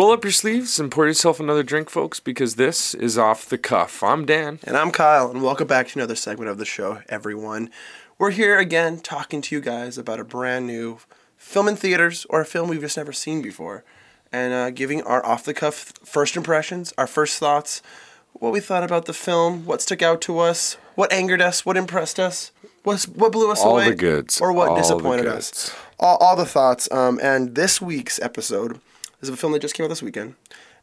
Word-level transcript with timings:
roll 0.00 0.12
up 0.12 0.24
your 0.24 0.32
sleeves 0.32 0.80
and 0.80 0.90
pour 0.90 1.06
yourself 1.06 1.38
another 1.40 1.62
drink, 1.62 1.90
folks, 1.90 2.20
because 2.20 2.56
this 2.56 2.94
is 2.94 3.18
off 3.18 3.44
the 3.44 3.58
cuff. 3.58 4.02
I'm 4.02 4.24
Dan. 4.24 4.58
And 4.64 4.74
I'm 4.74 4.92
Kyle, 4.92 5.30
and 5.30 5.42
welcome 5.42 5.66
back 5.66 5.88
to 5.88 5.98
another 5.98 6.14
segment 6.14 6.48
of 6.48 6.56
the 6.56 6.64
show, 6.64 7.02
everyone. 7.10 7.68
We're 8.16 8.30
here 8.30 8.58
again 8.58 9.00
talking 9.00 9.42
to 9.42 9.54
you 9.54 9.60
guys 9.60 9.98
about 9.98 10.18
a 10.18 10.24
brand 10.24 10.66
new 10.66 11.00
film 11.36 11.68
in 11.68 11.76
theaters 11.76 12.26
or 12.30 12.40
a 12.40 12.46
film 12.46 12.70
we've 12.70 12.80
just 12.80 12.96
never 12.96 13.12
seen 13.12 13.42
before, 13.42 13.84
and 14.32 14.54
uh, 14.54 14.70
giving 14.70 15.02
our 15.02 15.22
off 15.26 15.44
the 15.44 15.52
cuff 15.52 15.92
first 16.02 16.34
impressions, 16.34 16.94
our 16.96 17.06
first 17.06 17.38
thoughts, 17.38 17.82
what 18.32 18.52
we 18.54 18.60
thought 18.60 18.82
about 18.82 19.04
the 19.04 19.12
film, 19.12 19.66
what 19.66 19.82
stuck 19.82 20.00
out 20.00 20.22
to 20.22 20.38
us, 20.38 20.78
what 20.94 21.12
angered 21.12 21.42
us, 21.42 21.66
what 21.66 21.76
impressed 21.76 22.18
us, 22.18 22.52
what's, 22.84 23.06
what 23.06 23.32
blew 23.32 23.52
us 23.52 23.60
All 23.60 23.72
away, 23.72 23.90
the 23.90 23.96
goods. 23.96 24.40
or 24.40 24.50
what 24.54 24.70
All 24.70 24.76
the 24.76 24.80
disappointed 24.80 25.26
us. 25.26 25.76
All, 25.98 26.16
all 26.22 26.36
the 26.36 26.46
thoughts. 26.46 26.90
Um, 26.90 27.20
and 27.22 27.54
this 27.54 27.82
week's 27.82 28.18
episode 28.22 28.80
is 29.20 29.28
a 29.28 29.36
film 29.36 29.52
that 29.52 29.62
just 29.62 29.74
came 29.74 29.84
out 29.84 29.88
this 29.88 30.02
weekend, 30.02 30.34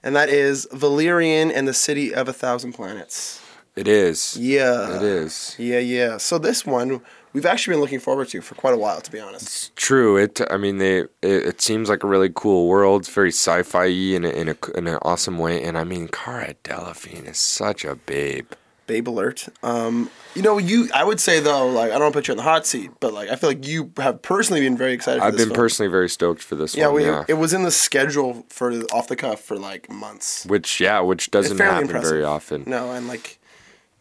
and 0.04 0.16
that 0.16 0.30
is 0.30 0.68
Valerian 0.72 1.52
and 1.52 1.68
the 1.68 1.74
City 1.74 2.14
of 2.14 2.28
a 2.28 2.34
Thousand 2.34 2.74
Planets. 2.74 3.42
It 3.76 3.88
is. 3.88 4.36
Yeah. 4.38 4.98
It 4.98 5.04
is. 5.04 5.56
Yeah, 5.60 5.78
yeah. 5.78 6.18
So 6.18 6.40
this 6.40 6.66
one 6.66 7.02
we've 7.34 7.46
actually 7.46 7.76
been 7.76 7.82
looking 7.82 8.00
forward 8.00 8.28
to 8.30 8.42
for 8.42 8.56
quite 8.56 8.74
a 8.74 8.78
while, 8.78 9.00
to 9.02 9.12
be 9.12 9.20
honest. 9.20 9.44
It's 9.44 9.72
true. 9.76 10.18
It. 10.18 10.42
I 10.50 10.58
mean, 10.58 10.80
they. 10.80 11.00
It, 11.00 11.10
it 11.22 11.62
seems 11.62 11.88
like 11.88 12.04
a 12.04 12.08
really 12.08 12.32
cool 12.34 12.68
world. 12.68 13.02
It's 13.02 13.10
very 13.10 13.30
sci-fi 13.30 13.86
in 13.86 14.26
a, 14.26 14.30
in 14.30 14.50
a 14.50 14.56
in 14.76 14.88
an 14.88 14.98
awesome 15.04 15.38
way. 15.38 15.64
And 15.64 15.78
I 15.78 15.84
mean, 15.84 16.08
Cara 16.08 16.56
Delevingne 16.64 17.28
is 17.28 17.38
such 17.38 17.86
a 17.86 17.96
babe. 17.96 18.52
Babe 18.88 19.08
alert. 19.10 19.48
Um, 19.64 20.10
you 20.34 20.42
know, 20.42 20.58
you. 20.58 20.90
I 20.94 21.04
would 21.04 21.20
say 21.20 21.40
though, 21.40 21.68
like 21.68 21.90
I 21.92 21.94
don't 21.94 22.04
want 22.04 22.14
to 22.14 22.18
put 22.20 22.28
you 22.28 22.32
on 22.34 22.38
the 22.38 22.44
hot 22.44 22.66
seat, 22.66 22.92
but 23.00 23.14
like 23.14 23.30
I 23.30 23.36
feel 23.36 23.50
like 23.50 23.68
you 23.68 23.92
have 23.98 24.22
personally 24.22 24.62
been 24.62 24.78
very 24.78 24.94
excited. 24.94 25.20
For 25.20 25.26
this. 25.26 25.34
I've 25.34 25.38
been 25.38 25.50
film. 25.50 25.56
personally 25.64 25.92
very 25.92 26.10
stoked 26.10 26.42
for 26.42 26.56
this 26.56 26.74
one. 26.74 26.80
Yeah, 26.80 26.88
one. 26.88 26.96
we, 26.96 27.06
yeah. 27.06 27.26
it 27.28 27.34
was 27.36 27.54
in 27.54 27.64
the 27.64 27.72
schedule 27.72 28.46
for 28.50 28.72
off 28.94 29.08
the 29.08 29.16
cuff 29.16 29.42
for 29.42 29.58
like 29.58 29.90
months. 29.90 30.46
which 30.46 30.80
yeah, 30.80 31.00
which 31.02 31.30
doesn't 31.32 31.58
happen 31.60 31.84
impressive. 31.84 32.10
very 32.10 32.24
often. 32.24 32.64
No, 32.66 32.92
and 32.94 33.08
like 33.08 33.40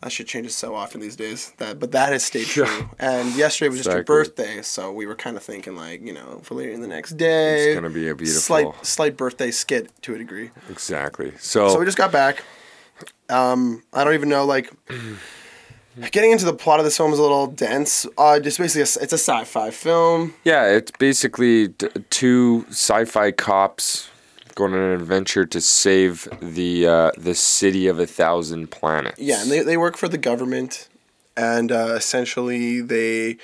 that 0.02 0.12
shit 0.12 0.26
changes 0.28 0.54
so 0.54 0.74
often 0.74 1.00
these 1.00 1.16
days. 1.16 1.52
That, 1.56 1.80
but 1.80 1.90
that 1.92 2.12
has 2.12 2.22
stayed 2.22 2.46
Yeah. 2.56 2.66
true. 2.66 2.90
And 2.98 3.34
yesterday 3.34 3.70
was 3.70 3.78
just 3.78 3.90
your 3.90 4.04
birthday, 4.04 4.62
so 4.62 4.92
we 4.92 5.06
were 5.06 5.16
kind 5.16 5.36
of 5.36 5.42
thinking 5.42 5.74
like, 5.74 6.00
you 6.02 6.12
know, 6.12 6.40
for 6.44 6.54
later 6.54 6.72
in 6.72 6.80
the 6.80 6.86
next 6.86 7.16
day. 7.16 7.70
It's 7.70 7.74
gonna 7.74 7.90
be 7.90 8.08
a 8.08 8.14
beautiful. 8.14 8.40
slight 8.40 8.86
slight 8.86 9.16
birthday 9.16 9.50
skit 9.50 9.90
to 10.02 10.14
a 10.14 10.18
degree. 10.18 10.50
Exactly. 10.70 11.32
So, 11.38 11.70
So 11.70 11.78
we 11.78 11.86
just 11.86 11.98
got 11.98 12.12
back. 12.12 12.44
Um, 13.28 13.82
I 13.92 14.04
don't 14.04 14.14
even 14.14 14.28
know 14.28 14.44
like 14.44 14.72
getting 16.10 16.30
into 16.30 16.44
the 16.44 16.52
plot 16.52 16.78
of 16.78 16.84
this 16.84 16.96
film 16.96 17.12
is 17.12 17.18
a 17.18 17.22
little 17.22 17.46
dense. 17.46 18.06
Uh, 18.18 18.38
just 18.40 18.58
basically, 18.58 18.82
a, 18.82 19.02
it's 19.02 19.12
a 19.12 19.18
sci-fi 19.18 19.70
film. 19.70 20.34
yeah, 20.44 20.66
it's 20.66 20.90
basically 20.92 21.68
t- 21.70 21.88
two 22.10 22.66
sci-fi 22.68 23.32
cops 23.32 24.08
going 24.54 24.72
on 24.72 24.80
an 24.80 24.92
adventure 25.00 25.44
to 25.44 25.60
save 25.60 26.28
the 26.40 26.86
uh, 26.86 27.10
the 27.16 27.34
city 27.34 27.86
of 27.86 27.98
a 27.98 28.06
thousand 28.06 28.70
planets. 28.70 29.18
Yeah, 29.18 29.42
and 29.42 29.50
they 29.50 29.60
they 29.60 29.76
work 29.76 29.96
for 29.96 30.08
the 30.08 30.18
government, 30.18 30.88
and 31.36 31.72
uh, 31.72 31.94
essentially 31.96 32.80
they 32.80 33.38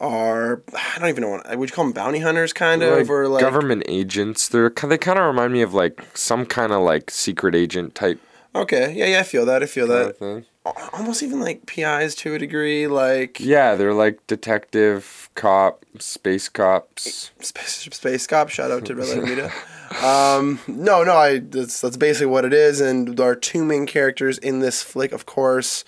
are 0.00 0.62
I 0.74 0.98
don't 0.98 1.08
even 1.08 1.22
know 1.22 1.30
what 1.30 1.58
would 1.58 1.68
you 1.68 1.74
call 1.74 1.84
them 1.84 1.92
bounty 1.92 2.20
hunters 2.20 2.52
kind 2.52 2.82
of 2.82 2.98
like 2.98 3.08
or 3.10 3.28
like 3.28 3.40
government 3.42 3.82
agents. 3.86 4.48
They're 4.48 4.70
they 4.70 4.98
kind 4.98 5.18
of 5.18 5.26
remind 5.26 5.52
me 5.52 5.62
of 5.62 5.74
like 5.74 6.04
some 6.14 6.46
kind 6.46 6.72
of 6.72 6.82
like 6.82 7.10
secret 7.10 7.54
agent 7.54 7.94
type 7.94 8.20
okay 8.54 8.92
yeah 8.96 9.06
yeah 9.06 9.20
I 9.20 9.22
feel 9.22 9.46
that 9.46 9.62
I 9.62 9.66
feel 9.66 9.86
kind 9.88 10.14
that. 10.14 10.20
of 10.22 10.90
almost 10.92 11.22
even 11.22 11.40
like 11.40 11.66
PIs 11.66 12.14
to 12.16 12.34
a 12.34 12.38
degree 12.38 12.86
like 12.86 13.40
Yeah, 13.40 13.74
they're 13.76 13.94
like 13.94 14.24
detective, 14.26 15.30
cop, 15.34 15.84
space 15.98 16.48
cops. 16.48 17.30
space, 17.40 17.88
space 17.92 18.26
cop 18.26 18.48
shout 18.50 18.70
out 18.70 18.84
to 18.86 18.94
Red 18.94 19.08
Light 19.08 19.52
um 20.04 20.60
no 20.68 21.02
no 21.02 21.16
I 21.16 21.38
that's 21.38 21.80
that's 21.80 21.96
basically 21.96 22.26
what 22.26 22.44
it 22.44 22.52
is 22.52 22.80
and 22.80 23.18
our 23.20 23.34
two 23.34 23.64
main 23.64 23.86
characters 23.86 24.38
in 24.38 24.60
this 24.60 24.82
flick 24.82 25.12
of 25.12 25.26
course 25.26 25.84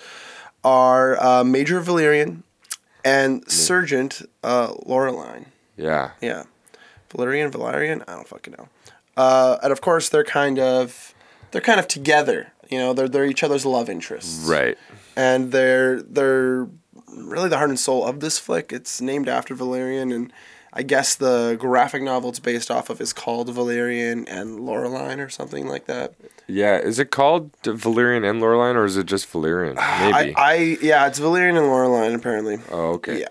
are 0.65 1.21
uh, 1.23 1.43
Major 1.45 1.81
Valerian 1.81 2.45
and 3.05 3.49
Sergeant 3.51 4.23
uh, 4.45 4.69
Laureline 4.87 5.47
Yeah. 5.77 6.13
yeah. 6.21 6.45
Valerian 7.11 7.51
Valerian 7.51 8.03
I 8.09 8.15
don't 8.15 8.29
fucking 8.29 8.55
know. 8.57 8.69
Uh, 9.17 9.59
and 9.63 9.71
of 9.73 9.81
course 9.81 10.09
they're 10.09 10.25
kind 10.25 10.59
of 10.59 11.13
they're 11.51 11.61
kind 11.61 11.79
of 11.81 11.87
together 11.89 12.53
you 12.73 12.79
know 12.79 12.93
they're 12.95 13.09
they're 13.09 13.25
each 13.27 13.43
other's 13.43 13.65
love 13.67 13.89
interests 13.91 14.45
Right. 14.49 14.77
and 15.17 15.53
they're 15.53 16.03
they're 16.03 16.67
really 17.15 17.49
the 17.49 17.59
heart 17.59 17.69
and 17.71 17.79
soul 17.79 18.07
of 18.07 18.21
this 18.21 18.39
flick. 18.39 18.73
It's 18.73 19.01
named 19.01 19.29
after 19.29 19.55
Valerian, 19.55 20.11
and 20.11 20.33
I 20.73 20.83
guess 20.83 21.15
the 21.15 21.57
graphic 21.61 22.03
novel 22.03 22.31
it's 22.31 22.39
based 22.41 22.71
off 22.71 22.89
of 22.89 23.01
is 23.03 23.13
called 23.13 23.51
Valerian 23.53 24.27
and 24.29 24.61
Laureline 24.61 25.19
or 25.25 25.29
something 25.29 25.69
like 25.69 25.85
that. 25.87 26.15
Yeah. 26.49 26.79
Is 26.79 26.99
it 26.99 27.11
called 27.11 27.51
Valerian 27.65 28.25
and 28.25 28.41
Laureline, 28.41 28.77
or 28.77 28.87
is 28.87 28.97
it 28.97 29.05
just 29.07 29.27
Valerian? 29.27 29.75
Maybe. 30.01 30.35
I, 30.35 30.35
I 30.37 30.55
yeah, 30.81 31.07
it's 31.07 31.19
Valerian 31.19 31.57
and 31.59 31.67
Laureline 31.67 32.15
apparently. 32.15 32.59
oh, 32.71 32.93
okay. 32.95 33.21
Yeah. 33.21 33.29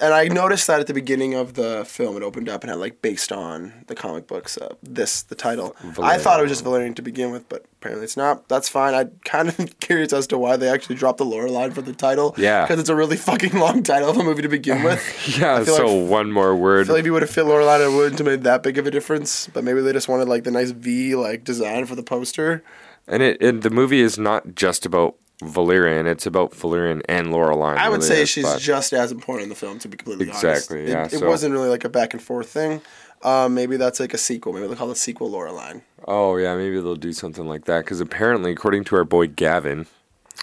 And 0.00 0.12
I 0.12 0.26
noticed 0.28 0.66
that 0.66 0.80
at 0.80 0.86
the 0.88 0.94
beginning 0.94 1.34
of 1.34 1.54
the 1.54 1.84
film, 1.86 2.16
it 2.16 2.22
opened 2.24 2.48
up 2.48 2.62
and 2.64 2.70
had 2.70 2.80
like 2.80 3.00
based 3.00 3.30
on 3.30 3.84
the 3.86 3.94
comic 3.94 4.26
books. 4.26 4.58
Uh, 4.58 4.74
this 4.82 5.22
the 5.22 5.34
title. 5.34 5.76
I 6.02 6.18
thought 6.18 6.40
it 6.40 6.42
was 6.42 6.50
just 6.50 6.64
Valerian 6.64 6.94
to 6.94 7.02
begin 7.02 7.30
with, 7.30 7.48
but 7.48 7.64
apparently 7.78 8.04
it's 8.04 8.16
not. 8.16 8.48
That's 8.48 8.68
fine. 8.68 8.94
I'm 8.94 9.12
kind 9.24 9.48
of 9.48 9.78
curious 9.80 10.12
as 10.12 10.26
to 10.28 10.38
why 10.38 10.56
they 10.56 10.68
actually 10.68 10.96
dropped 10.96 11.18
the 11.18 11.24
Laureline 11.24 11.72
for 11.72 11.82
the 11.82 11.92
title. 11.92 12.34
Yeah. 12.36 12.62
because 12.64 12.80
it's 12.80 12.88
a 12.88 12.96
really 12.96 13.16
fucking 13.16 13.52
long 13.58 13.82
title 13.84 14.08
of 14.10 14.16
a 14.16 14.24
movie 14.24 14.42
to 14.42 14.48
begin 14.48 14.82
with. 14.82 14.98
Yeah. 15.38 15.62
feel 15.62 15.76
So 15.76 15.96
like- 15.96 16.10
one 16.10 16.32
more 16.32 16.56
word. 16.56 16.80
I 16.80 16.84
feel 16.86 16.94
like 16.96 17.00
if 17.00 17.06
you 17.06 17.12
would 17.12 17.22
have 17.22 17.30
fit 17.30 17.44
Laureline, 17.44 17.86
it 17.86 17.94
wouldn't 17.94 18.18
have 18.18 18.26
made 18.26 18.42
that 18.42 18.62
big 18.64 18.78
of 18.78 18.86
a 18.86 18.90
difference. 18.90 19.46
But 19.48 19.62
maybe 19.62 19.80
they 19.80 19.92
just 19.92 20.08
wanted 20.08 20.26
like 20.28 20.42
the 20.44 20.50
nice 20.50 20.70
V 20.72 21.14
like 21.14 21.44
design 21.44 21.86
for 21.86 21.94
the 21.94 22.02
poster. 22.02 22.64
And 23.06 23.22
it, 23.22 23.40
it 23.40 23.62
the 23.62 23.70
movie 23.70 24.00
is 24.00 24.18
not 24.18 24.54
just 24.56 24.84
about 24.84 25.14
Valerian; 25.42 26.06
it's 26.06 26.26
about 26.26 26.54
Valerian 26.54 27.02
and 27.08 27.28
Laureline. 27.28 27.76
I 27.76 27.88
would 27.88 27.96
really 28.02 28.08
say 28.08 28.22
is, 28.22 28.28
she's 28.28 28.44
but- 28.44 28.60
just 28.60 28.92
as 28.92 29.12
important 29.12 29.44
in 29.44 29.48
the 29.48 29.54
film, 29.54 29.78
to 29.80 29.88
be 29.88 29.96
completely 29.96 30.26
Exactly, 30.28 30.80
honest. 30.80 30.92
yeah, 30.92 31.04
It, 31.06 31.12
it 31.14 31.18
so- 31.20 31.28
wasn't 31.28 31.52
really 31.52 31.68
like 31.68 31.84
a 31.84 31.88
back 31.88 32.12
and 32.12 32.22
forth 32.22 32.48
thing. 32.48 32.80
Um, 33.22 33.52
maybe 33.54 33.76
that's 33.76 33.98
like 33.98 34.14
a 34.14 34.18
sequel. 34.18 34.52
Maybe 34.52 34.66
they'll 34.68 34.76
call 34.76 34.90
it 34.92 34.96
sequel 34.96 35.30
Laureline. 35.30 35.82
Oh 36.06 36.36
yeah, 36.36 36.54
maybe 36.56 36.76
they'll 36.80 36.94
do 36.96 37.12
something 37.12 37.46
like 37.46 37.64
that. 37.64 37.84
Because 37.84 38.00
apparently, 38.00 38.52
according 38.52 38.84
to 38.84 38.96
our 38.96 39.04
boy 39.04 39.26
Gavin, 39.26 39.86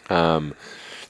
um, 0.09 0.53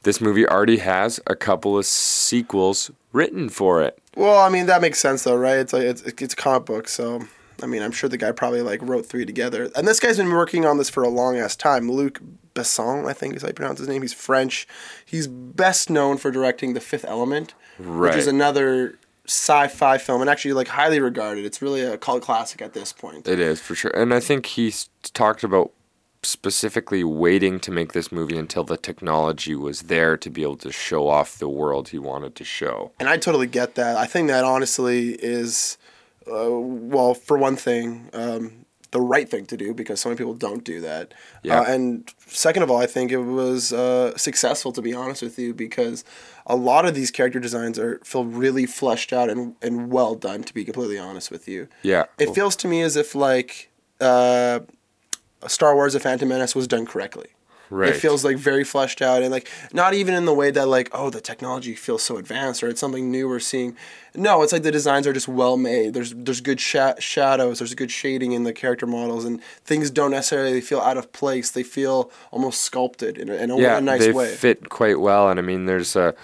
this 0.04 0.22
movie 0.22 0.48
already 0.48 0.78
has 0.78 1.20
a 1.28 1.36
couple 1.36 1.76
of 1.78 1.86
sequels 1.86 2.92
written 3.14 3.50
for 3.50 3.82
it. 3.82 3.98
Well, 4.16 4.38
I 4.40 4.50
mean 4.50 4.68
that 4.68 4.82
makes 4.82 5.00
sense 5.00 5.24
though, 5.24 5.36
right? 5.36 5.58
It's 5.58 5.74
like 5.74 5.84
it's 5.84 6.02
it's 6.04 6.34
a 6.34 6.38
comic 6.38 6.66
book, 6.66 6.88
so 6.88 7.22
I 7.62 7.66
mean 7.66 7.82
I'm 7.82 7.92
sure 7.92 8.10
the 8.10 8.18
guy 8.18 8.32
probably 8.32 8.62
like 8.62 8.82
wrote 8.82 9.06
three 9.06 9.26
together. 9.26 9.70
And 9.76 9.88
this 9.88 10.00
guy's 10.00 10.18
been 10.18 10.30
working 10.30 10.66
on 10.66 10.78
this 10.78 10.90
for 10.90 11.04
a 11.04 11.10
long 11.10 11.38
ass 11.38 11.56
time. 11.56 11.90
Luc 11.92 12.22
Besson, 12.54 13.08
I 13.08 13.14
think 13.14 13.36
is 13.36 13.42
how 13.42 13.50
you 13.50 13.54
pronounce 13.54 13.80
his 13.80 13.88
name. 13.88 14.02
He's 14.02 14.14
French. 14.14 14.68
He's 15.06 15.28
best 15.28 15.90
known 15.90 16.18
for 16.18 16.32
directing 16.32 16.74
The 16.74 16.80
Fifth 16.80 17.06
Element, 17.06 17.54
which 17.78 18.16
is 18.16 18.28
another 18.28 18.98
sci-fi 19.28 19.98
film 19.98 20.22
and 20.22 20.30
actually 20.30 20.54
like 20.54 20.70
highly 20.70 21.00
regarded. 21.00 21.46
It's 21.46 21.62
really 21.62 21.82
a 21.82 21.98
cult 21.98 22.22
classic 22.22 22.62
at 22.62 22.74
this 22.74 22.94
point. 22.94 23.28
It 23.28 23.40
is 23.40 23.60
for 23.60 23.76
sure, 23.76 23.92
and 23.92 24.14
I 24.14 24.20
think 24.20 24.46
he's 24.46 24.90
talked 25.14 25.44
about 25.44 25.72
specifically 26.26 27.04
waiting 27.04 27.60
to 27.60 27.72
make 27.72 27.94
this 27.94 28.12
movie 28.12 28.38
until 28.38 28.64
the 28.64 28.78
technology 28.78 29.56
was 29.56 29.84
there 29.84 30.18
to 30.18 30.30
be 30.30 30.42
able 30.42 30.58
to 30.58 30.72
show 30.72 31.08
off 31.08 31.38
the 31.38 31.50
world 31.50 31.90
he 31.90 32.00
wanted 32.00 32.36
to 32.36 32.44
show. 32.44 32.92
And 33.00 33.08
I 33.08 33.18
totally 33.18 33.48
get 33.48 33.76
that. 33.76 33.96
I 33.98 34.06
think 34.06 34.28
that 34.30 34.44
honestly 34.44 35.12
is, 35.22 35.78
uh, 36.28 36.50
well, 36.50 37.14
for 37.14 37.38
one 37.38 37.56
thing, 37.56 38.10
um, 38.14 38.66
the 38.92 39.02
right 39.02 39.30
thing 39.30 39.46
to 39.46 39.58
do 39.58 39.74
because 39.74 40.00
so 40.00 40.08
many 40.08 40.18
people 40.18 40.34
don't 40.34 40.64
do 40.64 40.80
that. 40.80 41.14
Yeah. 41.44 41.60
Uh, 41.60 41.64
and 41.66 42.14
second 42.28 42.64
of 42.64 42.72
all, 42.72 42.78
I 42.78 42.86
think 42.86 43.12
it 43.12 43.18
was 43.18 43.74
uh, 43.74 44.18
successful 44.18 44.72
to 44.72 44.82
be 44.82 44.94
honest 44.94 45.22
with 45.22 45.38
you 45.38 45.54
because 45.54 46.06
a 46.46 46.56
lot 46.56 46.86
of 46.86 46.96
these 46.96 47.12
character 47.12 47.40
designs 47.42 47.78
are 47.78 48.00
feel 48.06 48.24
really 48.24 48.66
fleshed 48.66 49.12
out 49.12 49.30
and, 49.30 49.56
and 49.62 49.92
well 49.92 50.16
done. 50.16 50.44
To 50.44 50.54
be 50.54 50.64
completely 50.64 50.98
honest 50.98 51.30
with 51.30 51.48
you, 51.48 51.68
Yeah, 51.84 52.06
it 52.18 52.34
feels 52.34 52.56
to 52.58 52.70
me 52.70 52.82
as 52.82 52.96
if 52.96 53.16
like 53.16 53.70
uh, 54.00 54.62
Star 55.48 55.76
Wars: 55.76 55.92
The 55.94 56.00
Phantom 56.00 56.30
Menace 56.30 56.56
was 56.56 56.68
done 56.68 56.86
correctly. 56.86 57.28
Right. 57.70 57.90
It 57.90 58.00
feels 58.00 58.24
like 58.24 58.38
very 58.38 58.64
fleshed 58.64 59.02
out 59.02 59.22
and 59.22 59.32
like 59.32 59.50
not 59.74 59.94
even 59.94 60.14
in 60.14 60.26
the 60.26 60.34
way 60.34 60.52
that 60.52 60.68
like 60.68 60.90
oh 60.94 61.10
the 61.10 61.22
technology 61.22 61.76
feels 61.76 62.04
so 62.04 62.18
advanced 62.18 62.64
or 62.64 62.68
it's 62.70 62.80
something 62.80 63.12
new 63.12 63.28
we're 63.28 63.40
seeing. 63.40 63.76
No, 64.18 64.44
it's 64.44 64.54
like 64.54 64.64
the 64.64 64.72
designs 64.72 65.06
are 65.08 65.14
just 65.14 65.28
well 65.28 65.58
made. 65.58 65.94
There's 65.94 66.14
there's 66.14 66.42
good 66.42 66.62
sha- 66.62 67.00
shadows. 67.00 67.60
There's 67.60 67.74
good 67.74 67.92
shading 67.92 68.32
in 68.32 68.44
the 68.44 68.54
character 68.54 68.88
models 68.88 69.26
and 69.26 69.42
things 69.64 69.92
don't 69.92 70.12
necessarily 70.12 70.62
feel 70.62 70.80
out 70.80 70.98
of 70.98 71.12
place. 71.12 71.52
They 71.52 71.64
feel 71.64 72.12
almost 72.32 72.62
sculpted 72.62 73.18
in 73.18 73.30
a, 73.30 73.34
in 73.36 73.52
a, 73.52 73.58
yeah, 73.60 73.78
a 73.78 73.82
nice 73.82 74.02
they 74.06 74.12
way. 74.12 74.34
fit 74.34 74.70
quite 74.70 75.00
well, 75.00 75.30
and 75.30 75.40
I 75.40 75.44
mean, 75.44 75.66
there's 75.66 75.96
a 75.96 76.16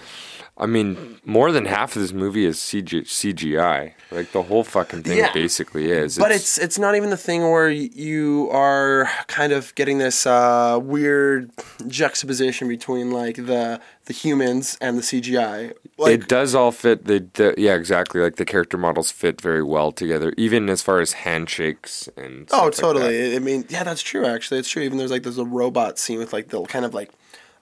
I 0.58 0.66
mean, 0.66 1.18
more 1.24 1.50
than 1.50 1.64
half 1.64 1.96
of 1.96 2.02
this 2.02 2.12
movie 2.12 2.44
is 2.44 2.58
CG, 2.58 3.00
CGI. 3.02 3.94
Like 4.10 4.32
the 4.32 4.42
whole 4.42 4.62
fucking 4.64 5.02
thing 5.02 5.16
Yeah. 5.18 5.32
basically 5.32 5.90
is. 5.90 6.18
But 6.18 6.30
it's 6.30 6.58
it's 6.58 6.78
not 6.78 6.94
even 6.94 7.08
the 7.08 7.16
thing 7.16 7.40
where 7.50 7.70
you 7.70 8.48
are 8.52 9.08
kind 9.28 9.52
of 9.54 9.74
getting 9.74 9.96
this 9.98 10.26
uh, 10.26 10.78
weird 10.82 11.50
juxtaposition 11.88 12.68
between 12.68 13.10
like 13.10 13.36
the 13.36 13.80
the 14.04 14.12
humans 14.12 14.76
and 14.80 14.98
the 14.98 15.02
CGI. 15.02 15.72
Like, 15.96 16.12
it 16.20 16.28
does 16.28 16.54
all 16.54 16.70
fit. 16.70 17.06
The, 17.06 17.24
the 17.34 17.54
yeah, 17.56 17.74
exactly. 17.74 18.20
Like 18.20 18.36
the 18.36 18.44
character 18.44 18.76
models 18.76 19.10
fit 19.10 19.40
very 19.40 19.62
well 19.62 19.90
together, 19.90 20.34
even 20.36 20.68
as 20.68 20.82
far 20.82 21.00
as 21.00 21.12
handshakes 21.12 22.08
and. 22.16 22.46
oh, 22.52 22.56
stuff 22.56 22.64
like 22.64 22.74
totally. 22.74 23.36
I 23.36 23.38
mean, 23.38 23.64
yeah, 23.70 23.84
that's 23.84 24.02
true. 24.02 24.26
Actually, 24.26 24.60
it's 24.60 24.68
true. 24.68 24.82
Even 24.82 24.98
there's 24.98 25.10
like 25.10 25.22
there's 25.22 25.38
a 25.38 25.44
robot 25.46 25.98
scene 25.98 26.18
with 26.18 26.32
like 26.34 26.48
the 26.48 26.62
kind 26.64 26.84
of 26.84 26.92
like 26.92 27.10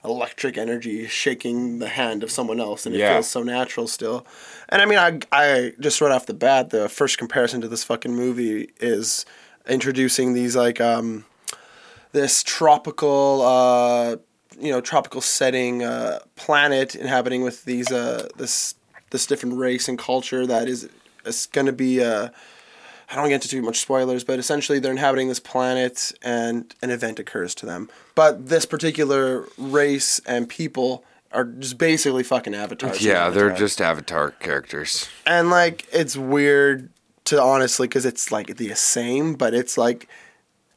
electric 0.03 0.57
energy 0.57 1.07
shaking 1.07 1.79
the 1.79 1.87
hand 1.89 2.23
of 2.23 2.31
someone 2.31 2.59
else, 2.59 2.85
and 2.85 2.95
it 2.95 2.99
Yeah. 2.99 3.13
feels 3.15 3.27
so 3.27 3.43
natural 3.43 3.87
still. 3.87 4.25
And 4.69 4.81
I 4.81 4.85
mean, 4.85 4.97
I 4.97 5.19
I 5.31 5.73
just 5.79 6.01
right 6.01 6.11
off 6.11 6.25
the 6.25 6.33
bat, 6.33 6.69
the 6.71 6.89
first 6.89 7.17
comparison 7.17 7.61
to 7.61 7.67
this 7.67 7.83
fucking 7.83 8.15
movie 8.15 8.69
is 8.79 9.25
introducing 9.67 10.33
these 10.33 10.55
like 10.55 10.81
um 10.81 11.25
this 12.13 12.41
tropical 12.43 13.41
uh 13.43 14.15
you 14.59 14.71
know 14.71 14.81
tropical 14.81 15.21
setting 15.21 15.83
uh 15.83 16.19
planet 16.35 16.95
inhabiting 16.95 17.43
with 17.43 17.63
these 17.65 17.91
uh 17.91 18.27
this 18.37 18.73
this 19.11 19.25
different 19.27 19.55
race 19.57 19.87
and 19.87 19.99
culture 19.99 20.47
that 20.47 20.67
is 20.67 20.89
is 21.25 21.45
going 21.45 21.67
to 21.67 21.71
be 21.73 22.01
uh 22.03 22.29
I 23.11 23.15
don't 23.15 23.27
get 23.27 23.35
into 23.35 23.49
too 23.49 23.61
much 23.61 23.79
spoilers, 23.79 24.23
but 24.23 24.39
essentially 24.39 24.79
they're 24.79 24.91
inhabiting 24.91 25.27
this 25.27 25.39
planet 25.39 26.13
and 26.21 26.73
an 26.81 26.91
event 26.91 27.19
occurs 27.19 27.53
to 27.55 27.65
them. 27.65 27.89
But 28.15 28.47
this 28.47 28.65
particular 28.65 29.45
race 29.57 30.21
and 30.25 30.47
people 30.47 31.03
are 31.33 31.45
just 31.45 31.77
basically 31.77 32.23
fucking 32.23 32.55
avatars. 32.55 33.03
Yeah, 33.03 33.29
they're 33.29 33.51
just 33.53 33.81
Avatar 33.81 34.31
characters. 34.31 35.09
and 35.25 35.49
like 35.49 35.87
it's 35.91 36.15
weird 36.15 36.89
to 37.25 37.41
honestly 37.41 37.87
because 37.87 38.05
it's 38.05 38.31
like 38.31 38.57
the 38.57 38.73
same, 38.75 39.35
but 39.35 39.53
it's 39.53 39.77
like 39.77 40.07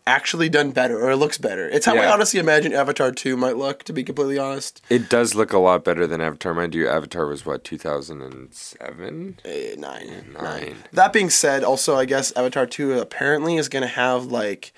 actually 0.06 0.48
done 0.48 0.70
better 0.70 1.00
or 1.00 1.10
it 1.10 1.16
looks 1.16 1.38
better. 1.38 1.68
It's 1.68 1.86
how 1.86 1.96
I 1.96 2.12
honestly 2.12 2.38
imagine 2.38 2.72
Avatar 2.72 3.10
two 3.10 3.36
might 3.36 3.56
look. 3.56 3.82
To 3.84 3.92
be 3.92 4.04
completely 4.04 4.38
honest, 4.38 4.82
It 4.90 5.08
does 5.08 5.34
look 5.34 5.52
a 5.52 5.58
lot 5.58 5.84
better 5.84 6.06
than 6.06 6.20
Avatar. 6.20 6.54
Mind 6.54 6.74
you, 6.74 6.88
Avatar 6.88 7.26
was 7.26 7.46
what 7.46 7.64
two 7.64 7.78
thousand 7.78 8.22
and 8.22 8.52
seven. 8.52 9.38
Eh, 9.44 9.74
nine, 9.78 10.32
nine. 10.32 10.42
Nine. 10.42 10.76
That 10.92 11.12
being 11.12 11.30
said, 11.30 11.64
also 11.64 11.96
I 11.96 12.04
guess 12.04 12.32
Avatar 12.36 12.66
two 12.66 12.98
apparently 12.98 13.56
is 13.56 13.68
gonna 13.68 13.86
have 13.86 14.26
like. 14.26 14.72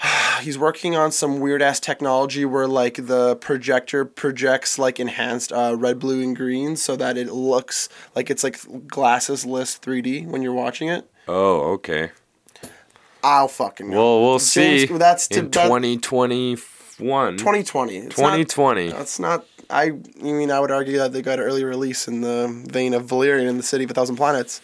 He's 0.40 0.58
working 0.58 0.96
on 0.96 1.12
some 1.12 1.38
weird 1.38 1.62
ass 1.62 1.78
technology 1.78 2.44
where 2.44 2.66
like 2.66 3.06
the 3.06 3.36
projector 3.36 4.04
projects 4.04 4.78
like 4.78 4.98
enhanced 4.98 5.52
uh, 5.52 5.76
red, 5.78 5.98
blue, 6.00 6.22
and 6.22 6.34
green 6.34 6.74
so 6.76 6.96
that 6.96 7.16
it 7.16 7.30
looks 7.30 7.88
like 8.16 8.28
it's 8.30 8.42
like 8.42 8.58
glasses 8.88 9.44
list 9.46 9.82
3D 9.84 10.26
when 10.26 10.42
you're 10.42 10.52
watching 10.52 10.88
it. 10.88 11.08
Oh, 11.28 11.72
okay. 11.74 12.10
I'll 13.22 13.48
fucking 13.48 13.90
know. 13.90 13.96
Well, 13.96 14.20
we'll 14.22 14.38
James, 14.38 14.88
see. 14.88 14.96
That's 14.98 15.28
to 15.28 15.38
in 15.40 15.50
that- 15.50 15.66
twenty 15.68 15.96
twenty 15.98 16.56
one. 16.98 17.36
2020. 17.36 17.96
It's 17.96 18.18
not- 18.18 18.30
2020. 18.36 18.90
That's 18.90 19.18
not. 19.18 19.46
I. 19.70 19.84
I 19.86 19.90
mean, 20.22 20.50
I 20.50 20.60
would 20.60 20.70
argue 20.70 20.98
that 20.98 21.12
they 21.12 21.22
got 21.22 21.38
an 21.38 21.44
early 21.44 21.64
release 21.64 22.06
in 22.08 22.20
the 22.20 22.48
vein 22.70 22.94
of 22.94 23.06
Valerian 23.06 23.48
in 23.48 23.56
the 23.56 23.62
City 23.62 23.84
of 23.84 23.90
a 23.90 23.94
Thousand 23.94 24.16
Planets. 24.16 24.60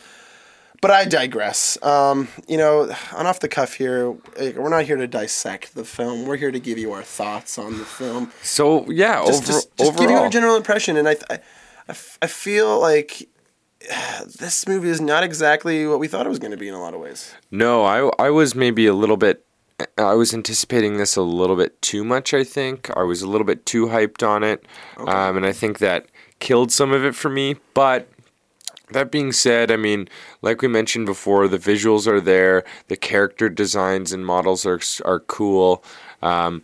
But 0.80 0.92
I 0.92 1.06
digress. 1.06 1.76
Um, 1.82 2.28
you 2.46 2.56
know, 2.56 2.94
on 3.14 3.26
off 3.26 3.40
the 3.40 3.48
cuff 3.48 3.74
here, 3.74 4.14
eh, 4.36 4.52
we're 4.56 4.68
not 4.68 4.84
here 4.84 4.96
to 4.96 5.06
dissect 5.08 5.74
the 5.74 5.84
film. 5.84 6.26
We're 6.26 6.36
here 6.36 6.52
to 6.52 6.60
give 6.60 6.78
you 6.78 6.92
our 6.92 7.02
thoughts 7.02 7.58
on 7.58 7.78
the 7.78 7.84
film. 7.84 8.32
So 8.42 8.88
yeah, 8.90 9.24
Just, 9.26 9.42
over, 9.42 9.46
just, 9.52 9.76
just 9.76 9.92
give 9.92 10.02
you 10.02 10.08
overall, 10.10 10.26
a 10.26 10.30
general 10.30 10.56
impression, 10.56 10.96
and 10.96 11.08
I, 11.08 11.16
I, 11.30 11.38
I 12.22 12.26
feel 12.26 12.78
like 12.78 13.28
this 14.38 14.66
movie 14.66 14.88
is 14.88 15.00
not 15.00 15.22
exactly 15.22 15.86
what 15.86 15.98
we 15.98 16.08
thought 16.08 16.26
it 16.26 16.28
was 16.28 16.38
going 16.38 16.50
to 16.50 16.56
be 16.56 16.68
in 16.68 16.74
a 16.74 16.80
lot 16.80 16.94
of 16.94 17.00
ways. 17.00 17.34
no, 17.50 17.84
I 17.84 18.10
I 18.18 18.30
was 18.30 18.54
maybe 18.54 18.86
a 18.86 18.94
little 18.94 19.16
bit. 19.16 19.44
I 19.96 20.14
was 20.14 20.34
anticipating 20.34 20.96
this 20.96 21.14
a 21.14 21.22
little 21.22 21.54
bit 21.54 21.80
too 21.82 22.02
much. 22.02 22.34
I 22.34 22.42
think 22.42 22.90
I 22.96 23.04
was 23.04 23.22
a 23.22 23.28
little 23.28 23.46
bit 23.46 23.64
too 23.64 23.86
hyped 23.86 24.26
on 24.26 24.42
it, 24.42 24.64
um, 24.96 25.36
and 25.36 25.46
I 25.46 25.52
think 25.52 25.78
that 25.78 26.06
killed 26.40 26.72
some 26.72 26.92
of 26.92 27.04
it 27.04 27.14
for 27.14 27.28
me. 27.28 27.56
But 27.74 28.08
that 28.90 29.12
being 29.12 29.30
said, 29.30 29.70
I 29.70 29.76
mean, 29.76 30.08
like 30.42 30.62
we 30.62 30.68
mentioned 30.68 31.06
before, 31.06 31.46
the 31.46 31.58
visuals 31.58 32.08
are 32.08 32.20
there, 32.20 32.64
the 32.88 32.96
character 32.96 33.48
designs 33.48 34.12
and 34.12 34.26
models 34.26 34.66
are 34.66 34.80
are 35.04 35.20
cool. 35.20 35.84
Um, 36.22 36.62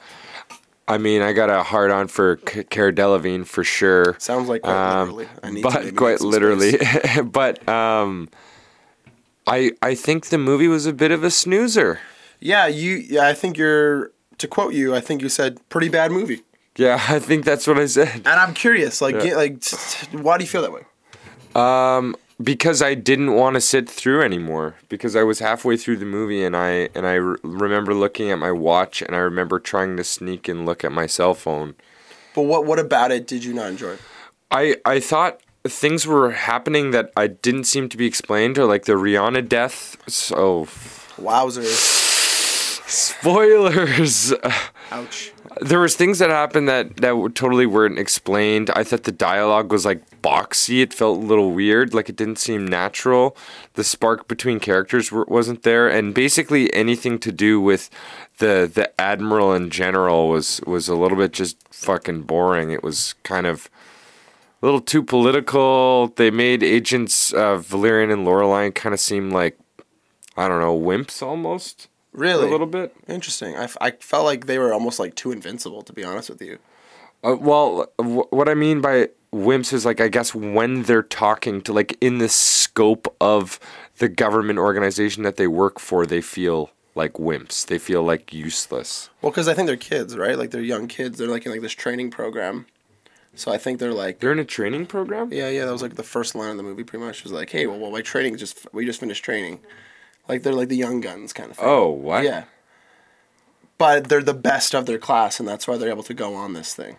I 0.87 0.99
mean, 0.99 1.23
I 1.23 1.33
got 1.33 1.49
a 1.51 1.63
hard 1.63 1.91
on 1.91 2.09
for 2.09 2.39
C- 2.49 2.65
Cara 2.65 2.93
Delevingne 2.93 3.47
for 3.47 3.65
sure. 3.65 4.17
Sounds 4.19 4.49
like 4.49 4.63
quite 4.63 4.75
Um, 5.01 5.09
literally. 5.13 5.29
I 5.43 5.51
need 5.51 5.63
to 5.63 5.69
but 5.71 5.97
quite 5.97 6.21
literally 6.21 6.79
but 7.25 7.67
um 7.69 8.29
i 9.47 9.73
i 9.83 9.95
think 9.95 10.27
the 10.27 10.39
movie 10.39 10.69
was 10.69 10.87
a 10.87 10.93
bit 10.93 11.11
of 11.11 11.23
a 11.25 11.31
snoozer 11.31 12.01
Yeah, 12.41 12.67
you. 12.67 12.97
Yeah, 12.97 13.27
I 13.29 13.35
think 13.35 13.57
you're. 13.59 14.11
To 14.39 14.49
quote 14.49 14.75
you, 14.75 14.95
I 14.97 15.01
think 15.01 15.23
you 15.23 15.29
said 15.29 15.61
pretty 15.69 15.89
bad 15.89 16.11
movie. 16.11 16.43
yeah 16.77 17.01
i 17.09 17.19
think 17.19 17.45
that's 17.45 17.67
what 17.67 17.79
i 17.79 17.87
said 17.87 18.09
And 18.27 18.41
I'm 18.45 18.53
curious, 18.53 19.01
like, 19.01 19.21
get- 19.23 19.37
like, 19.37 19.61
t- 19.61 19.77
t- 19.77 20.17
why 20.17 20.37
do 20.39 20.45
you 20.45 20.49
feel 20.51 20.63
that 20.63 20.73
way? 20.73 20.83
Because 22.43 22.83
i 22.83 22.95
didn't 22.95 23.35
want 23.35 23.55
to 23.55 23.61
sit 23.61 23.89
through 23.89 24.21
anymore 24.23 24.75
because 24.89 25.15
i 25.15 25.23
was 25.23 25.39
halfway 25.39 25.77
through 25.77 25.97
the 25.97 26.05
movie 26.05 26.43
and 26.43 26.57
i 26.57 26.89
and 26.95 27.07
i 27.07 27.15
re- 27.15 27.37
remember 27.43 27.95
looking 27.95 28.31
at 28.31 28.39
my 28.39 28.51
watch 28.51 29.03
and 29.03 29.15
i 29.15 29.19
remember 29.19 29.59
trying 29.61 29.97
to 29.97 30.03
sneak 30.05 30.49
and 30.49 30.67
look 30.67 30.85
at 30.85 30.91
my 30.93 31.07
cell 31.07 31.35
phone 31.35 31.75
But 32.35 32.43
what 32.43 32.67
what 32.67 32.79
about 32.79 33.13
it 33.13 33.27
did 33.27 33.45
you 33.45 33.55
not 33.55 33.69
enjoy? 33.69 33.97
i 34.51 34.77
i 34.85 34.99
thought 35.01 35.41
things 35.67 36.07
were 36.07 36.33
happening 36.33 36.91
that 36.91 37.13
i 37.17 37.27
didn't 37.29 37.65
seem 37.65 37.89
to 37.89 37.97
be 37.97 38.07
explained 38.07 38.59
or 38.59 38.65
like 38.67 38.85
the 38.85 38.95
rihanna 38.95 39.49
death 39.49 39.97
so 40.09 40.65
Wowzers! 41.17 42.03
spoilers 42.89 44.33
Ouch. 44.91 45.33
There 45.61 45.81
was 45.81 45.95
things 45.95 46.19
that 46.19 46.31
happened 46.31 46.69
that 46.69 46.97
that 46.97 47.11
w- 47.11 47.29
totally 47.29 47.67
weren't 47.67 47.99
explained. 47.99 48.71
I 48.75 48.85
thought 48.85 49.05
the 49.05 49.13
dialogue 49.13 49.71
was 49.71 49.85
like 49.85 50.23
boxy. 50.23 50.83
It 50.83 50.95
felt 50.95 51.19
a 51.19 51.27
little 51.27 51.53
weird, 51.53 51.95
like 51.95 52.09
it 52.09 52.17
didn't 52.17 52.39
seem 52.39 52.67
natural. 52.67 53.37
The 53.75 53.85
spark 53.85 54.27
between 54.29 54.61
characters 54.61 55.11
w- 55.11 55.27
wasn't 55.29 55.63
there, 55.63 55.89
and 55.89 56.15
basically 56.15 56.73
anything 56.75 57.19
to 57.21 57.33
do 57.33 57.61
with 57.61 57.91
the 58.39 58.71
the 58.73 58.99
admiral 59.01 59.53
in 59.53 59.71
general 59.71 60.29
was 60.29 60.61
was 60.67 60.89
a 60.89 60.95
little 60.95 61.19
bit 61.19 61.33
just 61.33 61.57
fucking 61.71 62.23
boring. 62.23 62.71
It 62.71 62.83
was 62.83 63.15
kind 63.23 63.47
of 63.47 63.69
a 64.63 64.67
little 64.67 64.81
too 64.81 65.03
political. 65.03 66.09
They 66.17 66.31
made 66.31 66.63
agents 66.63 67.33
uh, 67.33 67.59
Valerian 67.59 68.11
and 68.11 68.25
Lorelei 68.25 68.71
kind 68.71 68.95
of 68.95 69.01
seem 69.01 69.31
like 69.31 69.59
I 70.37 70.49
don't 70.49 70.61
know 70.61 70.79
wimps 70.79 71.23
almost 71.23 71.89
Really? 72.15 72.47
a 72.47 72.51
little 72.51 72.67
bit. 72.67 72.95
Interesting. 73.09 73.57
I, 73.57 73.65
f- 73.65 73.77
I 73.81 73.91
felt 73.93 74.25
like 74.25 74.47
they 74.47 74.59
were 74.59 74.73
almost 74.73 74.99
like 74.99 75.15
too 75.15 75.33
invincible, 75.33 75.83
to 75.83 75.93
be 75.93 76.03
honest 76.05 76.31
with 76.31 76.41
you. 76.41 76.59
Uh, 77.23 77.37
well, 77.39 77.93
w- 77.99 78.27
what 78.31 78.49
I 78.49 78.55
mean 78.55 78.81
by 78.81 79.09
wimps 79.33 79.73
is 79.73 79.85
like 79.85 80.01
I 80.01 80.09
guess 80.09 80.35
when 80.35 80.85
they're 80.85 81.03
talking 81.03 81.61
to 81.63 81.73
like 81.73 81.97
in 82.01 82.19
the 82.19 82.29
scope 82.29 83.15
of 83.21 83.59
the 83.99 84.09
government 84.09 84.59
organization 84.59 85.23
that 85.25 85.37
they 85.37 85.47
work 85.49 85.79
for, 85.81 86.07
they 86.07 86.21
feel 86.21 86.71
like 86.95 87.15
wimps. 87.15 87.67
They 87.67 87.79
feel 87.79 88.03
like 88.03 88.33
useless. 88.33 89.11
Well, 89.21 89.33
because 89.33 89.49
I 89.49 89.55
think 89.55 89.67
they're 89.67 89.77
kids, 89.77 90.17
right? 90.17 90.39
Like 90.39 90.51
they're 90.53 90.61
young 90.63 90.87
kids. 90.87 91.19
They're 91.19 91.27
like 91.29 91.45
in 91.47 91.53
like 91.53 91.63
this 91.63 91.73
training 91.73 92.11
program. 92.13 92.67
So 93.35 93.51
I 93.51 93.59
think 93.59 93.81
they're 93.81 93.93
like, 93.93 94.21
They're 94.21 94.31
in 94.31 94.39
a 94.39 94.45
training 94.45 94.87
program. 94.87 95.33
yeah, 95.33 95.49
yeah. 95.49 95.65
That 95.65 95.73
was 95.73 95.83
like 95.83 95.97
the 95.97 96.05
first 96.05 96.37
line 96.37 96.53
of 96.53 96.57
the 96.57 96.63
movie. 96.63 96.85
Pretty 96.85 97.05
much 97.05 97.19
It 97.19 97.25
was 97.25 97.33
like, 97.33 97.51
hey, 97.51 97.67
well, 97.67 97.79
well 97.81 97.91
my 97.91 98.01
training 98.03 98.37
just 98.37 98.73
we 98.73 98.87
just 98.87 99.01
finished 99.01 99.25
training. 99.25 99.59
Like 100.29 100.43
they're 100.43 100.53
like 100.55 100.69
the 100.69 100.77
young 100.77 101.01
guns 101.01 101.33
kind 101.33 101.51
of 101.51 101.57
thing. 101.57 101.67
Oh, 101.69 101.89
what? 101.91 102.25
Yeah. 102.25 102.45
But 103.77 104.09
they're 104.09 104.23
the 104.23 104.35
best 104.35 104.75
of 104.75 104.87
their 104.87 104.99
class, 104.99 105.41
and 105.41 105.49
that's 105.49 105.67
why 105.67 105.77
they're 105.77 105.91
able 105.91 106.05
to 106.05 106.15
go 106.15 106.35
on 106.35 106.53
this 106.53 106.75
thing. 106.75 106.97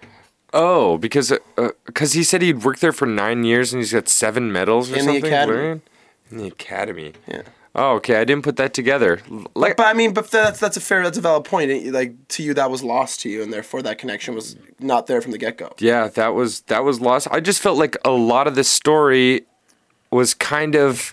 Oh, 0.53 0.97
because 0.97 1.31
uh, 1.31 1.37
uh, 1.57 1.69
because 1.85 2.13
he 2.13 2.23
said 2.23 2.41
he'd 2.41 2.63
worked 2.63 2.81
there 2.81 2.91
for 2.93 3.05
nine 3.05 3.43
years 3.43 3.73
and 3.73 3.81
he's 3.81 3.91
got 3.93 4.07
seven 4.07 4.51
medals 4.51 4.89
or 4.91 4.95
In 4.95 5.05
the 5.05 5.13
something. 5.13 5.25
academy. 5.25 5.53
Valerian? 5.57 5.81
In 6.31 6.37
the 6.37 6.47
academy. 6.47 7.13
Yeah. 7.27 7.41
Oh, 7.77 7.95
okay. 7.95 8.15
I 8.15 8.23
didn't 8.23 8.43
put 8.45 8.55
that 8.55 8.73
together. 8.73 9.19
Like, 9.53 9.75
But 9.75 9.87
I 9.87 9.93
mean, 9.93 10.13
but 10.13 10.31
that's 10.31 10.59
that's 10.59 10.77
a 10.77 10.81
fair, 10.81 11.03
that's 11.03 11.17
a 11.17 11.21
valid 11.21 11.43
point. 11.43 11.91
Like 11.91 12.27
to 12.29 12.43
you, 12.43 12.53
that 12.53 12.71
was 12.71 12.83
lost 12.83 13.19
to 13.21 13.29
you, 13.29 13.41
and 13.43 13.51
therefore 13.51 13.81
that 13.81 13.97
connection 13.97 14.33
was 14.33 14.55
not 14.79 15.07
there 15.07 15.21
from 15.21 15.31
the 15.31 15.37
get 15.37 15.57
go. 15.57 15.73
yeah, 15.79 16.07
that 16.09 16.29
was 16.29 16.61
that 16.61 16.83
was 16.85 17.01
lost. 17.01 17.27
I 17.31 17.39
just 17.41 17.61
felt 17.61 17.77
like 17.77 17.97
a 18.05 18.11
lot 18.11 18.47
of 18.47 18.55
the 18.55 18.63
story 18.63 19.45
was 20.11 20.33
kind 20.33 20.75
of 20.75 21.11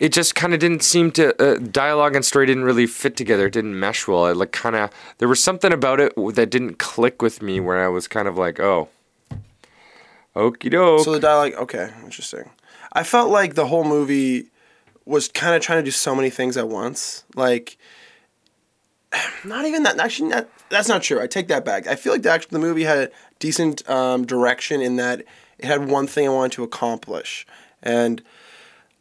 it 0.00 0.12
just 0.12 0.34
kind 0.34 0.54
of 0.54 0.60
didn't 0.60 0.82
seem 0.82 1.12
to 1.12 1.40
uh, 1.40 1.58
dialogue 1.58 2.16
and 2.16 2.24
story 2.24 2.46
didn't 2.46 2.64
really 2.64 2.86
fit 2.86 3.16
together. 3.16 3.46
It 3.46 3.52
didn't 3.52 3.78
mesh 3.78 4.08
well. 4.08 4.26
It 4.26 4.36
like 4.36 4.50
kind 4.50 4.74
of 4.74 4.90
there 5.18 5.28
was 5.28 5.44
something 5.44 5.72
about 5.72 6.00
it 6.00 6.14
that 6.34 6.50
didn't 6.50 6.78
click 6.78 7.20
with 7.20 7.42
me 7.42 7.60
where 7.60 7.84
I 7.84 7.88
was 7.88 8.08
kind 8.08 8.26
of 8.26 8.38
like, 8.38 8.58
oh, 8.58 8.88
okie 10.34 10.70
doke. 10.70 11.04
So 11.04 11.12
the 11.12 11.20
dialogue, 11.20 11.52
okay, 11.54 11.90
interesting. 12.02 12.48
I 12.92 13.04
felt 13.04 13.30
like 13.30 13.54
the 13.54 13.66
whole 13.66 13.84
movie 13.84 14.48
was 15.04 15.28
kind 15.28 15.54
of 15.54 15.60
trying 15.60 15.80
to 15.80 15.84
do 15.84 15.90
so 15.90 16.14
many 16.14 16.30
things 16.30 16.56
at 16.56 16.68
once. 16.68 17.24
Like, 17.34 17.76
not 19.44 19.66
even 19.66 19.82
that. 19.82 20.00
Actually, 20.00 20.30
not, 20.30 20.48
that's 20.70 20.88
not 20.88 21.02
true. 21.02 21.20
I 21.20 21.26
take 21.26 21.48
that 21.48 21.64
back. 21.64 21.86
I 21.86 21.94
feel 21.94 22.14
like 22.14 22.22
the 22.22 22.30
actual 22.30 22.52
the 22.52 22.58
movie 22.58 22.84
had 22.84 22.98
a 22.98 23.10
decent 23.38 23.88
um, 23.88 24.24
direction 24.24 24.80
in 24.80 24.96
that 24.96 25.24
it 25.58 25.66
had 25.66 25.90
one 25.90 26.06
thing 26.06 26.26
I 26.26 26.30
wanted 26.30 26.52
to 26.52 26.62
accomplish, 26.62 27.46
and 27.82 28.22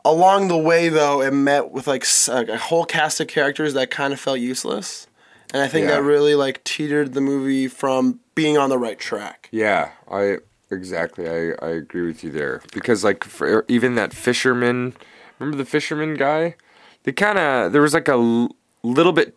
along 0.05 0.47
the 0.47 0.57
way 0.57 0.89
though, 0.89 1.21
it 1.21 1.31
met 1.33 1.71
with 1.71 1.87
like 1.87 2.05
a 2.29 2.57
whole 2.57 2.85
cast 2.85 3.19
of 3.19 3.27
characters 3.27 3.73
that 3.73 3.91
kind 3.91 4.13
of 4.13 4.19
felt 4.19 4.39
useless, 4.39 5.07
and 5.53 5.61
I 5.61 5.67
think 5.67 5.87
Yeah. 5.87 5.95
that 5.95 6.03
really 6.03 6.35
like 6.35 6.63
teetered 6.63 7.13
the 7.13 7.21
movie 7.21 7.67
from 7.67 8.19
being 8.35 8.57
on 8.57 8.69
the 8.69 8.77
right 8.77 8.99
track. 8.99 9.49
Yeah, 9.51 9.89
I 10.09 10.37
exactly. 10.71 11.27
I, 11.27 11.51
I 11.65 11.69
agree 11.69 12.05
with 12.07 12.23
you 12.23 12.31
there 12.31 12.61
because 12.73 13.03
like 13.03 13.23
for, 13.23 13.65
even 13.67 13.95
that 13.95 14.13
fisherman, 14.13 14.93
remember 15.39 15.57
the 15.57 15.65
fisherman 15.69 16.15
guy? 16.15 16.55
They 17.03 17.11
kind 17.11 17.37
of 17.39 17.71
there 17.71 17.81
was 17.81 17.93
like 17.93 18.07
a 18.07 18.11
l- 18.13 18.55
little 18.83 19.13
bit 19.13 19.35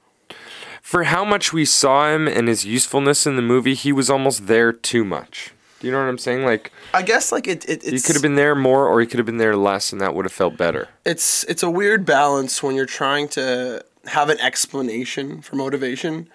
for 0.83 1.05
how 1.05 1.25
much 1.25 1.53
we 1.53 1.65
saw 1.65 2.13
him 2.13 2.27
and 2.29 2.49
his 2.49 2.65
usefulness 2.65 3.27
in 3.27 3.37
the 3.37 3.43
movie. 3.43 3.75
He 3.75 3.93
was 3.93 4.11
almost 4.11 4.47
there 4.49 4.73
too 4.73 5.05
much. 5.05 5.53
Do 5.83 5.89
you 5.89 5.93
know 5.93 5.99
what 5.99 6.09
I'm 6.09 6.17
saying? 6.19 6.45
Like 6.45 6.71
I 6.95 7.03
guess 7.03 7.33
like 7.33 7.49
it, 7.49 7.69
it 7.69 7.83
he 7.83 7.99
could 8.01 8.15
have 8.15 8.23
been 8.23 8.37
there 8.37 8.55
more, 8.55 8.87
or 8.87 9.01
he 9.01 9.07
could 9.09 9.19
have 9.19 9.27
been 9.27 9.39
there 9.39 9.57
less, 9.57 9.91
and 9.93 10.01
that 10.01 10.15
would 10.15 10.25
have 10.25 10.33
felt 10.33 10.57
better. 10.57 10.87
it's 11.05 11.43
it's 11.49 11.65
a 11.65 11.69
weird 11.69 12.07
balance 12.07 12.63
when 12.63 12.77
you're 12.77 12.87
trying 12.87 13.27
to 13.31 13.85
have 14.07 14.29
an 14.29 14.39
explanation 14.39 15.43
for 15.43 15.57
motivation. 15.57 16.29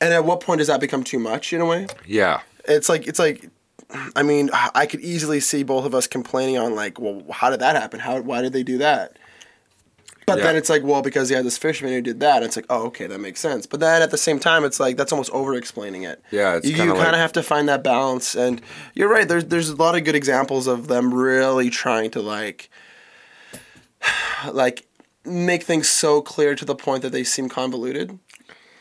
And 0.00 0.14
at 0.14 0.24
what 0.24 0.40
point 0.40 0.60
does 0.60 0.68
that 0.68 0.80
become 0.80 1.04
too 1.04 1.18
much 1.18 1.52
in 1.52 1.60
a 1.60 1.66
way? 1.66 1.88
Yeah, 2.06 2.40
It's 2.64 2.88
like 2.88 3.06
it's 3.06 3.18
like 3.18 3.50
I 4.16 4.22
mean, 4.22 4.48
I 4.74 4.86
could 4.86 5.00
easily 5.00 5.38
see 5.38 5.62
both 5.62 5.84
of 5.84 5.94
us 5.94 6.06
complaining 6.06 6.56
on 6.56 6.74
like, 6.74 6.98
well, 6.98 7.22
how 7.30 7.50
did 7.50 7.60
that 7.60 7.76
happen? 7.76 8.00
How 8.00 8.18
why 8.22 8.40
did 8.40 8.54
they 8.54 8.62
do 8.62 8.78
that? 8.78 9.18
But 10.26 10.38
Yeah. 10.38 10.44
then 10.44 10.56
it's 10.56 10.68
like, 10.70 10.82
well, 10.84 11.02
because 11.02 11.28
he 11.28 11.34
had 11.34 11.44
this 11.44 11.58
fisherman 11.58 11.92
who 11.94 12.00
did 12.00 12.20
that. 12.20 12.42
It's 12.44 12.54
like, 12.54 12.66
oh, 12.70 12.84
okay, 12.86 13.06
that 13.08 13.18
makes 13.18 13.40
sense. 13.40 13.66
But 13.66 13.80
then 13.80 14.02
at 14.02 14.10
the 14.12 14.16
same 14.18 14.38
time, 14.38 14.64
it's 14.64 14.78
like 14.78 14.96
that's 14.96 15.10
almost 15.12 15.30
over 15.32 15.54
explaining 15.54 16.04
it. 16.04 16.22
Yeah, 16.30 16.56
it's 16.56 16.66
you, 16.66 16.72
you 16.72 16.78
kind 16.78 16.90
of 16.92 16.98
like- 16.98 17.14
have 17.16 17.32
to 17.32 17.42
find 17.42 17.68
that 17.68 17.82
balance. 17.82 18.34
And 18.36 18.62
you're 18.94 19.08
right. 19.08 19.26
There's 19.26 19.46
there's 19.46 19.68
a 19.68 19.76
lot 19.76 19.96
of 19.96 20.04
good 20.04 20.14
examples 20.14 20.66
of 20.68 20.86
them 20.88 21.12
really 21.12 21.70
trying 21.70 22.10
to 22.12 22.22
like, 22.22 22.70
like, 24.52 24.86
make 25.24 25.62
things 25.62 25.88
so 25.88 26.20
clear 26.20 26.54
to 26.54 26.64
the 26.64 26.74
point 26.74 27.02
that 27.02 27.12
they 27.12 27.24
seem 27.24 27.48
convoluted. 27.48 28.18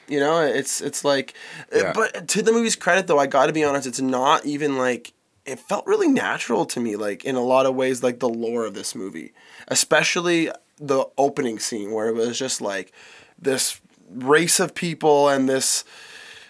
You 0.07 0.19
know, 0.19 0.41
it's 0.41 0.81
it's 0.81 1.05
like, 1.05 1.33
uh, 1.73 1.79
Yeah. 1.79 1.93
but 1.93 2.27
to 2.29 2.41
the 2.41 2.51
movie's 2.51 2.75
credit, 2.75 3.07
though, 3.07 3.19
I 3.19 3.27
got 3.27 3.45
to 3.47 3.53
be 3.53 3.63
honest, 3.63 3.87
it's 3.87 4.01
not 4.01 4.45
even 4.45 4.77
like 4.77 5.13
it 5.45 5.59
felt 5.59 5.87
really 5.87 6.07
natural 6.07 6.65
to 6.67 6.79
me, 6.79 6.95
like 6.95 7.23
in 7.25 7.35
a 7.35 7.41
lot 7.41 7.65
of 7.65 7.73
ways, 7.75 8.03
like 8.03 8.19
the 8.19 8.29
lore 8.29 8.65
of 8.65 8.73
this 8.73 8.93
movie, 8.93 9.33
especially 9.69 10.51
the 10.77 11.05
opening 11.17 11.59
scene 11.59 11.91
where 11.91 12.07
it 12.07 12.15
was 12.15 12.37
just 12.37 12.61
like 12.61 12.91
this 13.39 13.79
race 14.09 14.59
of 14.59 14.75
people 14.75 15.29
and 15.29 15.47
this 15.47 15.83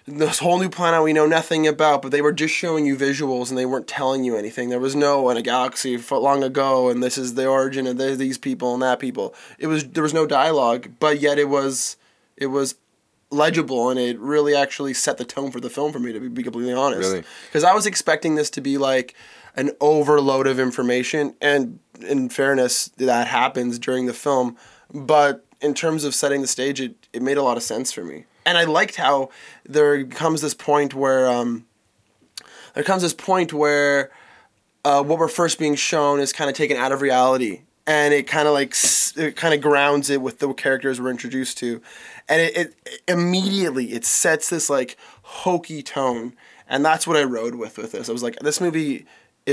this 0.07 0.39
whole 0.39 0.59
new 0.59 0.69
planet 0.69 1.03
we 1.03 1.13
know 1.13 1.27
nothing 1.27 1.67
about, 1.67 2.01
but 2.01 2.11
they 2.11 2.21
were 2.21 2.33
just 2.33 2.53
showing 2.53 2.85
you 2.85 2.97
visuals 2.97 3.49
and 3.49 3.57
they 3.57 3.65
weren't 3.65 3.87
telling 3.87 4.23
you 4.23 4.35
anything. 4.35 4.69
There 4.69 4.79
was 4.79 4.95
no 4.95 5.29
in 5.29 5.37
a 5.37 5.41
galaxy 5.41 5.97
long 5.97 6.43
ago, 6.43 6.89
and 6.89 7.03
this 7.03 7.17
is 7.17 7.35
the 7.35 7.47
origin 7.47 7.85
of 7.87 7.97
these 7.97 8.37
people 8.37 8.73
and 8.73 8.81
that 8.81 8.99
people. 8.99 9.35
It 9.59 9.67
was 9.67 9.87
there 9.87 10.03
was 10.03 10.13
no 10.13 10.25
dialogue, 10.25 10.93
but 10.99 11.19
yet 11.19 11.37
it 11.37 11.49
was 11.49 11.97
it 12.35 12.47
was 12.47 12.75
legible 13.29 13.89
and 13.89 13.97
it 13.97 14.19
really 14.19 14.53
actually 14.53 14.93
set 14.93 15.17
the 15.17 15.23
tone 15.23 15.51
for 15.51 15.61
the 15.61 15.69
film 15.69 15.93
for 15.93 15.99
me 15.99 16.11
to 16.11 16.19
be, 16.19 16.27
be 16.27 16.43
completely 16.43 16.73
honest. 16.73 17.09
Really? 17.09 17.23
Because 17.45 17.63
I 17.63 17.73
was 17.73 17.85
expecting 17.85 18.35
this 18.35 18.49
to 18.51 18.61
be 18.61 18.77
like 18.77 19.15
an 19.55 19.71
overload 19.79 20.47
of 20.47 20.59
information, 20.59 21.35
and 21.41 21.79
in 22.03 22.29
fairness, 22.29 22.89
that 22.97 23.27
happens 23.27 23.79
during 23.79 24.05
the 24.05 24.13
film. 24.13 24.57
But 24.93 25.45
in 25.61 25.73
terms 25.73 26.03
of 26.03 26.15
setting 26.15 26.41
the 26.41 26.47
stage, 26.47 26.81
it, 26.81 27.07
it 27.13 27.21
made 27.21 27.37
a 27.37 27.43
lot 27.43 27.57
of 27.57 27.63
sense 27.63 27.91
for 27.91 28.03
me. 28.03 28.25
And 28.45 28.57
I 28.57 28.63
liked 28.63 28.95
how 28.95 29.29
there 29.63 30.03
comes 30.05 30.41
this 30.41 30.53
point 30.53 30.93
where 30.93 31.29
um, 31.29 31.65
there 32.73 32.83
comes 32.83 33.03
this 33.03 33.13
point 33.13 33.53
where 33.53 34.11
uh, 34.83 35.03
what 35.03 35.19
we're 35.19 35.27
first 35.27 35.59
being 35.59 35.75
shown 35.75 36.19
is 36.19 36.33
kind 36.33 36.49
of 36.49 36.55
taken 36.55 36.77
out 36.77 36.91
of 36.91 37.01
reality 37.01 37.61
and 37.87 38.13
it 38.13 38.27
kind 38.27 38.47
of 38.47 38.53
like 38.53 38.75
it 39.17 39.35
kind 39.35 39.53
of 39.53 39.61
grounds 39.61 40.09
it 40.09 40.21
with 40.21 40.39
the 40.39 40.53
characters 40.53 41.01
we're 41.01 41.09
introduced 41.09 41.57
to 41.57 41.81
and 42.29 42.41
it, 42.41 42.55
it 42.57 43.01
immediately 43.07 43.93
it 43.93 44.05
sets 44.05 44.49
this 44.49 44.69
like 44.69 44.97
hokey 45.23 45.81
tone 45.81 46.33
and 46.67 46.85
that's 46.85 47.07
what 47.07 47.17
i 47.17 47.23
rode 47.23 47.55
with 47.55 47.77
with 47.77 47.91
this 47.91 48.09
i 48.09 48.11
was 48.11 48.23
like 48.23 48.37
this 48.39 48.61
movie 48.61 49.05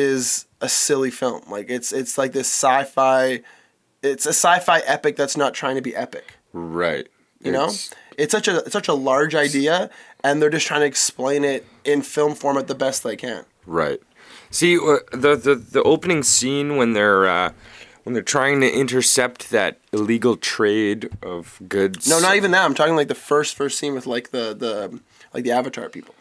is 0.02 0.46
a 0.60 0.68
silly 0.68 1.10
film 1.10 1.42
like 1.50 1.66
it's 1.76 1.92
it's 1.92 2.14
like 2.20 2.32
this 2.32 2.48
sci-fi 2.48 3.40
it's 4.02 4.26
a 4.26 4.34
sci-fi 4.44 4.78
epic 4.94 5.16
that's 5.16 5.36
not 5.36 5.52
trying 5.54 5.76
to 5.80 5.82
be 5.82 5.94
epic 6.06 6.26
right. 6.52 7.06
you 7.42 7.52
know 7.52 7.64
It's- 7.64 7.90
it's 8.22 8.32
such 8.32 8.48
a 8.48 8.54
it's 8.66 8.72
such 8.72 8.88
a 8.88 8.94
large 9.10 9.34
idea 9.34 9.90
and 10.24 10.40
they're 10.42 10.50
just 10.58 10.66
trying 10.66 10.80
to 10.80 10.86
explain 10.86 11.44
it 11.44 11.64
in 11.84 12.02
film 12.02 12.34
format 12.34 12.66
the 12.66 12.74
best 12.86 13.02
they 13.02 13.16
can 13.16 13.44
Right. 13.66 14.00
See 14.50 14.76
uh, 14.78 14.98
the 15.12 15.36
the 15.36 15.54
the 15.76 15.82
opening 15.94 16.22
scene 16.22 16.68
when 16.78 16.94
they're 16.94 17.28
uh, 17.28 17.52
when 18.04 18.14
they're 18.14 18.22
trying 18.38 18.60
to 18.62 18.70
intercept 18.82 19.50
that 19.50 19.78
illegal 19.92 20.34
trade 20.36 21.10
of 21.22 21.60
goods. 21.68 22.08
no 22.08 22.18
not 22.18 22.34
even 22.36 22.50
that 22.52 22.64
i'm 22.64 22.74
talking 22.74 22.96
like 22.96 23.08
the 23.08 23.22
first 23.30 23.54
first 23.60 23.78
scene 23.78 23.94
with 23.94 24.06
like 24.14 24.30
the 24.36 24.44
the 24.64 24.98
like 25.34 25.44
the 25.44 25.52
avatar 25.52 25.88
people 25.88 26.14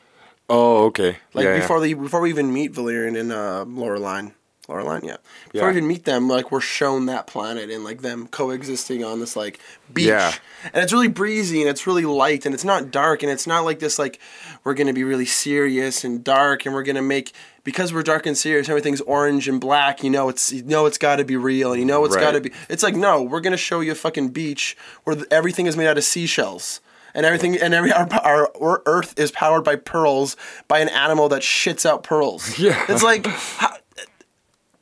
Oh, 0.49 0.85
okay. 0.85 1.17
like 1.33 1.43
Yeah, 1.45 1.53
yeah. 1.55 1.59
before 1.61 1.79
they 1.81 1.93
before 1.93 2.21
we 2.21 2.29
even 2.29 2.53
meet 2.53 2.71
valerian 2.71 3.15
and 3.15 3.31
uh 3.31 3.65
Laureline. 3.67 4.33
Laureline, 4.69 5.03
yeah. 5.03 5.15
Before 5.53 5.67
Yeah. 5.69 5.71
we 5.71 5.77
even 5.77 5.87
meet 5.87 6.03
them, 6.03 6.27
like 6.27 6.51
we're 6.51 6.59
shown 6.59 7.05
that 7.05 7.25
planet 7.25 7.69
and 7.69 7.85
like 7.85 8.01
them 8.01 8.27
coexisting 8.27 9.01
on 9.01 9.21
this 9.21 9.35
like 9.37 9.59
beach. 9.93 10.07
Yeah. 10.07 10.33
And 10.73 10.83
it's 10.83 10.91
really 10.91 11.07
breezy 11.07 11.61
and 11.61 11.69
it's 11.69 11.87
really 11.87 12.03
light 12.03 12.45
and 12.45 12.53
it's 12.53 12.65
not 12.65 12.91
dark 12.91 13.23
and 13.23 13.31
it's 13.31 13.47
not 13.47 13.63
like 13.63 13.79
this 13.79 13.97
like 13.97 14.19
we're 14.65 14.73
gonna 14.73 14.91
be 14.93 15.05
really 15.05 15.25
serious 15.25 16.03
and 16.03 16.21
dark 16.23 16.65
and 16.65 16.75
we're 16.75 16.83
gonna 16.83 17.01
make 17.01 17.31
because 17.63 17.93
we're 17.93 18.03
dark 18.03 18.25
and 18.25 18.37
serious, 18.37 18.67
everything's 18.69 19.01
orange 19.01 19.47
and 19.49 19.59
black, 19.61 20.03
you 20.03 20.09
know 20.09 20.27
it's 20.29 20.51
you 20.53 20.63
know 20.63 20.85
it's 20.85 20.97
gotta 20.97 21.23
be 21.25 21.35
real, 21.37 21.71
and 21.71 21.79
you 21.79 21.85
know 21.85 22.03
it's 22.05 22.15
Right. 22.15 22.21
gotta 22.21 22.41
be 22.41 22.51
it's 22.69 22.83
like 22.83 22.95
no, 22.95 23.21
we're 23.21 23.41
gonna 23.41 23.57
show 23.57 23.79
you 23.81 23.91
a 23.93 23.95
fucking 23.95 24.29
beach 24.29 24.75
where 25.05 25.15
th- 25.15 25.27
everything 25.31 25.65
is 25.65 25.75
made 25.77 25.87
out 25.87 25.97
of 25.97 26.03
seashells. 26.05 26.79
And 27.17 27.25
everything, 27.25 27.57
and 27.57 27.73
every 27.73 27.91
our, 27.91 28.47
our, 28.55 28.83
Earth 28.85 29.17
is 29.17 29.31
powered 29.31 29.63
by 29.63 29.75
pearls 29.75 30.37
by 30.67 30.79
an 30.79 30.89
animal 30.89 31.29
that 31.29 31.41
shits 31.41 31.83
out 31.83 32.03
pearls. 32.03 32.57
Yeah. 32.67 32.85
it's 32.87 33.01
like, 33.01 33.25
how, 33.25 33.75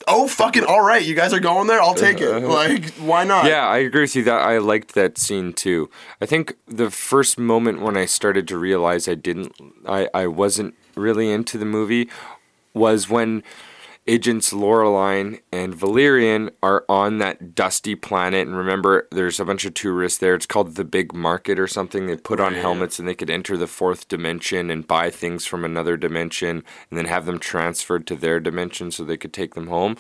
oh 0.08 0.28
fucking 0.28 0.66
all 0.66 0.82
right, 0.82 1.04
you 1.04 1.16
guys 1.16 1.34
are 1.34 1.40
going 1.40 1.68
there. 1.68 1.82
I'll 1.82 1.96
take 1.96 2.22
it. 2.22 2.30
Uh-huh. 2.30 2.48
Like, 2.48 2.90
why 2.96 3.24
not? 3.24 3.46
Yeah, 3.46 3.66
I 3.68 3.78
agree 3.78 4.02
with 4.02 4.16
you 4.16 4.24
that 4.26 4.42
I 4.42 4.58
liked 4.58 4.96
that 4.96 5.18
scene 5.18 5.54
too. 5.54 5.90
I 6.22 6.26
think 6.26 6.58
the 6.68 6.92
first 6.92 7.38
moment 7.38 7.82
when 7.82 7.98
I 7.98 8.06
started 8.06 8.48
to 8.50 8.58
realize 8.58 9.08
I 9.08 9.16
didn't 9.16 9.54
I, 9.88 10.10
I 10.14 10.28
wasn't 10.28 10.76
really 10.96 11.32
into 11.32 11.58
the 11.58 11.66
movie 11.66 12.10
was 12.74 13.10
when 13.10 13.44
agents 14.08 14.54
Laureline 14.54 15.42
and 15.52 15.74
Valerian 15.74 16.52
are 16.62 16.86
on 16.88 17.18
that 17.18 17.56
dusty 17.56 17.96
planet 17.96 18.48
and 18.48 18.56
remember 18.56 19.08
there's 19.12 19.40
a 19.40 19.46
bunch 19.46 19.66
of 19.66 19.74
tourists 19.74 20.20
there. 20.20 20.36
It's 20.36 20.46
called 20.46 20.76
the 20.76 20.84
Big 20.84 21.14
Market 21.14 21.60
or 21.60 21.68
something. 21.68 22.06
They 22.06 22.16
put 22.16 22.40
on 22.40 22.54
helmets 22.54 23.00
and 23.00 23.08
they 23.08 23.16
could 23.16 23.32
enter 23.32 23.58
the 23.58 23.68
fourth 23.68 24.08
dimension 24.08 24.70
and 24.70 24.86
buy 24.86 25.10
things 25.10 25.46
from 25.46 25.66
another 25.66 25.98
dimension 25.98 26.64
and 26.90 26.98
then 26.98 27.06
have 27.06 27.26
them 27.26 27.40
transferred 27.40 28.06
to 28.08 28.16
their 28.16 28.40
dimension 28.40 28.92
so 28.92 29.04
they 29.04 29.18
could 29.18 29.34
take 29.34 29.56
them 29.56 29.68
home. 29.68 29.98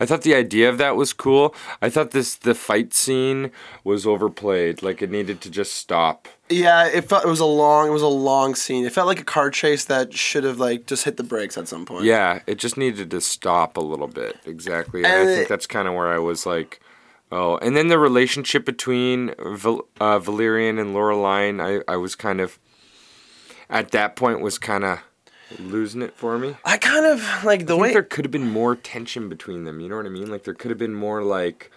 I 0.00 0.06
thought 0.06 0.22
the 0.22 0.34
idea 0.34 0.70
of 0.70 0.78
that 0.78 0.96
was 0.96 1.12
cool. 1.12 1.54
I 1.82 1.90
thought 1.90 2.12
this 2.12 2.34
the 2.36 2.54
fight 2.54 2.94
scene 2.94 3.50
was 3.84 4.06
overplayed. 4.06 4.82
Like 4.82 5.02
it 5.02 5.10
needed 5.10 5.42
to 5.42 5.50
just 5.50 5.74
stop. 5.74 6.26
Yeah, 6.52 6.86
it 6.86 7.08
felt 7.08 7.24
it 7.24 7.28
was 7.28 7.40
a 7.40 7.44
long, 7.44 7.88
it 7.88 7.90
was 7.92 8.02
a 8.02 8.06
long 8.08 8.54
scene. 8.54 8.84
It 8.84 8.92
felt 8.92 9.06
like 9.06 9.20
a 9.20 9.24
car 9.24 9.50
chase 9.50 9.84
that 9.86 10.12
should 10.14 10.44
have 10.44 10.58
like 10.58 10.86
just 10.86 11.04
hit 11.04 11.16
the 11.16 11.22
brakes 11.24 11.56
at 11.58 11.68
some 11.68 11.84
point. 11.84 12.04
Yeah, 12.04 12.40
it 12.46 12.56
just 12.58 12.76
needed 12.76 13.10
to 13.10 13.20
stop 13.20 13.76
a 13.76 13.80
little 13.80 14.08
bit. 14.08 14.36
Exactly. 14.46 15.04
And, 15.04 15.12
And 15.12 15.28
I 15.28 15.32
it- 15.32 15.36
think 15.36 15.48
that's 15.48 15.66
kind 15.66 15.88
of 15.88 15.94
where 15.94 16.08
I 16.12 16.18
was 16.18 16.46
like, 16.46 16.80
oh. 17.30 17.56
And 17.58 17.76
then 17.76 17.88
the 17.88 17.98
relationship 17.98 18.64
between 18.64 19.34
Val- 19.38 19.86
uh, 20.00 20.18
Valerian 20.18 20.78
and 20.78 20.94
Laureline, 20.94 21.60
I, 21.60 21.92
I 21.92 21.96
was 21.96 22.14
kind 22.14 22.40
of, 22.40 22.58
at 23.70 23.90
that 23.92 24.16
point, 24.16 24.40
was 24.40 24.58
kind 24.58 24.84
of 24.84 25.00
losing 25.58 26.00
it 26.02 26.14
for 26.16 26.38
me. 26.38 26.56
I 26.64 26.78
kind 26.78 27.04
of 27.06 27.20
like 27.44 27.66
the 27.66 27.74
I 27.74 27.76
think 27.76 27.82
way 27.82 27.92
there 27.92 28.02
could 28.02 28.24
have 28.24 28.32
been 28.32 28.48
more 28.50 28.74
tension 28.76 29.28
between 29.28 29.64
them. 29.64 29.80
You 29.80 29.88
know 29.88 29.96
what 29.96 30.06
I 30.06 30.10
mean? 30.10 30.30
Like 30.30 30.44
there 30.44 30.54
could 30.54 30.70
have 30.70 30.78
been 30.78 30.94
more 30.94 31.22
like, 31.22 31.70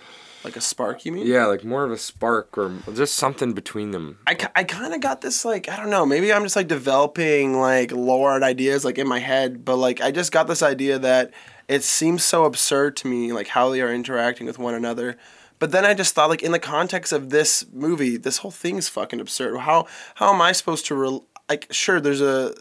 like 0.45 0.55
a 0.55 0.61
spark. 0.61 1.05
You 1.05 1.11
mean? 1.11 1.27
yeah, 1.27 1.47
like 1.47 1.63
more 1.63 1.83
of 1.83 1.91
a 1.91 1.97
spark 1.97 2.57
or 2.57 2.71
just 2.93 3.15
something 3.15 3.53
between 3.53 3.91
them. 3.91 4.19
I, 4.27 4.37
I 4.55 4.63
kind 4.63 4.93
of 4.93 5.01
got 5.01 5.21
this 5.21 5.43
like 5.43 5.67
I 5.67 5.75
don't 5.75 5.89
know 5.89 6.05
maybe 6.05 6.31
I'm 6.31 6.43
just 6.43 6.55
like 6.55 6.67
developing 6.67 7.59
like 7.59 7.91
lore 7.91 8.35
and 8.35 8.43
ideas 8.43 8.85
like 8.85 8.97
in 8.97 9.07
my 9.07 9.19
head 9.19 9.65
but 9.65 9.77
like 9.77 9.99
I 10.01 10.11
just 10.11 10.31
got 10.31 10.47
this 10.47 10.61
idea 10.61 10.99
that 10.99 11.31
it 11.67 11.83
seems 11.83 12.23
so 12.23 12.45
absurd 12.45 12.95
to 12.97 13.07
me 13.07 13.33
like 13.33 13.47
how 13.47 13.69
they 13.69 13.81
are 13.81 13.93
interacting 13.93 14.45
with 14.47 14.59
one 14.59 14.73
another 14.75 15.17
but 15.57 15.71
then 15.71 15.83
I 15.85 15.93
just 15.93 16.13
thought 16.13 16.29
like 16.29 16.43
in 16.43 16.51
the 16.51 16.59
context 16.59 17.11
of 17.11 17.31
this 17.31 17.65
movie 17.73 18.17
this 18.17 18.37
whole 18.37 18.51
thing's 18.51 18.87
fucking 18.87 19.19
absurd 19.19 19.57
how 19.59 19.87
how 20.15 20.33
am 20.33 20.41
I 20.41 20.51
supposed 20.51 20.85
to 20.87 20.95
rel- 20.95 21.25
like 21.49 21.67
sure 21.71 21.99
there's 21.99 22.21
a 22.21 22.55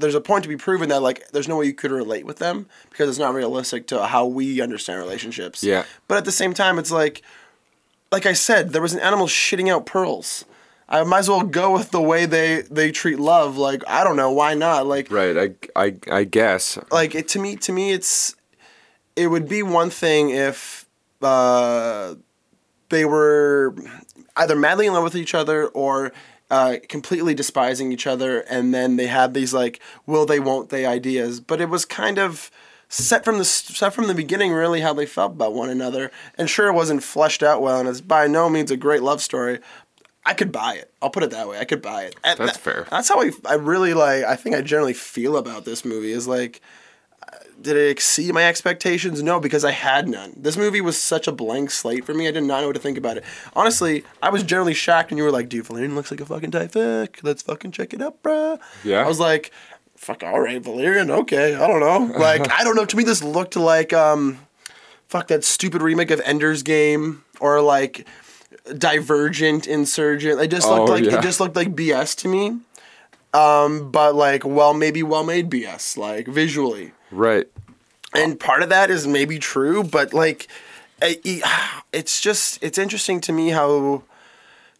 there's 0.00 0.14
a 0.14 0.20
point 0.20 0.42
to 0.44 0.48
be 0.48 0.56
proven 0.56 0.88
that 0.88 1.02
like 1.02 1.28
there's 1.32 1.48
no 1.48 1.56
way 1.56 1.66
you 1.66 1.74
could 1.74 1.90
relate 1.90 2.24
with 2.26 2.38
them 2.38 2.66
because 2.90 3.08
it's 3.08 3.18
not 3.18 3.34
realistic 3.34 3.86
to 3.88 4.06
how 4.06 4.24
we 4.26 4.60
understand 4.60 4.98
relationships 5.00 5.62
Yeah. 5.64 5.84
but 6.06 6.18
at 6.18 6.24
the 6.24 6.32
same 6.32 6.54
time 6.54 6.78
it's 6.78 6.90
like 6.90 7.22
like 8.10 8.24
I 8.24 8.32
said, 8.32 8.70
there 8.72 8.80
was 8.80 8.94
an 8.94 9.00
animal 9.00 9.26
shitting 9.26 9.68
out 9.70 9.84
pearls. 9.84 10.46
I 10.88 11.02
might 11.04 11.18
as 11.18 11.28
well 11.28 11.42
go 11.42 11.72
with 11.74 11.90
the 11.90 12.00
way 12.00 12.24
they 12.24 12.62
they 12.62 12.90
treat 12.90 13.18
love. 13.20 13.58
Like 13.58 13.82
I 13.86 14.02
don't 14.02 14.16
know 14.16 14.32
why 14.32 14.54
not. 14.54 14.86
Like 14.86 15.10
Right. 15.12 15.36
I, 15.36 15.84
I, 15.84 15.96
I 16.10 16.24
guess. 16.24 16.78
like 16.90 17.14
it 17.14 17.28
to 17.28 17.38
me 17.38 17.56
to 17.56 17.70
me 17.72 17.92
it's 17.92 18.34
it 19.14 19.26
would 19.26 19.46
be 19.48 19.62
one 19.62 19.90
thing 19.90 20.30
if 20.30 20.86
uh, 21.20 22.14
they 22.88 23.04
were 23.04 23.74
either 24.36 24.56
madly 24.56 24.86
in 24.86 24.92
love 24.94 25.04
with 25.04 25.16
each 25.16 25.34
other 25.34 25.66
or 25.68 26.12
uh, 26.50 26.76
completely 26.88 27.34
despising 27.34 27.92
each 27.92 28.06
other 28.06 28.40
and 28.40 28.72
then 28.72 28.96
they 28.96 29.06
had 29.06 29.34
these 29.34 29.52
like 29.52 29.80
will 30.06 30.24
they 30.26 30.40
won't 30.40 30.70
they 30.70 30.86
ideas 30.86 31.40
but 31.40 31.60
it 31.60 31.68
was 31.68 31.84
kind 31.84 32.18
of 32.18 32.50
set 32.88 33.22
from 33.24 33.36
the 33.36 33.44
set 33.44 33.92
from 33.92 34.06
the 34.06 34.14
beginning 34.14 34.52
really 34.52 34.80
how 34.80 34.94
they 34.94 35.04
felt 35.04 35.32
about 35.32 35.52
one 35.52 35.68
another 35.68 36.10
and 36.38 36.48
sure 36.48 36.68
it 36.68 36.72
wasn't 36.72 37.02
fleshed 37.02 37.42
out 37.42 37.60
well 37.60 37.78
and 37.80 37.88
it's 37.88 38.00
by 38.00 38.26
no 38.26 38.48
means 38.48 38.70
a 38.70 38.76
great 38.76 39.02
love 39.02 39.20
story 39.20 39.58
I 40.26 40.34
could 40.34 40.52
buy 40.52 40.74
it. 40.74 40.92
I'll 41.00 41.08
put 41.08 41.22
it 41.22 41.30
that 41.30 41.48
way. 41.48 41.58
I 41.58 41.64
could 41.64 41.80
buy 41.80 42.02
it. 42.02 42.14
And 42.22 42.38
That's 42.38 42.52
that- 42.52 42.60
fair. 42.60 42.86
That's 42.90 43.08
how 43.08 43.22
I, 43.22 43.30
I 43.46 43.54
really 43.54 43.94
like. 43.94 44.24
I 44.24 44.36
think 44.36 44.54
I 44.56 44.60
generally 44.60 44.92
feel 44.92 45.38
about 45.38 45.64
this 45.64 45.86
movie 45.86 46.12
is 46.12 46.28
like, 46.28 46.60
did 47.60 47.76
it 47.76 47.90
exceed 47.90 48.32
my 48.34 48.44
expectations? 48.44 49.22
No, 49.22 49.40
because 49.40 49.64
I 49.64 49.72
had 49.72 50.08
none. 50.08 50.32
This 50.36 50.56
movie 50.56 50.80
was 50.80 50.96
such 50.96 51.26
a 51.26 51.32
blank 51.32 51.70
slate 51.70 52.04
for 52.04 52.14
me. 52.14 52.28
I 52.28 52.30
did 52.30 52.44
not 52.44 52.60
know 52.60 52.68
what 52.68 52.76
to 52.76 52.80
think 52.82 52.96
about 52.98 53.16
it. 53.16 53.24
Honestly, 53.54 54.04
I 54.22 54.30
was 54.30 54.42
generally 54.42 54.74
shocked 54.74 55.10
when 55.10 55.18
you 55.18 55.24
were 55.24 55.30
like, 55.32 55.48
"Dude, 55.48 55.66
Valerian 55.66 55.94
looks 55.94 56.10
like 56.10 56.20
a 56.20 56.26
fucking 56.26 56.50
typhic. 56.52 57.20
Let's 57.22 57.42
fucking 57.42 57.72
check 57.72 57.92
it 57.92 58.00
out, 58.00 58.22
bruh." 58.22 58.58
Yeah. 58.84 59.04
I 59.04 59.08
was 59.08 59.18
like, 59.18 59.50
"Fuck, 59.96 60.22
all 60.22 60.40
right, 60.40 60.62
Valerian. 60.62 61.10
Okay, 61.10 61.54
I 61.56 61.66
don't 61.66 61.80
know. 61.80 62.12
Like, 62.18 62.50
I 62.50 62.62
don't 62.64 62.76
know. 62.76 62.84
To 62.84 62.96
me, 62.96 63.02
this 63.04 63.22
looked 63.24 63.56
like 63.56 63.92
um, 63.92 64.38
fuck 65.08 65.28
that 65.28 65.42
stupid 65.44 65.82
remake 65.82 66.10
of 66.10 66.20
Ender's 66.24 66.62
Game 66.62 67.24
or 67.40 67.60
like 67.60 68.06
Divergent, 68.76 69.66
Insurgent. 69.66 70.40
It 70.40 70.48
just 70.50 70.68
looked 70.68 70.88
Oh, 70.88 70.92
like 70.92 71.04
yeah. 71.04 71.18
it 71.18 71.22
just 71.22 71.40
looked 71.40 71.56
like 71.56 71.74
BS 71.74 72.14
to 72.18 72.28
me. 72.28 72.58
Um, 73.34 73.90
but 73.90 74.14
like, 74.14 74.44
well, 74.44 74.74
maybe 74.74 75.02
well 75.02 75.24
made 75.24 75.50
BS, 75.50 75.96
like 75.96 76.26
visually. 76.28 76.92
Right. 77.10 77.46
And 78.14 78.38
part 78.40 78.62
of 78.62 78.68
that 78.70 78.90
is 78.90 79.06
maybe 79.06 79.38
true, 79.38 79.82
but 79.84 80.12
like, 80.14 80.48
it- 81.02 81.20
it- 81.24 81.42
it's 81.92 82.20
just 82.20 82.58
it's 82.62 82.78
interesting 82.78 83.20
to 83.22 83.32
me 83.32 83.50
how 83.50 84.02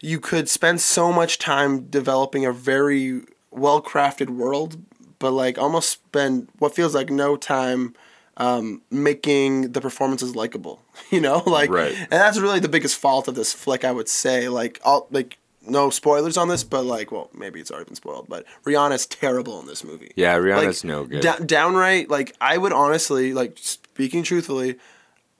you 0.00 0.20
could 0.20 0.49
spend 0.49 0.80
so 0.80 1.12
much 1.12 1.38
time 1.38 1.80
developing 1.90 2.44
a 2.47 2.52
very 2.52 3.23
well 3.50 3.82
crafted 3.82 4.30
world, 4.30 4.76
but 5.18 5.32
like 5.32 5.58
almost 5.58 5.90
spend 5.90 6.49
what 6.58 6.75
feels 6.75 6.94
like 6.94 7.11
no 7.11 7.37
time 7.37 7.94
um, 8.37 8.82
making 8.90 9.73
the 9.73 9.80
performances 9.80 10.37
likable. 10.37 10.80
You 11.11 11.20
know, 11.20 11.42
like, 11.47 11.70
Right. 11.70 11.94
and 11.97 12.11
that's 12.11 12.38
really 12.38 12.61
the 12.61 12.68
biggest 12.68 12.97
fault 12.97 13.28
of 13.28 13.35
this 13.37 13.52
flick, 13.52 13.85
I 13.85 13.92
would 13.92 14.08
say. 14.08 14.49
Like, 14.49 14.78
all 14.85 15.06
like 15.11 15.38
no 15.68 15.90
spoilers 15.90 16.37
on 16.37 16.48
this, 16.48 16.64
but 16.64 16.84
like, 16.84 17.12
well, 17.12 17.30
maybe 17.34 17.60
it's 17.60 17.70
already 17.70 17.87
been 17.87 17.94
spoiled, 17.94 18.26
but 18.28 18.44
Rihanna's 18.64 19.06
terrible 19.06 19.60
in 19.60 19.66
this 19.66 19.84
movie. 19.84 20.12
Yeah, 20.16 20.37
Rihanna's 20.37 20.84
Like, 20.84 20.88
no 20.88 21.04
good. 21.04 21.22
da- 21.22 21.38
downright, 21.38 22.08
like 22.10 22.34
I 22.40 22.58
would 22.58 22.72
honestly, 22.72 23.32
like 23.32 23.56
speaking 23.60 24.22
truthfully, 24.22 24.76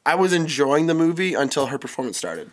I 0.07 0.15
was 0.15 0.33
enjoying 0.33 0.87
the 0.87 0.95
movie 0.95 1.35
until 1.35 1.67
her 1.67 1.79
performance 1.79 2.17
started. 2.17 2.51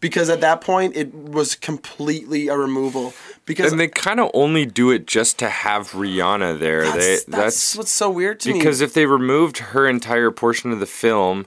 Because 0.00 0.30
at 0.30 0.40
that 0.40 0.62
point, 0.62 0.96
it 0.96 1.12
was 1.14 1.54
completely 1.54 2.48
a 2.48 2.56
removal. 2.56 3.12
Because 3.44 3.70
and 3.70 3.78
they 3.78 3.88
kind 3.88 4.18
of 4.18 4.30
only 4.32 4.64
do 4.64 4.90
it 4.90 5.06
just 5.06 5.38
to 5.40 5.50
have 5.50 5.90
Rihanna 5.90 6.58
there. 6.58 6.84
that's, 6.84 6.96
they 6.96 7.10
that's, 7.16 7.26
that's 7.26 7.76
what's 7.76 7.90
so 7.90 8.08
weird 8.10 8.40
to 8.40 8.52
me. 8.52 8.58
because 8.58 8.80
if 8.80 8.94
they 8.94 9.04
removed 9.04 9.58
her 9.58 9.86
entire 9.86 10.30
portion 10.30 10.72
of 10.72 10.80
the 10.80 10.86
film, 10.86 11.44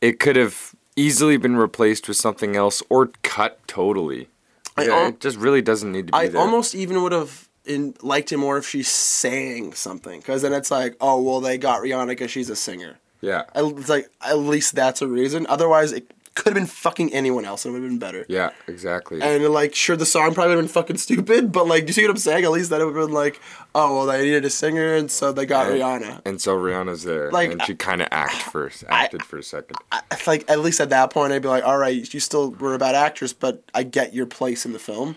it 0.00 0.18
could 0.18 0.34
have 0.34 0.74
easily 0.96 1.36
been 1.36 1.56
replaced 1.56 2.08
with 2.08 2.16
something 2.16 2.56
else 2.56 2.82
or 2.88 3.12
cut 3.22 3.60
totally. 3.68 4.28
I 4.76 4.84
Yeah, 4.86 5.08
it 5.08 5.20
just 5.20 5.36
really 5.38 5.62
doesn't 5.62 5.90
need 5.92 6.08
to 6.08 6.12
be 6.12 6.18
I 6.18 6.28
there. 6.28 6.40
almost 6.40 6.74
even 6.74 7.02
would 7.02 7.12
have 7.12 7.48
in, 7.64 7.94
liked 8.02 8.32
it 8.32 8.36
more 8.38 8.58
if 8.58 8.66
she 8.68 8.82
sang 8.82 9.72
something. 9.72 10.20
Because 10.20 10.42
then 10.42 10.52
it's 10.52 10.70
like, 10.70 10.96
oh, 11.00 11.20
well, 11.22 11.40
they 11.40 11.56
got 11.58 11.80
Rihanna 11.80 12.08
because 12.08 12.30
she's 12.30 12.50
a 12.50 12.56
singer. 12.56 12.98
yeah. 13.20 13.44
I- 13.54 13.62
It's 13.62 13.88
like, 13.88 14.08
at 14.20 14.38
least 14.38 14.74
that's 14.74 15.00
a 15.00 15.06
reason. 15.08 15.46
Otherwise, 15.48 15.92
it 15.92 16.10
could 16.34 16.46
have 16.46 16.54
been 16.54 16.66
fucking 16.66 17.12
anyone 17.14 17.44
else 17.44 17.64
and 17.64 17.70
it 17.70 17.78
would 17.78 17.82
have 17.84 17.90
been 17.90 17.98
better. 17.98 18.26
Yeah, 18.28 18.50
exactly. 18.66 19.22
And 19.22 19.44
like, 19.48 19.74
sure, 19.74 19.96
the 19.96 20.04
song 20.06 20.34
probably 20.34 20.56
would 20.56 20.64
have 20.64 20.64
been 20.64 20.72
fucking 20.72 20.96
stupid, 20.98 21.52
but 21.52 21.66
like, 21.68 21.84
do 21.84 21.90
you 21.90 21.92
see 21.92 22.02
what 22.02 22.10
I'm 22.10 22.16
saying? 22.16 22.44
At 22.44 22.50
least 22.50 22.70
that 22.70 22.80
would 22.80 22.96
have 22.96 23.06
been 23.06 23.14
like, 23.14 23.40
oh 23.74 23.94
well, 23.96 24.06
they 24.06 24.22
needed 24.24 24.44
a 24.44 24.50
singer, 24.50 24.94
and 24.96 25.10
so 25.10 25.32
they 25.32 25.46
got 25.46 25.66
Rihanna. 25.68 26.22
and 26.24 26.40
so 26.40 26.56
Rihanna's 26.56 27.04
there, 27.04 27.30
Like, 27.30 27.52
and 27.52 27.62
she 27.62 27.74
kind 27.76 28.02
of 28.02 28.08
act 28.10 28.34
first, 28.34 28.84
acted 28.88 29.22
for 29.22 29.38
a 29.38 29.42
second. 29.42 29.76
I, 29.92 30.02
like, 30.26 30.50
at 30.50 30.58
least 30.60 30.80
at 30.80 30.90
that 30.90 31.10
point, 31.10 31.32
I'd 31.32 31.42
be 31.42 31.48
like, 31.48 31.64
all 31.64 31.78
right, 31.78 32.12
you 32.12 32.20
still 32.20 32.50
were 32.50 32.74
a 32.74 32.78
bad 32.78 32.94
actress, 32.94 33.32
but 33.32 33.62
I 33.72 33.84
get 33.84 34.12
your 34.12 34.26
place 34.26 34.66
in 34.66 34.72
the 34.72 34.78
film. 34.78 35.16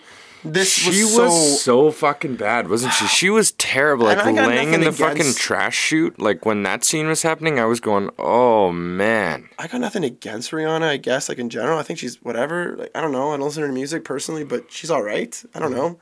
This 0.53 0.71
She 0.73 1.03
was, 1.03 1.17
was 1.17 1.61
so. 1.61 1.87
so, 1.87 1.91
fucking 1.91 2.35
bad, 2.35 2.69
wasn't 2.69 2.93
she? 2.93 3.07
She 3.07 3.29
was 3.29 3.51
terrible. 3.53 4.05
Like 4.05 4.25
laying 4.25 4.73
in 4.73 4.81
the 4.81 4.91
fucking 4.91 5.33
trash 5.33 5.75
chute. 5.77 6.19
Like 6.19 6.45
when 6.45 6.63
that 6.63 6.83
scene 6.83 7.07
was 7.07 7.21
happening, 7.21 7.59
I 7.59 7.65
was 7.65 7.79
going, 7.79 8.09
"Oh 8.17 8.71
man." 8.71 9.49
I 9.59 9.67
got 9.67 9.81
nothing 9.81 10.03
against 10.03 10.51
Rihanna. 10.51 10.83
I 10.83 10.97
guess, 10.97 11.29
like 11.29 11.37
in 11.37 11.49
general, 11.49 11.77
I 11.77 11.83
think 11.83 11.99
she's 11.99 12.21
whatever. 12.23 12.75
Like, 12.77 12.91
I 12.95 13.01
don't 13.01 13.11
know. 13.11 13.31
I 13.31 13.37
don't 13.37 13.45
listen 13.45 13.61
to 13.61 13.67
her 13.67 13.73
music 13.73 14.03
personally, 14.03 14.43
but 14.43 14.71
she's 14.71 14.91
all 14.91 15.03
right. 15.03 15.43
I 15.53 15.59
don't 15.59 15.71
mm-hmm. 15.71 15.79
know. 15.79 15.99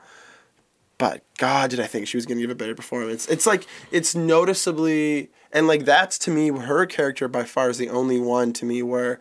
But 0.98 1.24
God, 1.36 1.70
did 1.70 1.80
I 1.80 1.86
think 1.86 2.08
she 2.08 2.16
was 2.16 2.24
gonna 2.24 2.40
give 2.40 2.50
a 2.50 2.54
better 2.54 2.74
performance? 2.74 3.26
It's 3.26 3.46
like 3.46 3.66
it's 3.90 4.14
noticeably, 4.14 5.30
and 5.52 5.66
like 5.66 5.84
that's 5.84 6.18
to 6.20 6.30
me 6.30 6.48
her 6.48 6.86
character 6.86 7.28
by 7.28 7.44
far 7.44 7.68
is 7.68 7.78
the 7.78 7.90
only 7.90 8.18
one 8.18 8.52
to 8.54 8.64
me 8.64 8.82
where 8.82 9.20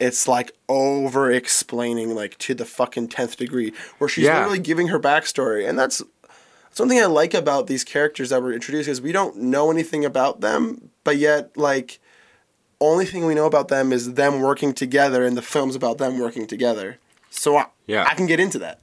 it's 0.00 0.26
like 0.26 0.52
over 0.68 1.30
explaining 1.30 2.14
like 2.14 2.38
to 2.38 2.54
the 2.54 2.64
fucking 2.64 3.08
tenth 3.08 3.36
degree, 3.36 3.72
where 3.98 4.08
she's 4.08 4.24
Yeah. 4.24 4.36
literally 4.38 4.58
giving 4.58 4.88
her 4.88 4.98
backstory, 4.98 5.68
and 5.68 5.78
that's 5.78 6.02
something 6.72 6.98
I 7.00 7.06
like 7.06 7.34
about 7.34 7.66
these 7.66 7.84
characters 7.84 8.30
that 8.30 8.42
were 8.42 8.52
introduced 8.52 8.88
is 8.88 9.00
we 9.00 9.12
don't 9.12 9.36
know 9.36 9.70
anything 9.70 10.04
about 10.04 10.40
them, 10.40 10.90
but 11.04 11.16
yet 11.16 11.56
like 11.56 11.98
only 12.80 13.04
thing 13.04 13.26
we 13.26 13.34
know 13.34 13.44
about 13.46 13.68
them 13.68 13.92
is 13.92 14.14
them 14.14 14.40
working 14.40 14.72
together, 14.72 15.24
and 15.24 15.36
the 15.36 15.42
film's 15.42 15.76
about 15.76 15.98
them 15.98 16.18
working 16.18 16.46
together. 16.46 16.98
So 17.30 17.56
I, 17.58 17.66
Yeah. 17.86 18.04
I 18.08 18.14
can 18.14 18.26
get 18.26 18.40
into 18.40 18.58
that. 18.60 18.80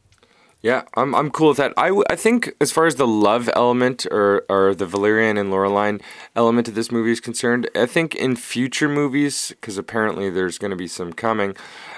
Yeah, 0.62 0.84
I'm 0.96 1.14
I'm 1.14 1.30
cool 1.30 1.50
with 1.50 1.58
that. 1.58 1.74
I, 1.78 2.16
think 2.16 2.52
as 2.60 2.72
far 2.72 2.88
as 2.88 2.96
the 2.96 3.08
love 3.08 3.50
element 3.54 4.08
or 4.10 4.44
or 4.50 4.74
the 4.74 4.88
Valerian 4.88 5.38
and 5.38 5.52
Laureline 5.52 6.02
element 6.36 6.68
of 6.68 6.76
this 6.76 6.92
movie 6.92 7.12
is 7.12 7.20
concerned, 7.20 7.70
I 7.76 7.86
think 7.86 8.16
in 8.16 8.36
future 8.36 8.90
movies, 8.90 9.50
because 9.50 9.78
apparently 9.78 10.30
there's 10.30 10.58
going 10.58 10.72
to 10.72 10.78
be 10.78 10.88
some 10.88 11.14
coming, 11.14 11.56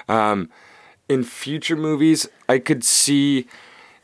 um, 0.08 0.50
in 1.08 1.24
future 1.24 1.76
movies, 1.76 2.28
I 2.48 2.58
could 2.58 2.84
see 2.84 3.46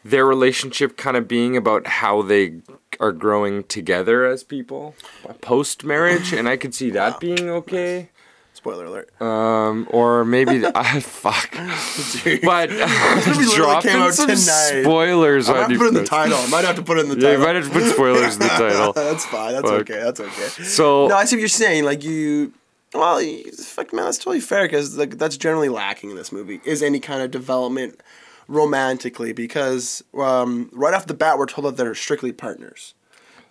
their 0.04 0.24
relationship 0.24 0.96
kind 0.96 1.16
of 1.16 1.28
being 1.28 1.56
about 1.56 1.86
how 1.86 2.22
they 2.22 2.54
are 2.98 3.12
growing 3.12 3.64
together 3.64 4.24
as 4.24 4.42
people 4.42 4.94
post 5.42 5.84
marriage, 5.84 6.32
and 6.32 6.48
I 6.48 6.56
could 6.56 6.74
see 6.74 6.90
that 6.90 7.20
being 7.20 7.50
okay. 7.50 8.08
Spoiler 8.66 8.86
alert. 8.86 9.22
Um, 9.22 9.86
or 9.90 10.24
maybe 10.24 10.66
I 10.66 10.72
ah, 10.74 11.00
fuck. 11.00 11.52
But 12.42 12.70
literally 12.70 13.54
dropping 13.54 14.12
some 14.12 14.26
tonight. 14.28 14.82
spoilers 14.82 15.48
I 15.48 15.52
might 15.52 15.58
on 15.64 15.70
have 15.70 15.72
to 15.72 15.78
put 15.78 15.84
it 15.84 15.88
in 15.88 15.94
the 15.94 16.04
title. 16.04 16.36
I 16.38 16.46
might 16.48 16.64
have 16.64 16.76
to 16.76 16.82
put 16.82 16.98
it 16.98 17.00
in 17.02 17.08
the 17.10 17.14
Yeah, 17.20 17.30
you 17.32 17.36
title. 17.36 17.46
might 17.46 17.54
have 17.56 17.64
to 17.66 17.70
put 17.70 17.92
spoilers 17.94 18.34
in 18.34 18.40
the 18.40 18.48
title. 18.48 18.92
that's 18.92 19.24
fine. 19.26 19.52
That's 19.52 19.70
Fuck. 19.70 19.80
okay. 19.82 20.02
That's 20.02 20.18
okay. 20.18 20.48
So 20.64 21.06
No, 21.06 21.14
I 21.14 21.26
see 21.26 21.36
what 21.36 21.40
you're 21.40 21.48
saying. 21.48 21.84
Like 21.84 22.02
you, 22.02 22.52
well, 22.92 23.20
fuck 23.56 23.92
man, 23.92 24.06
that's 24.06 24.18
totally 24.18 24.40
fair 24.40 24.64
because 24.66 24.98
like 24.98 25.16
that's 25.16 25.36
generally 25.36 25.68
lacking 25.68 26.10
in 26.10 26.16
this 26.16 26.32
movie 26.32 26.60
is 26.64 26.82
any 26.82 26.98
kind 26.98 27.22
of 27.22 27.30
development 27.30 28.00
romantically 28.48 29.32
because 29.32 30.02
um, 30.18 30.70
right 30.72 30.92
off 30.92 31.06
the 31.06 31.14
bat 31.14 31.38
we're 31.38 31.46
told 31.46 31.66
that 31.66 31.76
they're 31.76 31.94
strictly 31.94 32.32
partners, 32.32 32.94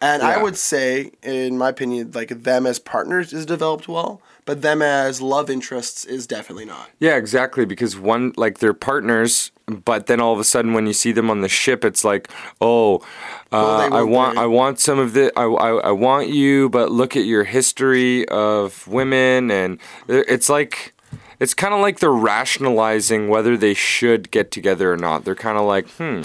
and 0.02 0.24
I 0.24 0.42
would 0.42 0.58
say, 0.58 1.12
in 1.24 1.58
my 1.58 1.70
opinion, 1.70 2.12
like 2.14 2.30
them 2.44 2.66
as 2.66 2.80
partners 2.80 3.32
is 3.34 3.46
developed 3.46 3.88
well, 3.88 4.22
but 4.46 4.62
them 4.62 4.82
as 4.82 5.22
love 5.22 5.50
interests 5.50 6.06
is 6.06 6.28
definitely 6.28 6.66
not. 6.66 6.90
yeah, 7.00 7.16
exactly. 7.16 7.66
Because 7.66 7.98
one, 7.98 8.34
like 8.38 8.60
they're 8.60 8.74
partners, 8.74 9.52
but 9.68 10.08
then 10.08 10.22
all 10.22 10.34
of 10.34 10.40
a 10.40 10.44
sudden, 10.44 10.74
when 10.74 10.86
you 10.88 10.94
see 10.94 11.12
them 11.12 11.30
on 11.30 11.42
the 11.42 11.50
ship, 11.50 11.84
it's 11.84 12.06
like, 12.06 12.30
oh, 12.62 13.06
uh, 13.52 13.90
they 13.90 13.96
I 13.96 14.02
want. 14.04 14.38
I 14.38 14.46
want 14.46 14.80
some 14.80 15.00
of 15.00 15.14
the, 15.14 15.32
I, 15.36 15.46
I, 15.46 15.70
I 15.88 15.92
want 15.92 16.30
you, 16.30 16.70
but 16.70 16.92
look 16.92 17.18
at 17.18 17.26
your 17.26 17.44
history 17.44 18.28
of 18.30 18.88
women, 18.88 19.52
and 19.52 19.80
it's 20.08 20.50
like. 20.50 20.94
It's 21.38 21.54
kind 21.54 21.74
of 21.74 21.82
like 21.82 22.00
they're 22.00 22.10
rationalizing 22.12 23.28
whether 23.28 23.58
they 23.58 23.74
should 23.74 24.32
get 24.32 24.52
together 24.52 24.94
or 24.94 24.96
not. 24.96 25.26
They're 25.26 25.36
kind 25.36 25.58
of 25.58 25.66
like, 25.66 25.86
hmm. 25.90 26.22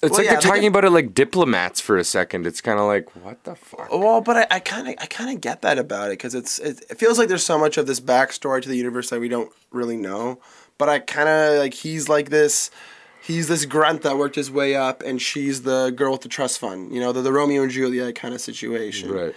It's 0.00 0.10
Well, 0.12 0.18
like 0.20 0.24
yeah, 0.26 0.30
they're 0.32 0.40
they 0.40 0.46
talking 0.48 0.62
get- 0.62 0.68
about 0.68 0.84
it 0.84 0.90
like 0.90 1.12
diplomats 1.12 1.80
for 1.80 1.96
a 1.96 2.04
second. 2.04 2.46
It's 2.46 2.60
kind 2.60 2.78
of 2.78 2.86
like, 2.86 3.14
what 3.24 3.42
the 3.44 3.56
fuck? 3.56 3.90
Well, 3.90 4.20
but 4.20 4.36
I- 4.36 4.46
I 4.56 4.60
kind 4.60 4.86
of 4.88 4.94
I 4.98 5.06
kind 5.06 5.30
of 5.34 5.40
get 5.40 5.62
that 5.62 5.76
about 5.78 6.08
it 6.08 6.12
because 6.18 6.34
it's 6.36 6.58
it, 6.60 6.84
it 6.90 6.98
feels 6.98 7.18
like 7.18 7.28
there's 7.28 7.44
so 7.44 7.58
much 7.58 7.76
of 7.78 7.86
this 7.88 7.98
backstory 8.00 8.62
to 8.62 8.68
the 8.68 8.76
universe 8.76 9.10
that 9.10 9.18
we 9.20 9.28
don't 9.28 9.50
really 9.72 9.96
know. 9.96 10.38
But 10.78 10.88
I 10.88 11.00
kind 11.00 11.28
of 11.28 11.58
like 11.58 11.74
he's 11.74 12.08
like 12.08 12.30
this. 12.30 12.70
He's 13.20 13.48
this 13.48 13.64
grunt 13.66 14.02
that 14.02 14.16
worked 14.16 14.36
his 14.36 14.50
way 14.50 14.74
up, 14.76 15.02
and 15.02 15.20
she's 15.20 15.62
the 15.62 15.90
girl 15.90 16.12
with 16.12 16.20
the 16.22 16.28
trust 16.28 16.60
fund. 16.60 16.94
You 16.94 17.00
know, 17.00 17.12
the, 17.12 17.20
the 17.20 17.32
Romeo 17.32 17.62
and 17.62 17.70
Juliet 17.70 18.14
kind 18.14 18.32
of 18.32 18.40
situation. 18.40 19.10
Right. 19.10 19.34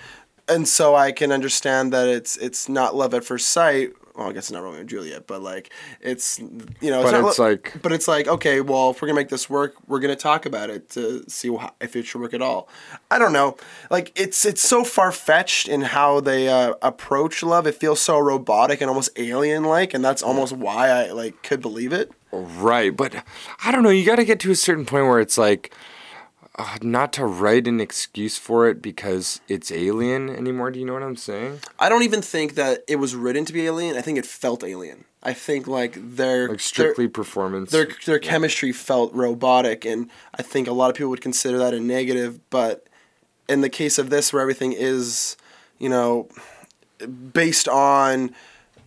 And 0.48 0.68
so 0.68 0.96
I 0.96 1.12
can 1.12 1.32
understand 1.32 1.92
that 1.92 2.08
it's 2.08 2.38
it's 2.38 2.70
not 2.70 2.96
love 2.96 3.14
at 3.16 3.24
first 3.26 3.48
sight, 3.48 3.92
well, 4.16 4.30
I 4.30 4.34
guess 4.34 4.46
it's 4.46 4.52
not 4.52 4.64
Romeo 4.64 4.80
and 4.82 4.90
Juliet, 4.90 5.28
but 5.28 5.42
like 5.42 5.72
it's 6.02 6.40
you 6.40 6.90
know, 6.92 7.04
But 7.04 7.12
not 7.12 7.30
it's 7.30 7.40
li- 7.40 7.46
like- 7.46 7.74
but 7.82 7.92
it's 7.92 8.08
like 8.08 8.28
okay, 8.28 8.62
well, 8.62 8.92
if 8.92 9.02
we're 9.02 9.08
gonna 9.08 9.20
make 9.20 9.30
this 9.30 9.50
work, 9.50 9.76
we're 9.88 10.00
gonna 10.00 10.16
talk 10.16 10.46
about 10.46 10.70
it 10.70 10.90
to 10.92 11.24
see 11.30 11.56
if 11.80 11.96
it 11.96 12.06
should 12.06 12.22
work 12.22 12.34
at 12.34 12.42
all. 12.42 12.68
I 13.10 13.20
don't 13.20 13.34
know, 13.34 13.58
like 13.90 14.12
it's 14.16 14.46
it's 14.46 14.62
so 14.62 14.84
far 14.84 15.12
fetched 15.12 15.68
in 15.68 15.82
how 15.82 16.20
they 16.20 16.48
uh, 16.50 16.74
approach 16.82 17.44
love. 17.44 17.68
It 17.68 17.76
feels 17.76 18.02
so 18.02 18.20
robotic 18.20 18.82
and 18.82 18.90
almost 18.90 19.10
alien 19.18 19.64
like, 19.64 19.94
and 19.94 20.04
that's 20.04 20.22
almost 20.24 20.54
why 20.54 20.90
I 20.90 21.12
like 21.12 21.42
could 21.44 21.62
believe 21.62 21.94
it. 21.94 22.12
Right, 22.32 22.96
but 22.96 23.14
I 23.66 23.72
don't 23.72 23.84
know. 23.84 23.90
You 23.90 24.06
got 24.06 24.16
to 24.16 24.24
get 24.26 24.40
to 24.42 24.52
a 24.52 24.56
certain 24.56 24.86
point 24.86 25.06
where 25.08 25.20
it's 25.20 25.38
like 25.38 25.74
uh, 26.62 26.78
not 26.82 27.12
to 27.14 27.26
write 27.26 27.68
an 27.68 27.80
excuse 27.82 28.38
for 28.38 28.68
it 28.70 28.82
because 28.82 29.42
it's 29.48 29.72
alien 29.72 30.30
anymore. 30.30 30.70
Do 30.72 30.80
you 30.80 30.86
know 30.86 30.94
what 30.94 31.04
I'm 31.04 31.16
saying? 31.16 31.60
I 31.80 31.90
don't 31.90 32.04
even 32.04 32.22
think 32.22 32.54
that 32.56 32.84
it 32.88 32.98
was 32.98 33.16
written 33.16 33.46
to 33.46 33.54
be 33.54 33.66
alien. 33.66 33.98
I 33.98 34.02
think 34.02 34.18
it 34.20 34.26
felt 34.26 34.64
alien. 34.64 35.06
I 35.24 35.34
think 35.34 35.68
like 35.68 35.94
their 35.98 36.50
Like 36.50 36.60
strictly 36.60 37.08
performance. 37.08 37.72
their 37.72 37.88
their 38.06 38.20
chemistry 38.20 38.72
felt 38.72 39.14
robotic, 39.14 39.86
and 39.86 40.10
I 40.36 40.42
think 40.42 40.68
a 40.68 40.72
lot 40.72 40.90
of 40.90 40.96
people 40.96 41.10
would 41.10 41.22
consider 41.22 41.58
that 41.60 41.74
a 41.74 41.80
negative. 41.80 42.40
But 42.50 42.88
in 43.50 43.62
the 43.62 43.70
case 43.70 43.98
of 43.98 44.10
this, 44.10 44.32
where 44.32 44.42
everything 44.42 44.74
is, 44.74 45.38
you 45.80 45.90
know, 45.90 46.28
based 47.34 47.68
on 47.68 48.32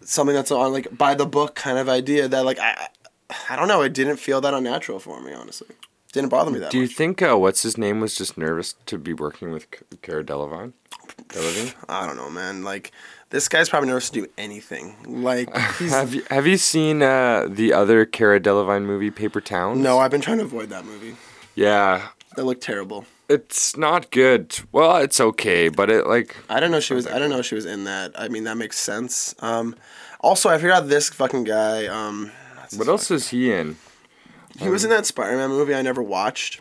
something 0.03 0.35
that's 0.35 0.51
on 0.51 0.73
like 0.73 0.97
by 0.97 1.15
the 1.15 1.27
book 1.27 1.55
kind 1.55 1.79
of 1.79 1.89
idea, 1.89 2.29
that 2.29 2.45
like 2.45 2.59
I, 2.59 2.89
I 3.51 3.57
don't 3.57 3.69
know, 3.69 3.83
it 3.83 3.95
didn't 3.95 4.17
feel 4.19 4.41
that 4.41 4.55
unnatural 4.55 4.99
for 4.99 5.21
me. 5.21 5.33
Honestly, 5.33 5.69
didn't 6.15 6.31
bother 6.31 6.51
me 6.51 6.59
that 6.61 6.71
Do 6.71 6.79
you 6.79 6.87
think 6.87 7.21
uh, 7.21 7.37
what's 7.37 7.63
his 7.63 7.77
name 7.77 8.01
was 8.01 8.15
just 8.17 8.39
nervous 8.39 8.75
to 8.87 8.97
be 8.99 9.13
working 9.13 9.51
with 9.53 9.67
Cara 10.01 10.25
Delevingne? 10.25 10.73
Delevingne? 11.29 11.75
I 11.89 12.07
don't 12.07 12.17
know, 12.17 12.31
man. 12.31 12.63
Like 12.65 12.93
this 13.31 13.49
guy's 13.49 13.69
probably 13.69 13.89
nervous 13.89 14.09
to 14.11 14.23
do 14.23 14.27
anything. 14.39 14.97
Like 15.07 15.55
he's. 15.79 15.93
have 15.93 16.15
you 16.15 16.23
have 16.31 16.47
you 16.47 16.57
seen 16.57 17.03
uh, 17.03 17.47
the 17.51 17.73
other 17.73 18.05
Cara 18.07 18.41
Delevingne 18.41 18.85
movie, 18.87 19.11
Paper 19.11 19.41
Towns? 19.41 19.79
no, 19.81 19.99
I've 19.99 20.11
been 20.11 20.21
trying 20.23 20.39
to 20.39 20.45
avoid 20.45 20.71
that 20.71 20.85
movie. 20.85 21.17
Yeah, 21.55 22.09
That 22.37 22.45
looked 22.45 22.63
terrible. 22.63 23.07
it's 23.29 23.77
not 23.77 24.11
good. 24.11 24.59
Well, 24.73 24.97
it's 24.97 25.21
okay, 25.21 25.69
but 25.69 25.91
it 25.91 26.07
like 26.07 26.37
I 26.49 26.61
don't 26.61 26.71
know 26.71 26.81
she 26.81 26.95
was. 26.95 27.07
I 27.07 27.15
didn't 27.15 27.31
know 27.31 27.43
she 27.43 27.55
was 27.57 27.67
in 27.67 27.85
that. 27.85 28.13
I 28.19 28.29
mean, 28.29 28.45
that 28.45 28.57
makes 28.57 28.79
sense. 28.79 29.35
Um, 29.41 29.75
also, 30.21 30.49
I 30.49 30.57
figured 30.57 30.73
out 30.73 30.89
this 30.89 31.11
fucking 31.11 31.45
guy. 31.45 31.87
Um, 31.87 32.31
what 32.77 32.89
else 32.89 33.11
is 33.11 33.29
he 33.29 33.53
in? 33.53 33.77
He 34.59 34.69
was 34.69 34.85
in 34.85 34.91
that 34.91 35.07
Spider-Man 35.07 35.51
movie 35.51 35.75
I 35.75 35.83
never 35.83 36.03
watched. 36.03 36.61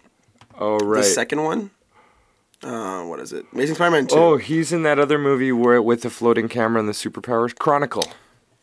Oh 0.58 0.78
right. 0.80 1.00
The 1.00 1.04
second 1.04 1.44
one. 1.44 1.72
Uh, 2.64 3.04
what 3.04 3.20
is 3.20 3.34
it? 3.34 3.46
Amazing 3.54 3.76
Spider-Man 3.76 4.08
Two. 4.08 4.16
Oh, 4.16 4.38
he's 4.38 4.72
in 4.72 4.84
that 4.84 4.98
other 5.00 5.18
movie 5.20 5.52
where 5.52 5.82
with 5.82 6.02
the 6.04 6.10
floating 6.10 6.48
camera 6.48 6.80
and 6.80 6.88
the 6.88 6.94
superpowers, 6.94 7.54
Chronicle. 7.58 8.06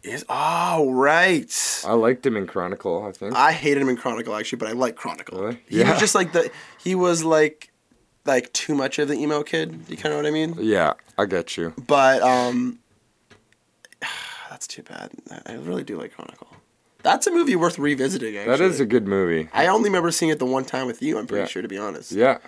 Is 0.02 0.24
oh 0.30 0.90
right. 0.92 1.82
I 1.86 1.92
liked 1.92 2.24
him 2.24 2.34
in 2.36 2.46
Chronicle. 2.46 3.04
I 3.04 3.12
think. 3.12 3.34
I 3.34 3.52
hated 3.52 3.82
him 3.82 3.90
in 3.90 3.96
Chronicle 3.98 4.34
actually, 4.34 4.56
but 4.58 4.68
I 4.68 4.72
like 4.72 4.96
Chronicle. 4.96 5.38
Really? 5.42 5.58
He 5.68 5.80
Yeah. 5.80 5.90
was 5.90 6.00
just 6.00 6.14
like 6.14 6.32
the. 6.32 6.50
He 6.78 6.94
was 6.94 7.22
like, 7.22 7.70
like 8.24 8.50
too 8.54 8.74
much 8.74 8.98
of 8.98 9.08
the 9.08 9.14
emo 9.14 9.42
kid. 9.42 9.84
You 9.88 9.96
kind 9.96 10.06
of 10.06 10.12
know 10.12 10.16
what 10.16 10.26
I 10.26 10.30
mean? 10.30 10.54
yeah, 10.58 10.94
I 11.18 11.26
get 11.26 11.58
you. 11.58 11.74
But 11.86 12.22
um, 12.22 12.78
that's 14.48 14.66
too 14.66 14.82
bad. 14.82 15.10
I 15.46 15.54
really 15.54 15.84
do 15.84 15.98
like 15.98 16.14
Chronicle. 16.14 16.46
That's 17.02 17.26
a 17.26 17.30
movie 17.30 17.56
worth 17.56 17.78
revisiting. 17.78 18.36
Actually. 18.36 18.56
That 18.56 18.62
is 18.64 18.80
a 18.80 18.86
good 18.86 19.06
movie. 19.06 19.48
I 19.52 19.66
only 19.66 19.88
remember 19.88 20.10
seeing 20.10 20.30
it 20.30 20.38
the 20.38 20.46
one 20.46 20.64
time 20.64 20.86
with 20.86 21.00
you. 21.02 21.18
I'm 21.18 21.26
pretty 21.26 21.42
Yeah. 21.42 21.46
sure, 21.48 21.62
to 21.62 21.68
be 21.68 21.78
honest. 21.78 22.12
Yeah. 22.12 22.38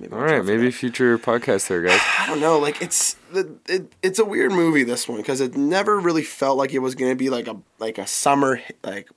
Maybe 0.00 0.12
All 0.12 0.20
right, 0.20 0.44
maybe 0.44 0.66
that. 0.66 0.74
future 0.74 1.18
podcast 1.18 1.66
there, 1.68 1.82
guys. 1.82 2.00
I 2.18 2.26
don't 2.26 2.40
know. 2.40 2.58
Like 2.58 2.80
it's 2.80 3.16
it, 3.34 3.46
it, 3.68 3.92
it's 4.02 4.18
a 4.20 4.24
weird 4.24 4.52
movie. 4.52 4.84
This 4.84 5.08
one 5.08 5.18
because 5.18 5.40
it 5.40 5.56
never 5.56 5.98
really 5.98 6.22
felt 6.22 6.56
like 6.56 6.72
it 6.72 6.78
was 6.78 6.94
gonna 6.94 7.16
be 7.16 7.30
like 7.30 7.48
a 7.48 7.56
like 7.80 7.98
a 7.98 8.06
summer 8.06 8.60
like 8.84 9.08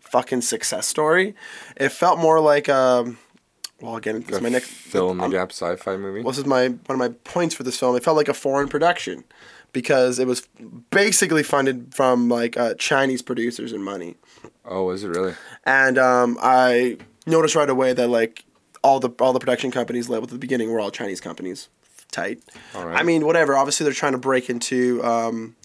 fucking 0.00 0.40
success 0.40 0.86
story. 0.88 1.34
It 1.76 1.90
felt 1.90 2.18
more 2.18 2.40
like 2.40 2.68
um. 2.68 3.18
Well, 3.80 3.94
again, 3.94 4.22
this 4.22 4.34
is 4.36 4.42
my 4.42 4.48
next 4.48 4.66
fill 4.68 5.12
in 5.12 5.18
the 5.18 5.22
I'm- 5.24 5.30
gap 5.30 5.52
sci-fi 5.52 5.96
movie. 5.96 6.24
This 6.24 6.38
is 6.38 6.46
my 6.46 6.66
one 6.68 6.80
of 6.90 6.98
my 6.98 7.10
points 7.22 7.54
for 7.54 7.62
this 7.62 7.78
film. 7.78 7.94
It 7.94 8.02
felt 8.02 8.16
like 8.16 8.28
a 8.28 8.34
foreign 8.34 8.66
production 8.68 9.22
because 9.72 10.18
it 10.18 10.26
was 10.26 10.46
basically 10.90 11.42
funded 11.42 11.94
from 11.94 12.28
like 12.28 12.56
uh, 12.56 12.74
Chinese 12.74 13.22
producers 13.22 13.72
and 13.72 13.84
money. 13.84 14.16
Oh, 14.64 14.84
was 14.84 15.04
it 15.04 15.08
really? 15.08 15.34
and 15.64 15.98
um, 15.98 16.38
I 16.42 16.98
noticed 17.26 17.54
right 17.54 17.68
away 17.70 17.92
that 17.92 18.08
like 18.08 18.44
all 18.82 19.00
the 19.00 19.10
all 19.20 19.32
the 19.32 19.40
production 19.40 19.70
companies 19.70 20.08
labeled 20.08 20.30
at 20.30 20.34
the 20.34 20.38
beginning 20.38 20.70
were 20.70 20.80
all 20.80 20.90
Chinese 20.90 21.20
companies. 21.20 21.68
Tight. 22.10 22.40
All 22.74 22.86
right. 22.86 22.98
I 22.98 23.02
mean, 23.02 23.26
whatever. 23.26 23.54
Obviously, 23.54 23.84
they're 23.84 23.92
trying 23.92 24.12
to 24.12 24.18
break 24.18 24.48
into 24.48 25.04
um, 25.04 25.56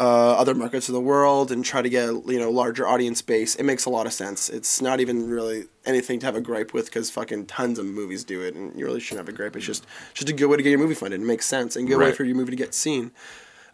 uh, 0.00 0.32
other 0.32 0.54
markets 0.54 0.88
of 0.88 0.94
the 0.94 1.00
world 1.00 1.52
and 1.52 1.62
try 1.62 1.82
to 1.82 1.88
get 1.90 2.06
you 2.08 2.38
know 2.38 2.50
larger 2.50 2.88
audience 2.88 3.20
base. 3.20 3.54
It 3.54 3.64
makes 3.64 3.84
a 3.84 3.90
lot 3.90 4.06
of 4.06 4.14
sense. 4.14 4.48
It's 4.48 4.80
not 4.80 4.98
even 4.98 5.28
really 5.28 5.66
anything 5.84 6.18
to 6.20 6.26
have 6.26 6.36
a 6.36 6.40
gripe 6.40 6.72
with 6.72 6.86
because 6.86 7.10
fucking 7.10 7.46
tons 7.46 7.78
of 7.78 7.84
movies 7.84 8.24
do 8.24 8.40
it, 8.40 8.54
and 8.54 8.74
you 8.78 8.86
really 8.86 9.00
shouldn't 9.00 9.26
have 9.26 9.32
a 9.32 9.36
gripe. 9.36 9.54
It's 9.56 9.66
just 9.66 9.86
just 10.14 10.30
a 10.30 10.32
good 10.32 10.46
way 10.46 10.56
to 10.56 10.62
get 10.62 10.70
your 10.70 10.78
movie 10.78 10.94
funded. 10.94 11.20
It 11.20 11.24
makes 11.24 11.44
sense 11.44 11.76
and 11.76 11.86
good 11.86 11.98
way 11.98 12.12
for 12.12 12.24
your 12.24 12.34
movie 12.34 12.50
to 12.50 12.56
get 12.56 12.72
seen. 12.74 13.12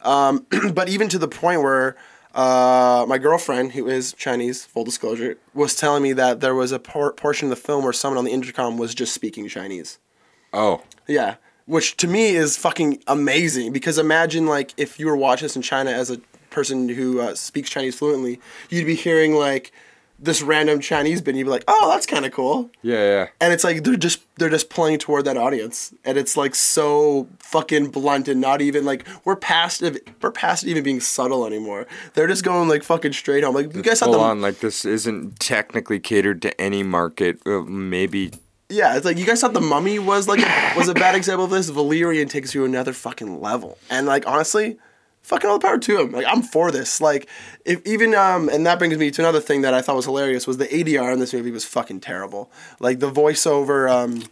Um, 0.03 0.47
but 0.75 0.89
even 0.89 1.09
to 1.11 1.19
the 1.19 1.29
point 1.29 1.63
where 1.63 1.97
uh, 2.35 3.07
my 3.09 3.19
girlfriend, 3.19 3.73
who 3.73 3.87
is 3.87 4.13
Chinese, 4.13 4.65
full 4.65 4.85
disclosure, 4.85 5.39
was 5.55 5.75
telling 5.75 6.03
me 6.03 6.13
that 6.13 6.41
there 6.41 6.55
was 6.55 6.73
a 6.73 6.79
por- 6.79 7.13
portion 7.13 7.47
of 7.47 7.51
the 7.51 7.57
film 7.57 7.83
where 7.85 7.93
someone 7.93 8.19
on 8.19 8.25
the 8.25 8.33
intercom 8.33 8.77
was 8.77 8.95
just 8.95 9.15
speaking 9.15 9.49
Chinese. 9.49 9.99
Oh, 10.53 10.83
Yeah, 11.07 11.37
which 11.67 11.97
to 11.99 12.09
me 12.09 12.31
is 12.31 12.57
fucking 12.57 13.03
amazing 13.07 13.73
because 13.73 13.99
imagine 13.99 14.47
like 14.47 14.73
if 14.77 14.99
you 14.99 15.07
were 15.07 15.17
watching 15.17 15.47
this 15.47 15.57
in 15.57 15.63
China 15.63 15.91
as 15.91 16.11
a 16.11 16.19
person 16.51 16.89
who 16.89 17.21
uh, 17.21 17.35
speaks 17.35 17.69
Chinese 17.69 17.99
fluently, 17.99 18.41
you'd 18.71 18.87
be 18.87 18.95
hearing 18.95 19.35
like 19.35 19.73
this 20.19 20.41
random 20.41 20.81
Chinese 20.81 21.21
bit, 21.21 21.33
and 21.33 21.39
you'd 21.39 21.45
be 21.45 21.51
like, 21.51 21.65
"Oh, 21.69 21.91
that's 21.91 22.07
kind 22.07 22.25
of 22.25 22.33
cool." 22.33 22.71
yeah, 22.83 22.95
yeah. 22.95 23.27
and 23.41 23.53
it's 23.53 23.65
like 23.65 23.85
they're 23.85 23.97
just 23.97 24.23
they're 24.37 24.49
just 24.49 24.71
playing 24.71 24.99
toward 24.99 25.25
that 25.25 25.37
audience 25.37 25.95
and 26.05 26.19
it's 26.19 26.37
like 26.37 26.55
so 26.55 27.29
fucking 27.39 27.89
blunt 27.89 28.29
and 28.29 28.41
not 28.41 28.61
even 28.61 28.85
like 28.85 29.07
we're 29.25 29.37
past 29.37 29.83
we're 30.23 30.31
past 30.31 30.65
even 30.65 30.85
being 30.85 31.01
subtle 31.01 31.47
anymore 31.47 31.87
they're 32.13 32.27
just 32.27 32.45
going 32.45 32.69
like 32.69 32.83
fucking 32.83 33.13
straight 33.13 33.43
home 33.43 33.55
like 33.55 33.75
you 33.75 33.83
guys 33.83 34.01
Full 34.01 34.13
the 34.13 34.19
on, 34.19 34.41
like 34.41 34.61
this 34.61 34.85
isn't 34.85 35.39
technically 35.41 35.99
catered 35.99 36.43
to 36.43 36.61
any 36.61 36.83
market. 36.83 37.41
Uh, 37.47 37.63
maybe. 37.63 38.33
Yeah 38.69 38.97
it's 38.97 39.05
like 39.05 39.19
you 39.19 39.27
guys 39.27 39.41
thought 39.41 39.53
the 39.53 39.61
mummy 39.61 39.99
was 39.99 40.29
like 40.29 40.41
a, 40.41 40.73
was 40.77 40.89
a 40.89 40.95
bad 40.95 41.15
example 41.15 41.45
of 41.45 41.51
this? 41.51 41.69
Valerian 41.69 42.29
takes 42.29 42.55
you 42.55 42.65
another 42.65 42.93
fucking 42.93 43.41
level. 43.41 43.79
And 43.91 44.07
like 44.07 44.27
honestly 44.27 44.79
fucking 45.23 45.51
all 45.51 45.59
the 45.59 45.67
power 45.67 45.79
to 45.79 46.01
him. 46.01 46.13
Like 46.13 46.27
i'm 46.29 46.43
for 46.43 46.71
this. 46.71 47.01
Like 47.01 47.29
if 47.65 47.85
even 47.87 48.15
um 48.15 48.49
and 48.49 48.67
that 48.67 48.79
brings 48.79 48.97
me 48.97 49.11
to 49.11 49.23
another 49.23 49.41
thing 49.41 49.63
that 49.63 49.75
i 49.75 49.83
thought 49.83 49.97
was 49.97 50.05
hilarious 50.05 50.47
was 50.47 50.57
the 50.59 50.67
adr 50.67 51.13
in 51.13 51.19
this 51.19 51.33
movie 51.33 51.51
was 51.51 51.65
fucking 51.65 52.01
terrible. 52.01 52.51
Like 52.81 53.01
the 53.01 53.11
voiceover 53.11 53.91
um 53.91 54.25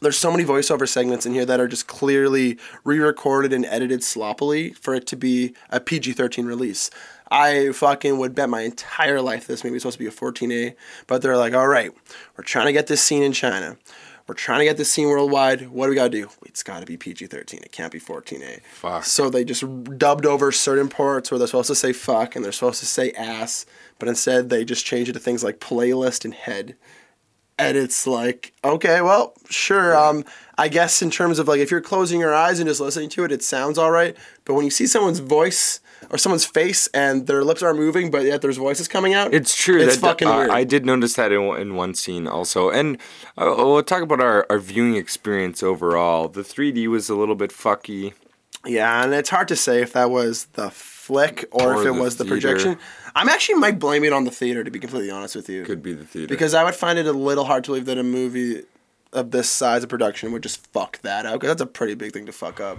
there's 0.00 0.18
so 0.18 0.30
many 0.30 0.44
voiceover 0.44 0.88
segments 0.88 1.26
in 1.26 1.34
here 1.34 1.44
that 1.44 1.60
are 1.60 1.68
just 1.68 1.86
clearly 1.86 2.58
re-recorded 2.84 3.52
and 3.52 3.66
edited 3.66 4.02
sloppily 4.02 4.72
for 4.72 4.94
it 4.94 5.06
to 5.08 5.16
be 5.16 5.54
a 5.68 5.78
PG-13 5.78 6.46
release. 6.46 6.90
I 7.30 7.70
fucking 7.72 8.18
would 8.18 8.34
bet 8.34 8.50
my 8.50 8.62
entire 8.62 9.20
life 9.20 9.46
this 9.46 9.62
movie 9.62 9.76
is 9.76 9.82
supposed 9.82 9.98
to 9.98 10.04
be 10.04 10.08
a 10.08 10.10
14A, 10.10 10.74
but 11.06 11.22
they're 11.22 11.36
like, 11.36 11.54
all 11.54 11.68
right, 11.68 11.92
we're 12.36 12.44
trying 12.44 12.66
to 12.66 12.72
get 12.72 12.88
this 12.88 13.02
scene 13.02 13.22
in 13.22 13.32
China. 13.32 13.76
We're 14.26 14.34
trying 14.34 14.60
to 14.60 14.64
get 14.64 14.76
this 14.76 14.92
scene 14.92 15.08
worldwide. 15.08 15.70
What 15.70 15.86
do 15.86 15.90
we 15.90 15.96
gotta 15.96 16.10
do? 16.10 16.28
It's 16.46 16.62
gotta 16.62 16.86
be 16.86 16.96
PG-13. 16.96 17.54
It 17.54 17.72
can't 17.72 17.92
be 17.92 17.98
14A. 17.98 18.62
Fuck. 18.62 19.04
So 19.04 19.28
they 19.28 19.44
just 19.44 19.64
dubbed 19.98 20.26
over 20.26 20.52
certain 20.52 20.88
parts 20.88 21.30
where 21.30 21.38
they're 21.38 21.48
supposed 21.48 21.68
to 21.68 21.74
say 21.74 21.92
fuck 21.92 22.36
and 22.36 22.44
they're 22.44 22.52
supposed 22.52 22.80
to 22.80 22.86
say 22.86 23.12
ass, 23.12 23.66
but 23.98 24.08
instead 24.08 24.48
they 24.48 24.64
just 24.64 24.86
changed 24.86 25.10
it 25.10 25.14
to 25.14 25.18
things 25.18 25.42
like 25.42 25.58
playlist 25.58 26.24
and 26.24 26.34
head 26.34 26.76
and 27.60 27.76
it's 27.76 28.06
like 28.06 28.54
okay 28.64 29.02
well 29.02 29.34
sure 29.50 29.94
um 29.94 30.24
i 30.56 30.66
guess 30.66 31.02
in 31.02 31.10
terms 31.10 31.38
of 31.38 31.46
like 31.46 31.60
if 31.60 31.70
you're 31.70 31.80
closing 31.80 32.18
your 32.18 32.34
eyes 32.34 32.58
and 32.58 32.66
just 32.66 32.80
listening 32.80 33.10
to 33.10 33.22
it 33.22 33.30
it 33.30 33.42
sounds 33.42 33.76
all 33.76 33.90
right 33.90 34.16
but 34.46 34.54
when 34.54 34.64
you 34.64 34.70
see 34.70 34.86
someone's 34.86 35.18
voice 35.18 35.80
or 36.08 36.16
someone's 36.18 36.44
face 36.46 36.86
and 36.94 37.26
their 37.26 37.44
lips 37.44 37.62
are 37.62 37.74
moving 37.74 38.10
but 38.10 38.24
yet 38.24 38.40
there's 38.40 38.56
voices 38.56 38.88
coming 38.88 39.12
out 39.12 39.34
It's 39.34 39.54
true. 39.54 39.80
it's 39.80 39.96
that, 39.96 40.00
fucking 40.00 40.28
uh, 40.28 40.36
weird 40.38 40.50
I 40.50 40.64
did 40.64 40.86
notice 40.86 41.14
that 41.14 41.30
in, 41.32 41.42
in 41.56 41.74
one 41.74 41.94
scene 41.94 42.26
also. 42.26 42.70
And 42.70 42.96
uh, 43.36 43.52
we'll 43.58 43.82
talk 43.82 44.02
about 44.02 44.20
our, 44.20 44.46
our 44.48 44.58
viewing 44.58 44.96
experience 44.96 45.62
overall. 45.62 46.28
The 46.28 46.42
3D 46.42 46.86
was 46.88 47.10
a 47.10 47.14
little 47.14 47.34
bit 47.34 47.50
fucky. 47.50 48.14
yeah 48.66 49.04
and 49.04 49.12
it's 49.14 49.30
hard 49.30 49.48
to 49.48 49.56
say 49.56 49.82
if 49.82 49.92
that 49.92 50.10
was 50.10 50.46
the 50.54 50.70
flick 50.70 51.44
or, 51.50 51.74
Or 51.74 51.80
if 51.82 51.88
it 51.88 51.94
the 51.94 52.00
was 52.02 52.16
the 52.16 52.24
theater. 52.24 52.34
projection 52.48 52.78
i'm 53.16 53.28
actually 53.28 53.56
might 53.56 53.78
blame 53.78 54.04
it 54.04 54.12
on 54.12 54.24
the 54.24 54.30
theater 54.30 54.62
to 54.62 54.70
be 54.70 54.78
completely 54.78 55.10
honest 55.10 55.34
with 55.34 55.48
you 55.48 55.64
Could 55.64 55.82
be 55.82 55.92
the 55.92 56.04
theater. 56.04 56.28
because 56.28 56.52
i 56.54 56.62
would 56.62 56.74
find 56.74 56.98
it 56.98 57.06
a 57.06 57.12
little 57.12 57.44
hard 57.44 57.64
to 57.64 57.70
believe 57.70 57.86
that 57.86 57.98
a 57.98 58.02
movie 58.04 58.62
of 59.12 59.30
this 59.32 59.50
size 59.50 59.82
of 59.82 59.88
production 59.88 60.30
would 60.32 60.42
just 60.42 60.64
fuck 60.68 61.00
that 61.02 61.26
up, 61.26 61.34
because 61.40 61.48
that's 61.48 61.62
a 61.62 61.66
pretty 61.66 61.94
big 61.94 62.12
thing 62.12 62.26
to 62.26 62.32
fuck 62.32 62.60
up 62.60 62.78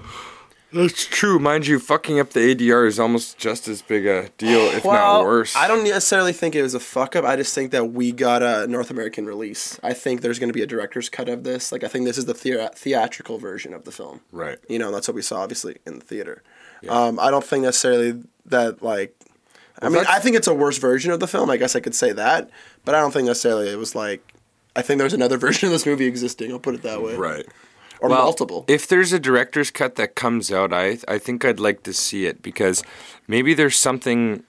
That's 0.74 1.06
true, 1.06 1.38
mind 1.38 1.68
you. 1.68 1.80
Fucking 1.80 2.20
up 2.20 2.30
the 2.30 2.56
ADR 2.56 2.88
is 2.88 3.00
almost 3.00 3.38
just 3.38 3.68
as 3.68 3.82
big 3.82 4.06
a 4.06 4.30
deal, 4.38 4.62
if 4.62 4.86
not 4.86 5.24
worse. 5.24 5.56
I 5.56 5.68
don't 5.68 5.84
necessarily 5.84 6.32
think 6.32 6.56
it 6.56 6.62
was 6.62 6.74
a 6.74 6.80
fuck 6.80 7.16
up. 7.16 7.26
I 7.26 7.36
just 7.36 7.54
think 7.54 7.72
that 7.72 7.92
we 7.92 8.12
got 8.14 8.42
a 8.42 8.68
North 8.68 8.90
American 8.90 9.26
release. 9.26 9.80
I 9.84 9.94
think 9.94 10.22
there's 10.22 10.40
going 10.40 10.50
to 10.50 10.54
be 10.54 10.62
a 10.62 10.68
director's 10.68 11.10
cut 11.10 11.28
of 11.28 11.44
this. 11.44 11.72
Like 11.72 11.84
I 11.84 11.88
think 11.88 12.06
this 12.06 12.18
is 12.18 12.26
the 12.26 12.34
thea- 12.34 12.72
theatrical 12.74 13.38
version 13.38 13.74
of 13.74 13.84
the 13.84 13.92
film. 13.92 14.22
Right. 14.32 14.60
You 14.70 14.80
know, 14.80 14.92
that's 14.92 15.08
what 15.08 15.16
we 15.16 15.22
saw 15.22 15.42
obviously 15.42 15.78
in 15.86 16.00
the 16.00 16.06
theater. 16.06 16.42
Um, 16.88 17.20
I 17.20 17.30
don't 17.30 17.44
think 17.44 17.64
necessarily 17.64 18.24
that 18.46 18.82
like. 18.82 19.16
I 19.82 19.90
mean, 19.90 20.06
I 20.08 20.20
think 20.20 20.36
it's 20.36 20.48
a 20.48 20.54
worse 20.54 20.78
version 20.78 21.12
of 21.12 21.20
the 21.20 21.28
film. 21.28 21.50
I 21.50 21.58
guess 21.58 21.76
I 21.76 21.80
could 21.80 21.96
say 21.96 22.12
that, 22.12 22.50
but 22.86 22.94
I 22.96 23.00
don't 23.00 23.12
think 23.12 23.28
necessarily 23.28 23.70
it 23.70 23.78
was 23.78 23.96
like. 23.96 24.34
I 24.76 24.82
think 24.82 25.00
there's 25.00 25.14
another 25.14 25.38
version 25.48 25.68
of 25.68 25.74
this 25.74 25.86
movie 25.86 26.06
existing. 26.06 26.52
I'll 26.52 26.60
put 26.60 26.76
it 26.76 26.84
that 26.84 27.02
way. 27.02 27.16
Right. 27.16 27.46
Or 28.02 28.10
Well, 28.10 28.24
multiple. 28.24 28.66
If 28.68 28.88
there's 28.88 29.14
a 29.14 29.20
director's 29.20 29.70
cut 29.72 29.96
that 29.96 30.16
comes 30.16 30.52
out, 30.52 30.74
I 30.74 30.98
I 31.08 31.18
think 31.20 31.46
I'd 31.46 31.60
like 31.60 31.84
to 31.84 31.94
see 31.94 32.26
it 32.26 32.42
because 32.42 32.84
maybe 33.28 33.54
there's 33.54 33.78
something 33.78 34.44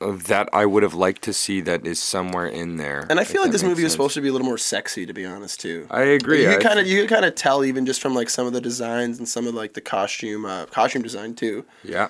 that 0.00 0.48
I 0.52 0.64
would 0.64 0.82
have 0.82 0.94
liked 0.94 1.22
to 1.22 1.32
see 1.32 1.60
that 1.60 1.86
is 1.86 2.02
somewhere 2.02 2.46
in 2.46 2.76
there. 2.78 3.06
And 3.10 3.20
I 3.20 3.24
feel 3.24 3.42
like 3.42 3.50
this 3.52 3.62
movie 3.62 3.82
is 3.82 3.92
sense. 3.92 3.92
supposed 3.92 4.14
to 4.14 4.22
be 4.22 4.28
a 4.28 4.32
little 4.32 4.46
more 4.46 4.56
sexy, 4.56 5.04
to 5.04 5.12
be 5.12 5.26
honest, 5.26 5.60
too. 5.60 5.86
I 5.90 6.02
agree. 6.02 6.48
You 6.50 6.58
kind 6.58 6.78
of 6.78 6.86
you 6.86 7.02
could 7.02 7.10
kind 7.10 7.24
of 7.26 7.34
tell 7.34 7.64
even 7.64 7.84
just 7.84 8.00
from 8.00 8.14
like 8.14 8.30
some 8.30 8.46
of 8.46 8.54
the 8.54 8.62
designs 8.62 9.18
and 9.18 9.28
some 9.28 9.46
of 9.46 9.54
like 9.54 9.74
the 9.74 9.82
costume 9.82 10.46
uh, 10.46 10.66
costume 10.66 11.02
design 11.02 11.34
too. 11.34 11.66
Yeah. 11.84 12.08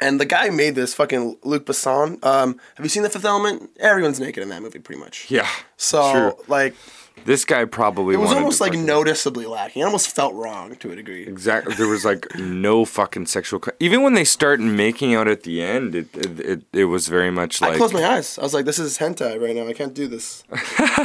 And 0.00 0.20
the 0.20 0.26
guy 0.26 0.46
who 0.48 0.56
made 0.56 0.76
this 0.76 0.94
fucking 0.94 1.38
Luc 1.42 1.64
Besson. 1.66 2.24
Um, 2.24 2.60
have 2.76 2.86
you 2.86 2.88
seen 2.88 3.02
The 3.02 3.10
Fifth 3.10 3.24
Element? 3.24 3.68
Everyone's 3.80 4.20
naked 4.20 4.44
in 4.44 4.48
that 4.50 4.62
movie, 4.62 4.78
pretty 4.78 5.00
much. 5.00 5.28
Yeah. 5.28 5.48
So 5.76 6.12
True. 6.12 6.44
like 6.46 6.76
This 7.24 7.44
guy 7.44 7.64
probably 7.64 8.14
it 8.14 8.18
was 8.18 8.32
almost 8.32 8.60
like 8.60 8.72
noticeably 8.74 9.46
lacking. 9.46 9.82
It 9.82 9.84
almost 9.84 10.14
felt 10.14 10.34
wrong 10.34 10.76
to 10.76 10.90
a 10.92 10.96
degree. 10.96 11.26
Exactly. 11.26 11.74
There 11.74 11.88
was 11.88 12.04
like 12.04 12.26
no 12.36 12.84
fucking 12.84 13.26
sexual. 13.26 13.62
Even 13.80 14.02
when 14.02 14.14
they 14.14 14.24
start 14.24 14.60
making 14.60 15.14
out 15.14 15.28
at 15.28 15.42
the 15.42 15.62
end, 15.62 15.94
it 15.94 16.08
it, 16.16 16.40
it, 16.40 16.62
it 16.72 16.84
was 16.84 17.08
very 17.08 17.30
much 17.30 17.60
like. 17.60 17.74
I 17.74 17.76
closed 17.76 17.94
my 17.94 18.04
eyes. 18.04 18.38
I 18.38 18.42
was 18.42 18.54
like, 18.54 18.64
"This 18.64 18.78
is 18.78 18.98
hentai 18.98 19.40
right 19.40 19.54
now. 19.54 19.66
I 19.66 19.72
can't 19.72 19.94
do 19.94 20.06
this." 20.06 20.44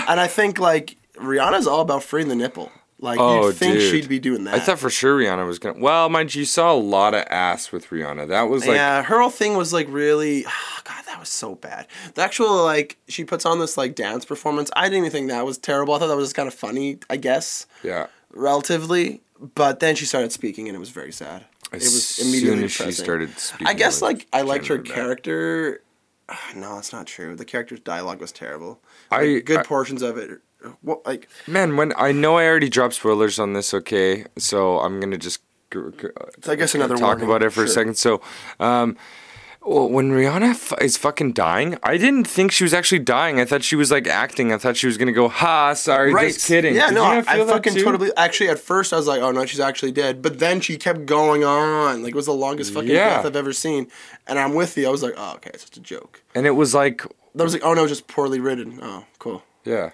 and 0.07 0.19
I 0.19 0.27
think 0.27 0.59
like 0.59 0.97
Rihanna's 1.15 1.67
all 1.67 1.81
about 1.81 2.03
freeing 2.03 2.29
the 2.29 2.35
nipple. 2.35 2.71
Like 2.99 3.19
Oh, 3.19 3.47
you'd 3.47 3.55
think 3.55 3.73
dude. 3.73 3.91
she'd 3.91 4.07
be 4.09 4.19
doing 4.19 4.45
that. 4.45 4.53
I 4.55 4.59
thought 4.59 4.79
for 4.79 4.89
sure 4.89 5.17
Rihanna 5.19 5.45
was 5.45 5.59
gonna. 5.59 5.77
Well, 5.79 6.07
mind 6.09 6.33
you, 6.35 6.39
you 6.41 6.45
saw 6.45 6.71
a 6.71 6.75
lot 6.77 7.13
of 7.13 7.25
ass 7.29 7.71
with 7.71 7.87
Rihanna. 7.89 8.29
That 8.29 8.43
was 8.43 8.65
like. 8.65 8.75
yeah, 8.75 9.03
her 9.03 9.19
whole 9.19 9.29
thing 9.29 9.57
was 9.57 9.73
like 9.73 9.87
really, 9.89 10.43
God, 10.83 11.03
that 11.07 11.19
was 11.19 11.27
so 11.29 11.55
bad. 11.55 11.87
The 12.13 12.21
actual 12.21 12.63
like 12.63 12.97
she 13.09 13.25
puts 13.25 13.45
on 13.45 13.59
this 13.59 13.75
like 13.77 13.95
dance 13.95 14.23
performance. 14.23 14.71
I 14.75 14.83
didn't 14.83 14.99
even 14.99 15.11
think 15.11 15.29
that 15.29 15.45
was 15.45 15.57
terrible. 15.57 15.93
I 15.95 15.99
thought 15.99 16.07
that 16.07 16.15
was 16.15 16.25
just 16.27 16.35
kind 16.35 16.47
of 16.47 16.53
funny, 16.53 16.99
I 17.09 17.17
guess, 17.17 17.65
Yeah. 17.83 18.07
relatively. 18.31 19.21
But 19.55 19.81
then 19.81 19.95
she 19.95 20.05
started 20.05 20.31
speaking, 20.31 20.69
and 20.69 20.75
it 20.75 20.79
was 20.79 20.89
very 20.91 21.11
sad. 21.11 21.43
As 21.73 21.81
it 21.81 21.87
was 21.93 22.07
soon 22.07 22.27
immediately 22.29 22.63
as 22.65 22.71
she 22.71 22.91
started 22.93 23.37
speaking, 23.37 23.67
I 23.67 23.73
guess 23.73 24.01
like 24.01 24.27
I 24.31 24.41
liked 24.43 24.67
her 24.67 24.77
character. 24.79 25.81
No, 26.55 26.75
that's 26.75 26.93
not 26.93 27.05
true. 27.05 27.35
The 27.35 27.43
character's 27.43 27.81
dialogue 27.81 28.21
was 28.21 28.31
terrible. 28.31 28.79
I- 29.11 29.25
Like, 29.25 29.45
good 29.45 29.59
I- 29.59 29.63
portions 29.63 30.01
of 30.01 30.17
it. 30.17 30.39
What 30.81 31.05
like 31.05 31.27
Man, 31.47 31.75
when 31.77 31.93
I 31.97 32.11
know 32.11 32.37
I 32.37 32.45
already 32.45 32.69
dropped 32.69 32.93
spoilers 32.95 33.39
on 33.39 33.53
this, 33.53 33.73
okay, 33.73 34.25
so 34.37 34.79
I'm 34.79 34.99
gonna 34.99 35.17
just. 35.17 35.41
g- 35.71 35.79
I 36.47 36.55
guess 36.55 36.75
another 36.75 36.95
talk 36.95 37.17
warning. 37.19 37.25
about 37.25 37.43
it 37.43 37.49
for 37.51 37.63
a 37.63 37.67
second. 37.67 37.95
So, 37.95 38.21
um, 38.59 38.95
well, 39.65 39.87
when 39.89 40.11
Rihanna 40.11 40.51
f- 40.51 40.73
is 40.81 40.97
fucking 40.97 41.31
dying, 41.33 41.77
I 41.83 41.95
didn't 41.97 42.25
think 42.25 42.51
she 42.51 42.63
was 42.65 42.73
actually 42.73 42.99
dying. 42.99 43.39
I 43.39 43.45
thought 43.45 43.63
she 43.63 43.75
was 43.77 43.91
like 43.91 44.07
acting. 44.07 44.51
I 44.53 44.57
thought 44.57 44.75
she 44.77 44.87
was 44.87 44.97
gonna 44.97 45.13
go, 45.13 45.29
"Ha, 45.29 45.73
sorry, 45.73 46.13
just 46.13 46.45
kidding." 46.47 46.75
Yeah, 46.75 46.87
Did 46.89 46.95
no, 46.95 47.03
I, 47.05 47.17
I 47.19 47.23
fucking 47.45 47.73
too? 47.75 47.83
totally. 47.83 48.11
Actually, 48.17 48.49
at 48.49 48.59
first 48.59 48.91
I 48.93 48.97
was 48.97 49.07
like, 49.07 49.21
"Oh 49.21 49.31
no, 49.31 49.45
she's 49.45 49.61
actually 49.61 49.93
dead," 49.93 50.21
but 50.21 50.39
then 50.39 50.59
she 50.61 50.77
kept 50.77 51.05
going 51.05 51.43
on. 51.45 52.03
Like 52.03 52.11
it 52.11 52.15
was 52.15 52.25
the 52.25 52.33
longest 52.33 52.73
fucking 52.73 52.89
Yeah. 52.89 53.15
death 53.17 53.25
I've 53.25 53.35
ever 53.37 53.53
seen. 53.53 53.87
And 54.27 54.37
I'm 54.37 54.53
with 54.53 54.77
you. 54.77 54.85
I 54.87 54.91
was 54.91 55.01
like, 55.01 55.13
"Oh, 55.17 55.33
okay, 55.35 55.51
it's 55.53 55.63
just 55.63 55.77
a 55.77 55.81
joke." 55.81 56.21
And 56.35 56.45
it 56.45 56.51
was 56.51 56.73
like, 56.73 57.03
That 57.35 57.43
was 57.45 57.53
like, 57.53 57.63
"Oh 57.63 57.73
no, 57.73 57.87
just 57.87 58.07
poorly 58.07 58.39
written." 58.41 58.79
Oh, 58.81 59.05
cool. 59.19 59.43
yeah. 59.63 59.91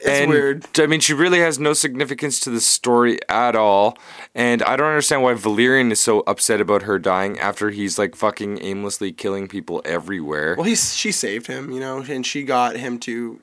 It's 0.00 0.08
and, 0.08 0.30
weird. 0.30 0.66
I 0.78 0.86
mean, 0.86 1.00
she 1.00 1.12
really 1.12 1.40
has 1.40 1.58
no 1.58 1.72
significance 1.72 2.38
to 2.40 2.50
the 2.50 2.60
story 2.60 3.18
at 3.28 3.56
all. 3.56 3.98
And 4.34 4.62
I 4.62 4.76
don't 4.76 4.86
understand 4.86 5.22
why 5.22 5.34
Valerian 5.34 5.90
is 5.90 5.98
so 5.98 6.20
upset 6.20 6.60
about 6.60 6.82
her 6.82 6.98
dying 6.98 7.38
after 7.38 7.70
he's 7.70 7.98
like 7.98 8.14
fucking 8.14 8.62
aimlessly 8.62 9.10
killing 9.12 9.48
people 9.48 9.82
everywhere. 9.84 10.54
Well, 10.56 10.66
he's 10.66 10.94
she 10.94 11.10
saved 11.10 11.48
him, 11.48 11.72
you 11.72 11.80
know, 11.80 12.04
and 12.08 12.24
she 12.24 12.44
got 12.44 12.76
him 12.76 12.98
to 13.00 13.40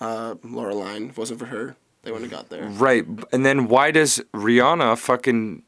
uh, 0.00 0.34
Laureline. 0.44 1.06
If 1.06 1.10
it 1.10 1.18
wasn't 1.18 1.40
for 1.40 1.46
her, 1.46 1.76
they 2.02 2.12
wouldn't 2.12 2.30
have 2.30 2.40
got 2.40 2.48
there. 2.48 2.66
Right. 2.66 3.04
And 3.32 3.44
then 3.44 3.66
why 3.66 3.90
does 3.90 4.22
Rihanna 4.32 4.98
fucking 4.98 5.62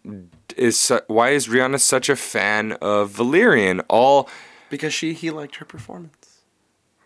is 0.56 0.92
why 1.08 1.30
is 1.30 1.48
Rihanna 1.48 1.80
such 1.80 2.08
a 2.08 2.16
fan 2.16 2.72
of 2.80 3.10
Valerian? 3.10 3.80
All 3.88 4.28
Because 4.68 4.94
she 4.94 5.12
he 5.12 5.30
liked 5.30 5.56
her 5.56 5.64
performance. 5.64 6.29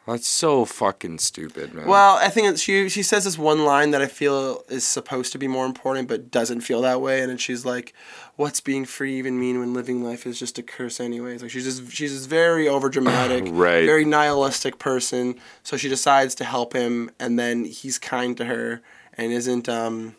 That's 0.06 0.26
so 0.28 0.64
fucking 0.64 1.18
stupid, 1.18 1.72
man. 1.72 1.86
Well, 1.86 2.16
I 2.16 2.28
think 2.28 2.48
it's, 2.48 2.60
she 2.60 2.88
she 2.88 3.02
says 3.02 3.24
this 3.24 3.38
one 3.38 3.64
line 3.64 3.90
that 3.92 4.02
I 4.02 4.06
feel 4.06 4.62
is 4.68 4.86
supposed 4.86 5.32
to 5.32 5.38
be 5.38 5.48
more 5.48 5.64
important, 5.66 6.08
but 6.08 6.30
doesn't 6.30 6.60
feel 6.60 6.82
that 6.82 7.00
way. 7.00 7.20
And 7.20 7.30
then 7.30 7.38
she's 7.38 7.64
like, 7.64 7.94
"What's 8.36 8.60
being 8.60 8.84
free 8.84 9.16
even 9.18 9.40
mean 9.40 9.58
when 9.60 9.72
living 9.72 10.04
life 10.04 10.26
is 10.26 10.38
just 10.38 10.58
a 10.58 10.62
curse 10.62 11.00
anyways?" 11.00 11.40
Like 11.42 11.50
she's 11.50 11.64
just 11.64 11.90
she's 11.90 12.12
this 12.12 12.26
very 12.26 12.66
overdramatic, 12.66 13.48
Right. 13.50 13.86
very 13.86 14.04
nihilistic 14.04 14.78
person. 14.78 15.36
So 15.62 15.76
she 15.76 15.88
decides 15.88 16.34
to 16.36 16.44
help 16.44 16.74
him, 16.74 17.10
and 17.18 17.38
then 17.38 17.64
he's 17.64 17.98
kind 17.98 18.36
to 18.36 18.44
her 18.44 18.82
and 19.16 19.32
isn't 19.32 19.68
um 19.68 20.16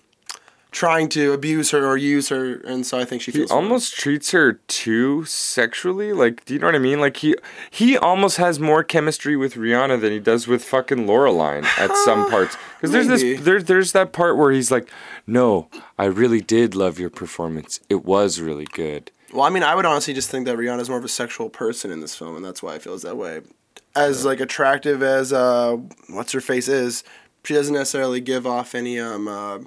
trying 0.75 1.07
to 1.07 1.31
abuse 1.31 1.71
her 1.71 1.85
or 1.88 1.95
use 1.95 2.27
her. 2.27 2.55
And 2.65 2.85
so 2.85 2.99
I 2.99 3.05
think 3.05 3.21
she 3.21 3.31
feels. 3.31 3.49
he 3.49 3.55
almost 3.55 3.95
treats 3.95 4.31
her 4.31 4.59
too 4.67 5.23
sexually. 5.23 6.11
Like, 6.11 6.43
do 6.43 6.53
you 6.53 6.59
know 6.59 6.67
what 6.67 6.75
I 6.75 6.79
mean? 6.79 6.99
Like 6.99 7.17
he 7.17 7.35
he 7.71 7.97
almost 7.97 8.35
has 8.38 8.59
more 8.59 8.83
chemistry 8.83 9.38
with 9.38 9.55
Rihanna 9.55 10.01
than 10.01 10.11
he 10.11 10.19
does 10.19 10.47
with 10.47 10.63
fucking 10.65 11.07
Laureline 11.07 11.63
at 11.79 11.95
some 12.03 12.29
parts. 12.29 12.57
Because 12.75 12.91
there's 12.91 13.07
this 13.07 13.41
there, 13.41 13.61
there's 13.61 13.93
that 13.93 14.11
part 14.11 14.38
where 14.38 14.51
he's 14.51 14.69
like, 14.69 14.89
"No, 15.25 15.69
I 15.97 16.05
really 16.05 16.41
did 16.41 16.75
love 16.75 16.99
your 16.99 17.09
performance. 17.09 17.79
It 17.89 18.03
was 18.03 18.41
really 18.41 18.67
good." 18.73 19.11
Well, 19.33 19.43
I 19.43 19.49
mean, 19.49 19.63
I 19.63 19.75
would 19.75 19.85
honestly 19.85 20.13
just 20.13 20.29
think 20.29 20.45
that 20.45 20.57
Rihanna's 20.57 20.89
more 20.89 20.97
of 20.99 21.05
a 21.05 21.09
sexual 21.09 21.49
person 21.49 21.89
in 21.89 22.01
this 22.01 22.15
film, 22.15 22.35
and 22.35 22.43
that's 22.43 22.61
why 22.61 22.75
it 22.75 22.81
feels 22.81 23.01
that 23.03 23.15
way. 23.17 23.41
As 23.95 24.25
like 24.25 24.41
attractive 24.41 25.01
as 25.01 25.31
uh, 25.31 25.77
what's 26.09 26.33
her 26.33 26.41
face 26.41 26.67
is, 26.67 27.05
she 27.45 27.53
doesn't 27.53 27.73
necessarily 27.73 28.19
give 28.19 28.45
off 28.45 28.75
any 28.75 28.99
um 28.99 29.29
uh, 29.29 29.59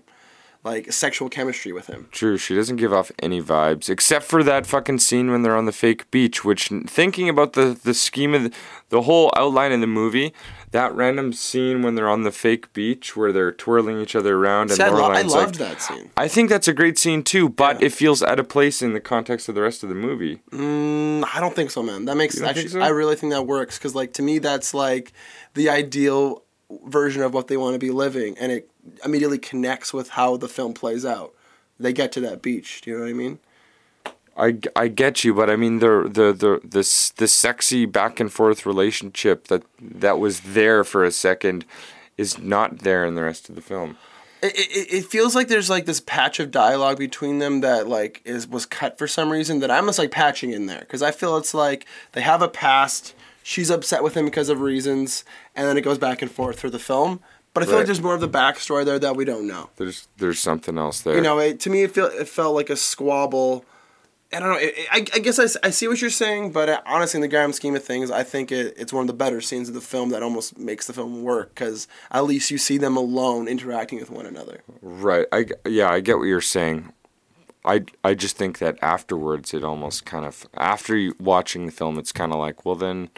like 0.64 0.92
sexual 0.92 1.28
chemistry 1.28 1.72
with 1.72 1.86
him. 1.86 2.08
True, 2.10 2.36
she 2.36 2.54
doesn't 2.54 2.76
give 2.76 2.92
off 2.92 3.10
any 3.22 3.40
vibes 3.40 3.88
except 3.88 4.24
for 4.26 4.42
that 4.42 4.66
fucking 4.66 4.98
scene 4.98 5.30
when 5.30 5.42
they're 5.42 5.56
on 5.56 5.64
the 5.66 5.72
fake 5.72 6.10
beach. 6.10 6.44
Which, 6.44 6.70
thinking 6.86 7.28
about 7.28 7.52
the 7.54 7.78
the 7.82 7.94
scheme 7.94 8.34
of 8.34 8.42
the, 8.44 8.52
the 8.88 9.02
whole 9.02 9.32
outline 9.36 9.72
of 9.72 9.80
the 9.80 9.86
movie, 9.86 10.34
that 10.72 10.92
random 10.94 11.32
scene 11.32 11.82
when 11.82 11.94
they're 11.94 12.08
on 12.08 12.22
the 12.24 12.32
fake 12.32 12.72
beach 12.72 13.16
where 13.16 13.32
they're 13.32 13.52
twirling 13.52 14.00
each 14.00 14.14
other 14.16 14.36
around 14.36 14.70
and 14.70 14.80
I, 14.80 14.88
lo- 14.88 15.04
I 15.10 15.22
loved 15.22 15.58
like, 15.60 15.70
that 15.70 15.80
scene. 15.80 16.10
I 16.16 16.28
think 16.28 16.50
that's 16.50 16.68
a 16.68 16.74
great 16.74 16.98
scene 16.98 17.22
too, 17.22 17.48
but 17.48 17.80
Yeah. 17.80 17.86
it 17.86 17.92
feels 17.92 18.22
out 18.22 18.38
of 18.40 18.48
place 18.48 18.82
in 18.82 18.92
the 18.92 19.00
context 19.00 19.48
of 19.48 19.54
the 19.54 19.62
rest 19.62 19.82
of 19.82 19.88
the 19.88 19.94
movie. 19.94 20.40
Mm, 20.50 21.24
I 21.34 21.40
don't 21.40 21.54
think 21.54 21.70
so, 21.70 21.82
man. 21.82 22.04
That 22.06 22.16
makes 22.16 22.40
actually. 22.40 22.68
so? 22.68 22.80
I 22.80 22.88
really 22.88 23.16
think 23.16 23.32
that 23.32 23.46
works 23.46 23.78
because, 23.78 23.94
like, 23.94 24.12
to 24.14 24.22
me, 24.22 24.38
that's 24.38 24.74
like 24.74 25.12
the 25.54 25.68
ideal 25.70 26.42
version 26.84 27.22
of 27.22 27.32
what 27.32 27.48
they 27.48 27.56
want 27.56 27.74
to 27.74 27.78
be 27.78 27.90
living, 27.90 28.36
and 28.38 28.52
it 28.52 28.68
immediately 29.04 29.38
connects 29.38 29.92
with 29.92 30.10
how 30.10 30.36
the 30.36 30.48
film 30.48 30.74
plays 30.74 31.04
out. 31.04 31.34
They 31.80 31.92
get 31.92 32.12
to 32.12 32.20
that 32.20 32.42
beach. 32.42 32.80
Do 32.82 32.90
you 32.90 32.96
know 32.96 33.04
what 33.04 33.10
I 33.10 33.14
mean? 33.14 33.38
I, 34.36 34.58
I 34.76 34.88
get 34.88 35.24
you, 35.24 35.34
but 35.34 35.50
I 35.50 35.56
mean 35.56 35.80
the 35.80 36.02
the 36.04 36.32
the 36.32 36.60
the 36.62 37.12
the 37.16 37.28
sexy 37.28 37.86
back 37.86 38.20
and 38.20 38.32
forth 38.32 38.64
relationship 38.64 39.48
that 39.48 39.64
that 39.80 40.18
was 40.18 40.40
there 40.40 40.84
for 40.84 41.04
a 41.04 41.10
second 41.10 41.64
is 42.16 42.38
not 42.38 42.80
there 42.80 43.04
in 43.04 43.16
the 43.16 43.22
rest 43.22 43.48
of 43.48 43.54
the 43.56 43.60
film. 43.60 43.96
it, 44.42 44.54
it, 44.56 44.94
it 44.94 45.04
feels 45.04 45.34
like 45.34 45.48
there's 45.48 45.68
like 45.68 45.86
this 45.86 46.00
patch 46.00 46.38
of 46.38 46.50
dialogue 46.50 46.98
between 46.98 47.38
them 47.40 47.60
that 47.62 47.88
like 47.88 48.22
is 48.24 48.46
was 48.46 48.66
cut 48.66 48.96
for 48.96 49.08
some 49.08 49.30
reason 49.30 49.58
that 49.60 49.70
I'm 49.70 49.86
just 49.86 49.98
like 49.98 50.12
patching 50.12 50.52
in 50.52 50.66
there 50.66 50.80
because 50.80 51.02
I 51.02 51.10
feel 51.10 51.36
it's 51.36 51.54
like 51.54 51.86
they 52.12 52.20
have 52.20 52.42
a 52.42 52.48
past. 52.48 53.14
She's 53.42 53.70
upset 53.70 54.02
with 54.02 54.14
him 54.14 54.26
because 54.26 54.50
of 54.50 54.60
reasons, 54.60 55.24
and 55.56 55.66
then 55.66 55.76
it 55.76 55.80
goes 55.80 55.98
back 55.98 56.22
and 56.22 56.30
forth 56.30 56.60
through 56.60 56.70
the 56.70 56.78
film. 56.78 57.20
But 57.58 57.62
I 57.62 57.66
feel 57.66 57.74
Right. 57.74 57.78
like 57.80 57.86
there's 57.86 58.02
more 58.02 58.14
of 58.14 58.20
the 58.20 58.28
backstory 58.28 58.84
there 58.84 58.98
that 58.98 59.16
we 59.16 59.24
don't 59.24 59.46
know. 59.46 59.70
There's 59.76 60.08
there's 60.18 60.38
something 60.38 60.78
else 60.78 61.00
there. 61.00 61.14
You 61.14 61.20
know, 61.20 61.38
it, 61.38 61.60
to 61.60 61.70
me, 61.70 61.82
it 61.82 61.92
felt 61.94 62.12
it 62.14 62.28
felt 62.28 62.54
like 62.54 62.70
a 62.70 62.76
squabble. 62.76 63.64
I 64.30 64.40
don't 64.40 64.50
know. 64.50 64.58
It, 64.58 64.74
I, 64.92 64.96
I 65.14 65.18
guess 65.20 65.38
I, 65.38 65.66
I 65.66 65.70
see 65.70 65.88
what 65.88 66.02
you're 66.02 66.10
saying, 66.10 66.52
but 66.52 66.82
honestly, 66.84 67.16
in 67.16 67.22
the 67.22 67.28
grand 67.28 67.54
scheme 67.54 67.74
of 67.74 67.82
things, 67.82 68.10
I 68.10 68.22
think 68.24 68.52
it, 68.52 68.74
it's 68.76 68.92
one 68.92 69.00
of 69.00 69.06
the 69.06 69.14
better 69.14 69.40
scenes 69.40 69.68
of 69.68 69.74
the 69.74 69.80
film 69.80 70.10
that 70.10 70.22
almost 70.22 70.58
makes 70.58 70.86
the 70.86 70.92
film 70.92 71.22
work 71.22 71.48
because 71.54 71.88
at 72.10 72.24
least 72.24 72.50
you 72.50 72.58
see 72.58 72.76
them 72.76 72.94
alone 72.96 73.48
interacting 73.48 73.98
with 73.98 74.10
one 74.10 74.26
another. 74.26 74.60
Right. 74.82 75.26
I 75.32 75.46
yeah, 75.66 75.90
I 75.90 76.00
get 76.00 76.18
what 76.18 76.24
you're 76.24 76.42
saying. 76.42 76.92
I 77.64 77.84
I 78.04 78.12
just 78.14 78.36
think 78.36 78.58
that 78.58 78.76
afterwards 78.82 79.54
it 79.54 79.64
almost 79.64 80.04
kind 80.04 80.26
of 80.26 80.46
after 80.58 80.94
you 80.94 81.14
watching 81.18 81.64
the 81.66 81.72
film 81.72 81.98
it's 81.98 82.12
kind 82.12 82.32
of 82.32 82.38
like, 82.38 82.66
well 82.66 82.74
then 82.76 83.08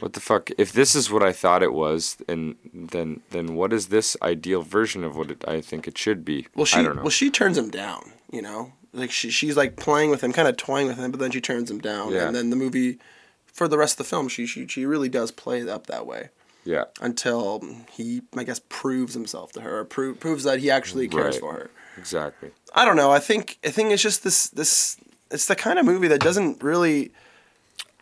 what 0.00 0.12
the 0.12 0.20
fuck 0.20 0.50
if 0.58 0.72
this 0.72 0.94
is 0.94 1.10
what 1.10 1.22
I 1.22 1.32
thought 1.32 1.62
it 1.62 1.72
was 1.72 2.16
and 2.28 2.54
then 2.72 3.20
then 3.30 3.54
what 3.56 3.72
is 3.72 3.88
this 3.88 4.16
ideal 4.22 4.62
version 4.62 5.02
of 5.04 5.16
what 5.16 5.30
it, 5.30 5.44
I 5.48 5.60
think 5.60 5.88
it 5.88 5.98
should 5.98 6.24
be? 6.24 6.46
Well, 6.54 6.66
she 6.66 6.78
I 6.80 6.82
don't 6.82 6.96
know. 6.96 7.02
well 7.02 7.10
she 7.10 7.30
turns 7.30 7.58
him 7.58 7.70
down. 7.70 8.12
You 8.30 8.42
know, 8.42 8.72
Like 8.92 9.10
she 9.10 9.30
she's 9.30 9.56
like 9.56 9.76
playing 9.76 10.10
with 10.10 10.22
him, 10.22 10.32
kind 10.32 10.46
of 10.48 10.56
toying 10.56 10.86
with 10.86 10.98
him, 10.98 11.10
but 11.10 11.18
then 11.20 11.30
she 11.30 11.40
turns 11.40 11.70
him 11.70 11.78
down, 11.80 12.12
Yeah. 12.12 12.26
and 12.26 12.36
then 12.36 12.50
the 12.50 12.56
movie, 12.56 12.98
for 13.46 13.66
the 13.68 13.78
rest 13.78 13.94
of 13.94 13.98
the 13.98 14.04
film, 14.10 14.28
she 14.28 14.46
she 14.46 14.66
she 14.68 14.84
really 14.86 15.08
does 15.08 15.30
play 15.30 15.60
it 15.60 15.68
up 15.68 15.86
that 15.86 16.04
way 16.06 16.28
Yeah. 16.64 16.84
until 17.00 17.64
he 17.90 18.20
I 18.36 18.44
guess 18.44 18.60
proves 18.68 19.14
himself 19.14 19.52
to 19.52 19.62
her, 19.62 19.78
or 19.80 19.84
pro- 19.86 20.14
proves 20.14 20.44
that 20.44 20.58
he 20.60 20.70
actually 20.70 21.08
cares 21.08 21.36
Right. 21.36 21.40
for 21.40 21.52
her. 21.54 21.70
Exactly. 21.96 22.50
I 22.74 22.84
don't 22.84 22.96
know. 22.96 23.10
I 23.10 23.18
think 23.18 23.58
I 23.64 23.70
think 23.70 23.92
it's 23.92 24.02
just 24.02 24.22
this 24.22 24.48
this 24.50 24.96
it's 25.30 25.46
the 25.46 25.56
kind 25.56 25.78
of 25.78 25.84
movie 25.86 26.08
that 26.08 26.20
doesn't 26.20 26.62
really 26.62 27.10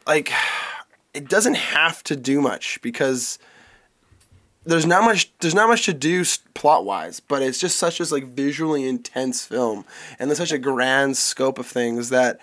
like 0.06 0.30
it 1.16 1.28
doesn't 1.28 1.54
have 1.54 2.02
to 2.04 2.14
do 2.14 2.42
much 2.42 2.78
because 2.82 3.38
there's 4.64 4.84
not 4.84 5.02
much 5.02 5.32
there's 5.38 5.54
not 5.54 5.68
much 5.68 5.86
to 5.86 5.94
do 5.94 6.24
plot 6.52 6.84
wise, 6.84 7.20
but 7.20 7.40
it's 7.40 7.58
just 7.58 7.78
such 7.78 8.00
a 8.00 8.04
like 8.12 8.24
visually 8.24 8.86
intense 8.86 9.46
film 9.46 9.86
and 10.18 10.28
there's 10.28 10.38
such 10.38 10.52
a 10.52 10.58
grand 10.58 11.16
scope 11.16 11.58
of 11.58 11.66
things 11.66 12.10
that 12.10 12.38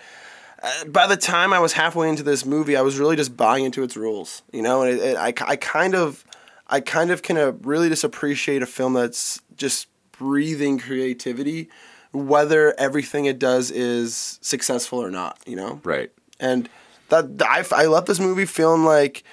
uh, 0.60 0.84
by 0.86 1.06
the 1.06 1.16
time 1.16 1.52
I 1.52 1.60
was 1.60 1.74
halfway 1.74 2.08
into 2.08 2.24
this 2.24 2.44
movie, 2.44 2.76
I 2.76 2.80
was 2.80 2.98
really 2.98 3.16
just 3.16 3.36
buying 3.36 3.64
into 3.64 3.82
its 3.82 3.96
rules, 3.96 4.42
you 4.52 4.62
know, 4.62 4.82
and 4.82 4.98
it, 4.98 5.02
it, 5.02 5.16
I, 5.16 5.32
I 5.46 5.56
kind 5.56 5.94
of 5.94 6.24
I 6.66 6.80
kind 6.80 7.12
of 7.12 7.22
can 7.22 7.36
uh, 7.36 7.52
really 7.62 7.88
just 7.88 8.02
appreciate 8.02 8.62
a 8.62 8.66
film 8.66 8.94
that's 8.94 9.40
just 9.56 9.86
breathing 10.10 10.78
creativity, 10.80 11.68
whether 12.12 12.74
everything 12.78 13.26
it 13.26 13.38
does 13.38 13.70
is 13.70 14.40
successful 14.42 14.98
or 14.98 15.10
not, 15.10 15.38
you 15.46 15.54
know. 15.54 15.80
Right. 15.84 16.10
And 16.40 16.68
that 17.08 17.26
I, 17.42 17.64
I 17.82 17.86
left 17.86 18.06
this 18.06 18.20
movie 18.20 18.46
feeling 18.46 18.84
like 18.84 19.24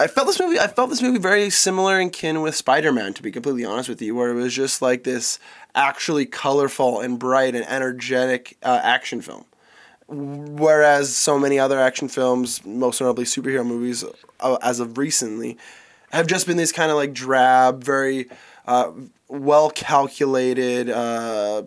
I 0.00 0.06
felt 0.06 0.26
this 0.26 0.40
movie 0.40 0.58
I 0.58 0.66
felt 0.66 0.90
this 0.90 1.02
movie 1.02 1.18
very 1.18 1.48
similar 1.50 2.00
in 2.00 2.10
kin 2.10 2.42
with 2.42 2.56
Spider-Man 2.56 3.14
to 3.14 3.22
be 3.22 3.30
completely 3.30 3.64
honest 3.64 3.88
with 3.88 4.02
you 4.02 4.14
where 4.14 4.30
it 4.30 4.34
was 4.34 4.54
just 4.54 4.82
like 4.82 5.04
this 5.04 5.38
actually 5.74 6.26
colorful 6.26 7.00
and 7.00 7.18
bright 7.18 7.54
and 7.54 7.64
energetic 7.66 8.56
uh, 8.62 8.80
action 8.82 9.20
film. 9.20 9.44
Whereas 10.08 11.14
so 11.16 11.38
many 11.38 11.58
other 11.58 11.80
action 11.80 12.08
films 12.08 12.64
most 12.64 13.00
notably 13.00 13.24
superhero 13.24 13.64
movies 13.64 14.04
uh, 14.40 14.58
as 14.62 14.80
of 14.80 14.98
recently 14.98 15.56
have 16.10 16.26
just 16.26 16.46
been 16.46 16.56
these 16.56 16.72
kind 16.72 16.90
of 16.90 16.96
like 16.96 17.12
drab 17.12 17.82
very 17.82 18.28
uh, 18.66 18.90
well 19.28 19.70
calculated 19.70 20.90
uh, 20.90 21.62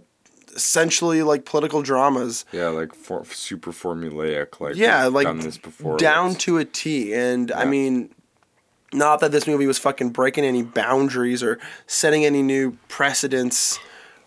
essentially 0.56 1.22
like 1.24 1.46
political 1.46 1.82
dramas 1.82 2.46
Yeah, 2.52 2.70
like 2.70 2.94
for, 2.94 3.26
super 3.26 3.72
formulaic. 3.72 4.60
Like 4.60 4.76
yeah, 4.76 5.06
like 5.06 5.26
done 5.26 5.40
this 5.40 5.58
before. 5.58 5.98
down 5.98 6.36
to 6.36 6.58
a 6.58 6.66
T. 6.66 7.14
And 7.14 7.52
I 7.52 7.66
mean, 7.66 8.10
not 8.94 9.20
that 9.20 9.32
this 9.32 9.48
movie 9.48 9.68
was 9.68 9.78
fucking 9.78 10.10
breaking 10.10 10.46
any 10.46 10.64
boundaries 10.64 11.44
or 11.44 11.60
setting 11.88 12.26
any 12.26 12.42
new 12.42 12.78
precedents 12.88 13.80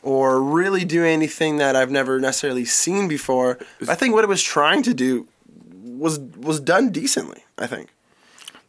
or 0.03 0.41
really 0.41 0.85
doing 0.85 1.12
anything 1.12 1.57
that 1.57 1.75
I've 1.75 1.91
never 1.91 2.21
necessarily 2.21 2.64
seen 2.64 3.09
before. 3.09 3.59
I 3.88 3.95
think 3.95 4.14
what 4.14 4.25
it 4.25 4.29
was 4.29 4.43
trying 4.43 4.83
to 4.85 4.95
do 4.95 5.27
was 5.83 6.19
was 6.19 6.61
done 6.61 6.91
decently. 6.91 7.45
I 7.57 7.67
think. 7.67 7.88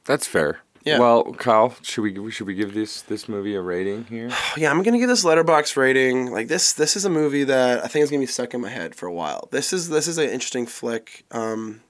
That's 0.06 0.26
fair. 0.26 0.62
Yeah. 0.84 1.00
Well, 1.00 1.34
Kyle, 1.34 1.76
should 1.82 2.02
we 2.02 2.32
should 2.32 2.48
we 2.48 2.56
give 2.56 2.74
this 2.74 3.02
this 3.02 3.28
movie 3.28 3.56
a 3.56 3.62
rating 3.62 4.06
here? 4.06 4.30
Yeah, 4.58 4.72
I'm 4.72 4.82
gonna 4.84 4.98
give 4.98 5.10
this 5.10 5.24
Letterboxd 5.24 5.76
rating. 5.78 6.32
Like 6.32 6.48
this, 6.48 6.74
this 6.74 6.96
is 6.96 7.06
a 7.06 7.10
movie 7.10 7.44
that 7.44 7.84
I 7.84 7.88
think 7.88 8.04
is 8.04 8.10
gonna 8.10 8.22
be 8.22 8.26
stuck 8.26 8.54
in 8.54 8.62
my 8.62 8.70
head 8.70 8.96
for 8.96 9.06
a 9.06 9.14
while. 9.14 9.48
This 9.52 9.74
is 9.74 9.90
this 9.90 10.08
is 10.08 10.18
an 10.18 10.30
interesting 10.30 10.66
flick. 10.66 11.26
Um, 11.32 11.82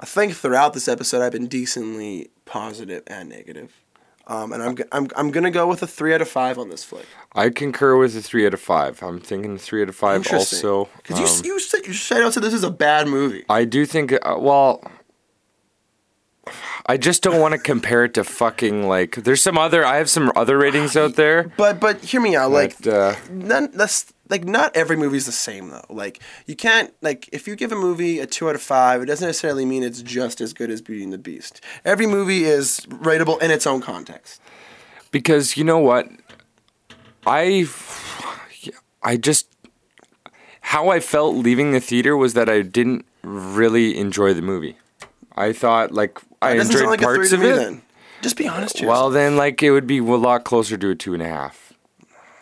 I 0.00 0.06
think 0.06 0.34
throughout 0.34 0.74
this 0.74 0.88
episode, 0.88 1.22
I've 1.22 1.32
been 1.32 1.46
decently 1.46 2.30
positive 2.44 3.02
and 3.06 3.28
negative. 3.28 3.72
Um, 4.26 4.52
and 4.52 4.62
I'm, 4.62 4.76
I'm 4.92 5.08
I'm 5.16 5.30
gonna 5.30 5.50
go 5.50 5.66
with 5.66 5.82
a 5.82 5.86
three 5.86 6.14
out 6.14 6.22
of 6.22 6.28
five 6.28 6.58
on 6.58 6.68
this 6.68 6.84
flick. 6.84 7.06
I 7.34 7.50
concur 7.50 7.96
with 7.96 8.16
a 8.16 8.22
three 8.22 8.46
out 8.46 8.54
of 8.54 8.60
five. 8.60 9.02
I'm 9.02 9.20
thinking 9.20 9.58
three 9.58 9.82
out 9.82 9.88
of 9.88 9.96
five. 9.96 10.26
Also, 10.32 10.88
because 10.96 11.18
you 11.18 11.24
um, 11.24 11.30
s 11.30 11.44
you 11.44 11.58
said 11.60 11.86
you 11.86 11.92
said 11.92 12.22
out 12.22 12.32
said 12.32 12.42
this 12.42 12.54
is 12.54 12.64
a 12.64 12.70
bad 12.70 13.08
movie. 13.08 13.44
I 13.48 13.64
do 13.64 13.84
think. 13.84 14.12
Uh, 14.12 14.36
well, 14.38 14.82
I 16.86 16.96
just 16.96 17.22
don't 17.22 17.40
want 17.40 17.52
to 17.52 17.58
compare 17.58 18.04
it 18.04 18.14
to 18.14 18.24
fucking 18.24 18.88
like. 18.88 19.16
There's 19.16 19.42
some 19.42 19.56
other. 19.56 19.84
I 19.84 19.96
have 19.98 20.10
some 20.10 20.32
other 20.34 20.58
ratings 20.58 20.96
out 20.96 21.14
there. 21.16 21.44
But 21.56 21.78
but 21.80 22.00
hear 22.04 22.20
me 22.20 22.34
out. 22.36 22.50
Like 22.50 22.76
But, 22.82 22.92
uh, 22.92 23.14
none 23.30 23.70
that's 23.72 24.12
like 24.28 24.44
not 24.44 24.74
every 24.76 24.96
movie's 24.96 25.26
the 25.26 25.32
same 25.32 25.68
though. 25.68 25.84
Like 25.88 26.20
you 26.46 26.56
can't 26.56 26.92
like 27.00 27.28
if 27.32 27.46
you 27.46 27.54
give 27.54 27.70
a 27.70 27.76
movie 27.76 28.18
a 28.18 28.26
two 28.26 28.48
out 28.48 28.54
of 28.56 28.62
five, 28.62 29.00
it 29.02 29.06
doesn't 29.06 29.26
necessarily 29.26 29.64
mean 29.64 29.82
it's 29.84 30.02
just 30.02 30.40
as 30.40 30.52
good 30.52 30.70
as 30.70 30.80
Beauty 30.82 31.04
and 31.04 31.12
the 31.12 31.18
Beast. 31.18 31.60
Every 31.84 32.06
movie 32.06 32.44
is 32.44 32.80
rateable 32.88 33.40
in 33.40 33.50
its 33.52 33.66
own 33.66 33.80
context. 33.80 34.40
because 35.12 35.56
you 35.56 35.62
know 35.64 35.78
what 35.78 36.08
i 37.26 37.64
i 39.02 39.16
just 39.16 39.46
how 40.60 40.88
i 40.88 40.98
felt 41.00 41.36
leaving 41.36 41.70
the 41.72 41.80
theater 41.80 42.16
was 42.16 42.34
that 42.34 42.48
i 42.48 42.62
didn't 42.62 43.04
really 43.22 43.96
enjoy 43.96 44.32
the 44.34 44.42
movie 44.42 44.76
i 45.36 45.52
thought 45.52 45.92
like 45.92 46.20
i 46.40 46.52
enjoyed 46.52 46.86
like 46.86 47.00
parts 47.00 47.30
to 47.30 47.36
of 47.36 47.42
it 47.42 47.56
then. 47.56 47.82
Just 48.22 48.36
be 48.36 48.46
honest 48.46 48.78
here. 48.78 48.88
well 48.88 49.10
then 49.10 49.36
like 49.36 49.62
it 49.62 49.72
would 49.72 49.86
be 49.86 49.98
a 49.98 50.02
lot 50.02 50.44
closer 50.44 50.76
to 50.76 50.90
a 50.90 50.94
two 50.94 51.12
and 51.12 51.22
a 51.22 51.28
half 51.28 51.72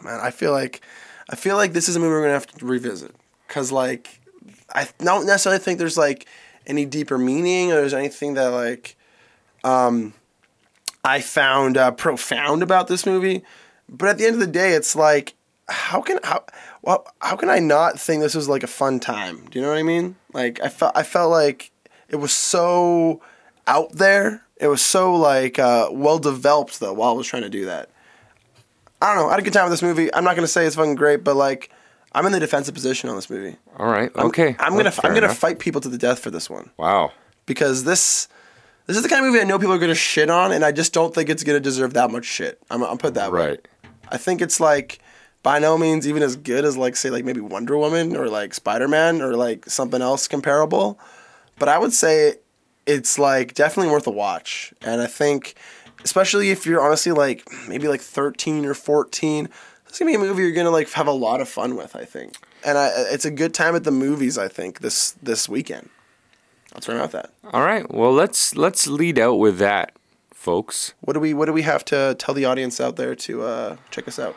man, 0.02 0.20
I 0.20 0.30
feel 0.30 0.52
like 0.52 0.80
I 1.28 1.36
feel 1.36 1.56
like 1.56 1.72
this 1.72 1.88
is 1.88 1.96
a 1.96 2.00
movie 2.00 2.10
we're 2.10 2.22
gonna 2.22 2.32
have 2.34 2.46
to 2.46 2.66
revisit 2.66 3.14
because 3.46 3.72
like 3.72 4.20
I 4.74 4.88
don't 4.98 5.26
necessarily 5.26 5.58
think 5.58 5.78
there's 5.78 5.98
like 5.98 6.26
any 6.66 6.84
deeper 6.84 7.18
meaning 7.18 7.72
or 7.72 7.76
there's 7.76 7.94
anything 7.94 8.34
that 8.34 8.48
like 8.48 8.96
um 9.64 10.14
I 11.02 11.20
found 11.20 11.76
uh, 11.78 11.92
profound 11.92 12.62
about 12.62 12.86
this 12.86 13.06
movie, 13.06 13.42
but 13.88 14.10
at 14.10 14.18
the 14.18 14.26
end 14.26 14.34
of 14.34 14.40
the 14.40 14.46
day, 14.46 14.72
it's 14.72 14.94
like 14.94 15.34
how 15.68 16.00
can 16.00 16.18
how 16.24 16.44
well 16.82 17.06
how 17.20 17.36
can 17.36 17.48
I 17.48 17.58
not 17.58 17.98
think 17.98 18.22
this 18.22 18.34
was 18.34 18.48
like 18.48 18.62
a 18.62 18.68
fun 18.68 19.00
time? 19.00 19.46
Do 19.50 19.58
you 19.58 19.64
know 19.64 19.70
what 19.70 19.78
I 19.78 19.82
mean? 19.82 20.16
Like 20.32 20.60
I 20.62 20.68
felt 20.68 20.96
I 20.96 21.02
felt 21.02 21.30
like 21.30 21.69
it 22.10 22.16
was 22.16 22.32
so 22.32 23.20
out 23.66 23.92
there. 23.92 24.44
It 24.56 24.66
was 24.68 24.82
so 24.82 25.14
like 25.14 25.58
uh, 25.58 25.88
well 25.90 26.18
developed 26.18 26.80
though 26.80 26.92
while 26.92 27.10
I 27.10 27.12
was 27.14 27.26
trying 27.26 27.42
to 27.42 27.48
do 27.50 27.64
that. 27.66 27.90
I 29.00 29.14
don't 29.14 29.22
know. 29.24 29.28
I 29.28 29.32
had 29.32 29.40
a 29.40 29.42
good 29.42 29.52
time 29.54 29.64
with 29.64 29.72
this 29.72 29.82
movie. 29.82 30.12
I'm 30.12 30.24
not 30.24 30.36
gonna 30.36 30.46
say 30.46 30.66
it's 30.66 30.76
fucking 30.76 30.96
great, 30.96 31.24
but 31.24 31.34
like, 31.34 31.70
I'm 32.12 32.26
in 32.26 32.32
the 32.32 32.40
defensive 32.40 32.74
position 32.74 33.08
on 33.08 33.16
this 33.16 33.30
movie. 33.30 33.56
all 33.78 33.86
right 33.86 34.10
okay 34.16 34.56
I'm 34.58 34.76
gonna 34.76 34.92
I'm 35.02 35.14
gonna 35.14 35.26
enough. 35.26 35.38
fight 35.38 35.58
people 35.60 35.80
to 35.80 35.88
the 35.88 35.96
death 35.96 36.18
for 36.18 36.30
this 36.30 36.50
one 36.50 36.70
wow 36.76 37.12
because 37.46 37.84
this 37.84 38.28
this 38.86 38.96
is 38.96 39.02
the 39.04 39.08
kind 39.08 39.24
of 39.24 39.30
movie 39.30 39.40
I 39.40 39.44
know 39.44 39.58
people 39.58 39.74
are 39.74 39.78
gonna 39.78 39.94
shit 39.94 40.28
on, 40.28 40.50
and 40.52 40.64
I 40.64 40.72
just 40.72 40.92
don't 40.92 41.14
think 41.14 41.30
it's 41.30 41.44
gonna 41.44 41.60
deserve 41.60 41.94
that 41.94 42.10
much 42.10 42.24
shit. 42.26 42.60
I'm 42.70 42.82
I'm 42.82 42.98
put 42.98 43.14
that 43.14 43.32
way. 43.32 43.46
right 43.46 43.68
I 44.10 44.16
think 44.18 44.42
it's 44.42 44.58
like 44.60 44.98
by 45.42 45.58
no 45.60 45.78
means 45.78 46.06
even 46.06 46.22
as 46.22 46.36
good 46.36 46.64
as 46.66 46.76
like 46.76 46.96
say 46.96 47.08
like 47.08 47.24
maybe 47.24 47.40
Wonder 47.40 47.78
Woman 47.78 48.14
or 48.16 48.28
like 48.28 48.52
Spider 48.52 48.88
Man 48.88 49.22
or 49.22 49.34
like 49.36 49.64
something 49.70 50.02
else 50.02 50.26
comparable, 50.28 50.98
but 51.60 51.68
I 51.68 51.78
would 51.78 51.92
say 51.92 52.36
it's 52.86 53.20
like 53.20 53.54
definitely 53.54 53.92
worth 53.92 54.08
a 54.08 54.10
watch. 54.10 54.74
And 54.82 55.00
I 55.00 55.06
think 55.06 55.54
especially 56.02 56.50
if 56.50 56.66
you're 56.66 56.82
honestly 56.82 57.12
like 57.12 57.48
maybe 57.68 57.86
like 57.86 58.00
13 58.00 58.64
or 58.64 58.74
14, 58.74 59.48
it's 59.86 59.98
gonna 59.98 60.10
be 60.10 60.16
a 60.16 60.18
movie 60.18 60.42
you're 60.42 60.52
gonna 60.52 60.70
like 60.70 60.90
have 60.92 61.06
a 61.06 61.12
lot 61.12 61.40
of 61.40 61.48
fun 61.48 61.76
with. 61.76 61.94
I 61.94 62.04
think, 62.04 62.34
and 62.64 62.76
I, 62.76 62.90
it's 63.12 63.24
a 63.24 63.30
good 63.30 63.54
time 63.54 63.76
at 63.76 63.84
the 63.84 63.92
movies. 63.92 64.38
I 64.38 64.48
think 64.48 64.80
this 64.80 65.12
this 65.22 65.48
weekend. 65.48 65.90
Where 66.86 66.96
I'm 66.96 67.04
at. 67.04 67.10
That. 67.10 67.32
all 67.52 67.62
right 67.62 67.92
well 67.92 68.12
let's 68.12 68.54
let's 68.54 68.86
lead 68.86 69.18
out 69.18 69.34
with 69.40 69.58
that 69.58 69.92
folks 70.32 70.94
What 71.00 71.14
do 71.14 71.20
we 71.20 71.34
What 71.34 71.46
do 71.46 71.52
we 71.52 71.62
have 71.62 71.84
to 71.86 72.14
tell 72.18 72.32
the 72.32 72.44
audience 72.44 72.80
out 72.80 72.94
there 72.96 73.14
to 73.16 73.42
uh, 73.42 73.76
check 73.90 74.08
us 74.08 74.18
out? 74.18 74.36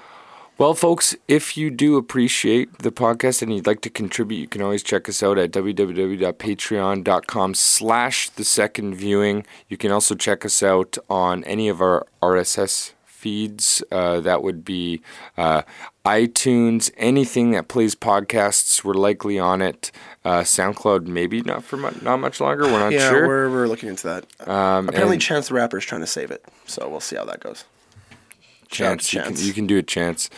Well, 0.56 0.76
folks, 0.76 1.16
if 1.28 1.58
you 1.58 1.72
do 1.72 1.98
appreciate 1.98 2.78
the 2.78 2.92
podcast 2.92 3.42
and 3.42 3.52
you'd 3.54 3.66
like 3.66 3.82
to 3.82 3.89
contribute, 3.89 4.38
you 4.38 4.48
can 4.48 4.62
always 4.62 4.84
check 4.84 5.10
us 5.10 5.24
out 5.24 5.39
at 5.39 5.52
www.patreon.com 5.52 7.54
slash 7.56 8.30
the 8.30 8.44
second 8.44 8.94
viewing. 8.94 9.48
You 9.68 9.78
can 9.78 9.92
also 9.92 10.13
check 10.13 10.46
us 10.46 10.62
out 10.62 10.96
on 11.10 11.44
any 11.46 11.70
of 11.70 11.82
our 11.82 12.06
RSS 12.22 12.94
feeds. 13.24 13.82
Uh, 13.92 14.20
that 14.20 14.44
would 14.44 14.63
be 14.63 15.02
uh, 15.38 15.63
iTunes, 16.06 16.92
anything 16.98 17.52
that 17.52 17.68
plays 17.68 17.96
podcasts. 17.96 18.84
We're 18.84 18.94
likely 18.94 19.39
on 19.39 19.62
it. 19.62 19.92
Uh, 20.24 20.42
SoundCloud, 20.42 21.08
maybe 21.08 21.42
not 21.42 21.63
for 21.63 21.78
mu- 21.78 21.92
not 22.04 22.18
much 22.18 22.39
longer. 22.39 22.66
We're 22.66 22.80
not 22.80 22.92
yeah, 22.92 23.10
sure. 23.10 23.28
we're 23.28 23.50
we're 23.50 23.68
looking 23.68 23.89
into 23.89 24.08
that. 24.08 24.48
Um, 24.48 24.88
Apparently, 24.88 25.18
Chance 25.18 25.48
the 25.48 25.56
Rapper 25.56 25.80
is 25.80 25.86
trying 25.86 26.02
to 26.02 26.08
save 26.08 26.30
it, 26.30 26.46
so 26.66 26.88
we'll 26.88 27.00
see 27.00 27.16
how 27.16 27.26
that 27.26 27.39
goes. 27.39 27.66
Chance, 28.74 29.08
Shout 29.10 29.26
you 29.30 29.36
can, 29.36 29.46
you 29.48 29.54
can 29.54 29.68
do 29.68 29.78
a 29.78 29.84
chance. 29.84 30.30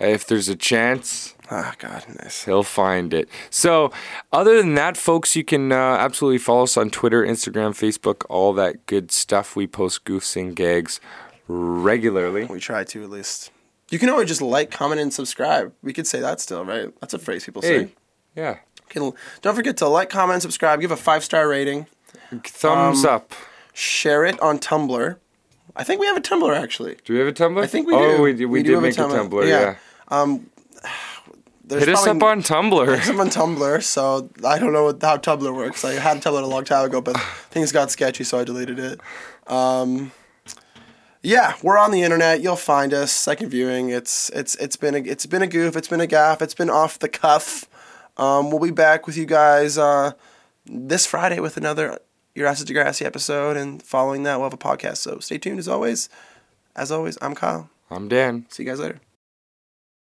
If 0.00 0.26
there's 0.26 0.48
a 0.48 0.56
chance, 0.56 1.34
Ah, 1.50 1.74
God, 1.78 2.04
nice. 2.22 2.44
He'll 2.44 2.62
find 2.62 3.12
it. 3.12 3.28
So, 3.50 3.92
other 4.32 4.56
than 4.56 4.74
that, 4.76 4.96
folks, 4.96 5.36
you 5.36 5.44
can 5.44 5.72
uh, 5.72 5.76
absolutely 5.76 6.38
follow 6.38 6.62
us 6.62 6.76
on 6.78 6.88
Twitter, 6.90 7.22
Instagram, 7.22 7.72
Facebook, 7.72 8.24
all 8.30 8.54
that 8.54 8.86
good 8.86 9.12
stuff. 9.12 9.54
We 9.54 9.66
post 9.66 10.04
goofs 10.06 10.36
and 10.40 10.56
gags 10.56 11.00
regularly. 11.46 12.46
We 12.46 12.60
try 12.60 12.84
to 12.84 13.02
at 13.04 13.10
least. 13.10 13.50
You 13.90 13.98
can 13.98 14.08
always 14.08 14.28
just 14.28 14.40
like, 14.42 14.70
comment, 14.70 15.00
and 15.00 15.12
subscribe. 15.12 15.72
We 15.82 15.92
could 15.92 16.06
say 16.06 16.20
that 16.20 16.40
still, 16.40 16.64
right? 16.64 16.88
That's 17.00 17.12
a 17.14 17.18
phrase 17.18 17.44
people 17.44 17.60
say. 17.62 17.90
Yeah. 18.34 18.58
Can, 18.88 19.12
don't 19.42 19.54
forget 19.54 19.76
to 19.78 19.88
like, 19.88 20.08
comment, 20.08 20.42
subscribe, 20.42 20.80
give 20.80 20.90
a 20.90 20.96
five 20.96 21.22
star 21.24 21.46
rating, 21.48 21.86
Thumbs 22.44 23.04
Um, 23.04 23.14
up. 23.14 23.32
share 23.74 24.24
it 24.24 24.40
on 24.40 24.58
Tumblr. 24.58 25.16
I 25.76 25.84
think 25.84 26.00
we 26.00 26.06
have 26.06 26.16
a 26.16 26.20
Tumblr 26.20 26.56
actually. 26.56 26.96
Do 27.04 27.14
we 27.14 27.18
have 27.18 27.28
a 27.28 27.32
Tumblr? 27.32 27.62
I 27.62 27.66
think 27.66 27.86
we 27.86 27.94
oh, 27.94 28.16
do. 28.16 28.22
we, 28.22 28.32
did- 28.32 28.46
we, 28.46 28.62
did 28.62 28.68
do 28.68 28.80
make 28.80 28.96
a 28.96 29.02
Tumblr, 29.02 29.48
yeah. 29.48 29.76
Um, 30.08 30.50
there's 31.64 31.84
Hit 31.84 31.94
us 31.94 32.06
up 32.06 32.22
on 32.22 32.42
Tumblr. 32.42 33.08
I'm 33.08 33.20
on 33.20 33.28
Tumblr, 33.28 33.82
so 33.82 34.30
I 34.44 34.58
don't 34.58 34.72
know 34.72 34.84
what, 34.84 35.02
how 35.02 35.16
Tumblr 35.16 35.54
works. 35.54 35.84
I 35.84 35.94
had 35.94 36.22
Tumblr 36.22 36.42
a 36.42 36.46
long 36.46 36.64
time 36.64 36.84
ago, 36.86 37.00
but 37.00 37.16
things 37.50 37.72
got 37.72 37.90
sketchy, 37.90 38.24
so 38.24 38.38
I 38.38 38.44
deleted 38.44 38.78
it. 38.78 39.00
Um, 39.46 40.12
yeah, 41.22 41.54
we're 41.62 41.78
on 41.78 41.90
the 41.90 42.02
internet. 42.02 42.42
You'll 42.42 42.54
find 42.54 42.92
us. 42.92 43.10
Second 43.10 43.48
viewing. 43.48 43.88
It's 43.88 44.28
it's 44.30 44.54
it's 44.56 44.76
been 44.76 44.94
a 44.94 44.98
it's 44.98 45.24
been 45.24 45.40
a 45.40 45.46
goof. 45.46 45.74
It's 45.74 45.88
been 45.88 46.02
a 46.02 46.06
gaff. 46.06 46.42
It's 46.42 46.54
been 46.54 46.68
off 46.68 46.98
the 46.98 47.08
cuff. 47.08 47.64
Um, 48.18 48.50
we'll 48.50 48.60
be 48.60 48.70
back 48.70 49.06
with 49.06 49.16
you 49.16 49.24
guys 49.24 49.78
uh, 49.78 50.12
this 50.66 51.06
Friday 51.06 51.40
with 51.40 51.56
another 51.56 51.98
Your 52.34 52.48
is 52.48 52.64
Degrassi 52.64 53.06
episode, 53.06 53.56
and 53.56 53.80
following 53.80 54.24
that, 54.24 54.40
we'll 54.40 54.50
have 54.50 54.52
a 54.52 54.56
podcast. 54.56 54.96
So 54.96 55.20
stay 55.20 55.38
tuned 55.38 55.60
as 55.60 55.68
always. 55.68 56.08
As 56.74 56.90
always, 56.90 57.16
I'm 57.22 57.36
Kyle. 57.36 57.70
I'm 57.92 58.08
Dan. 58.08 58.46
See 58.48 58.64
you 58.64 58.68
guys 58.68 58.80
later. 58.80 59.00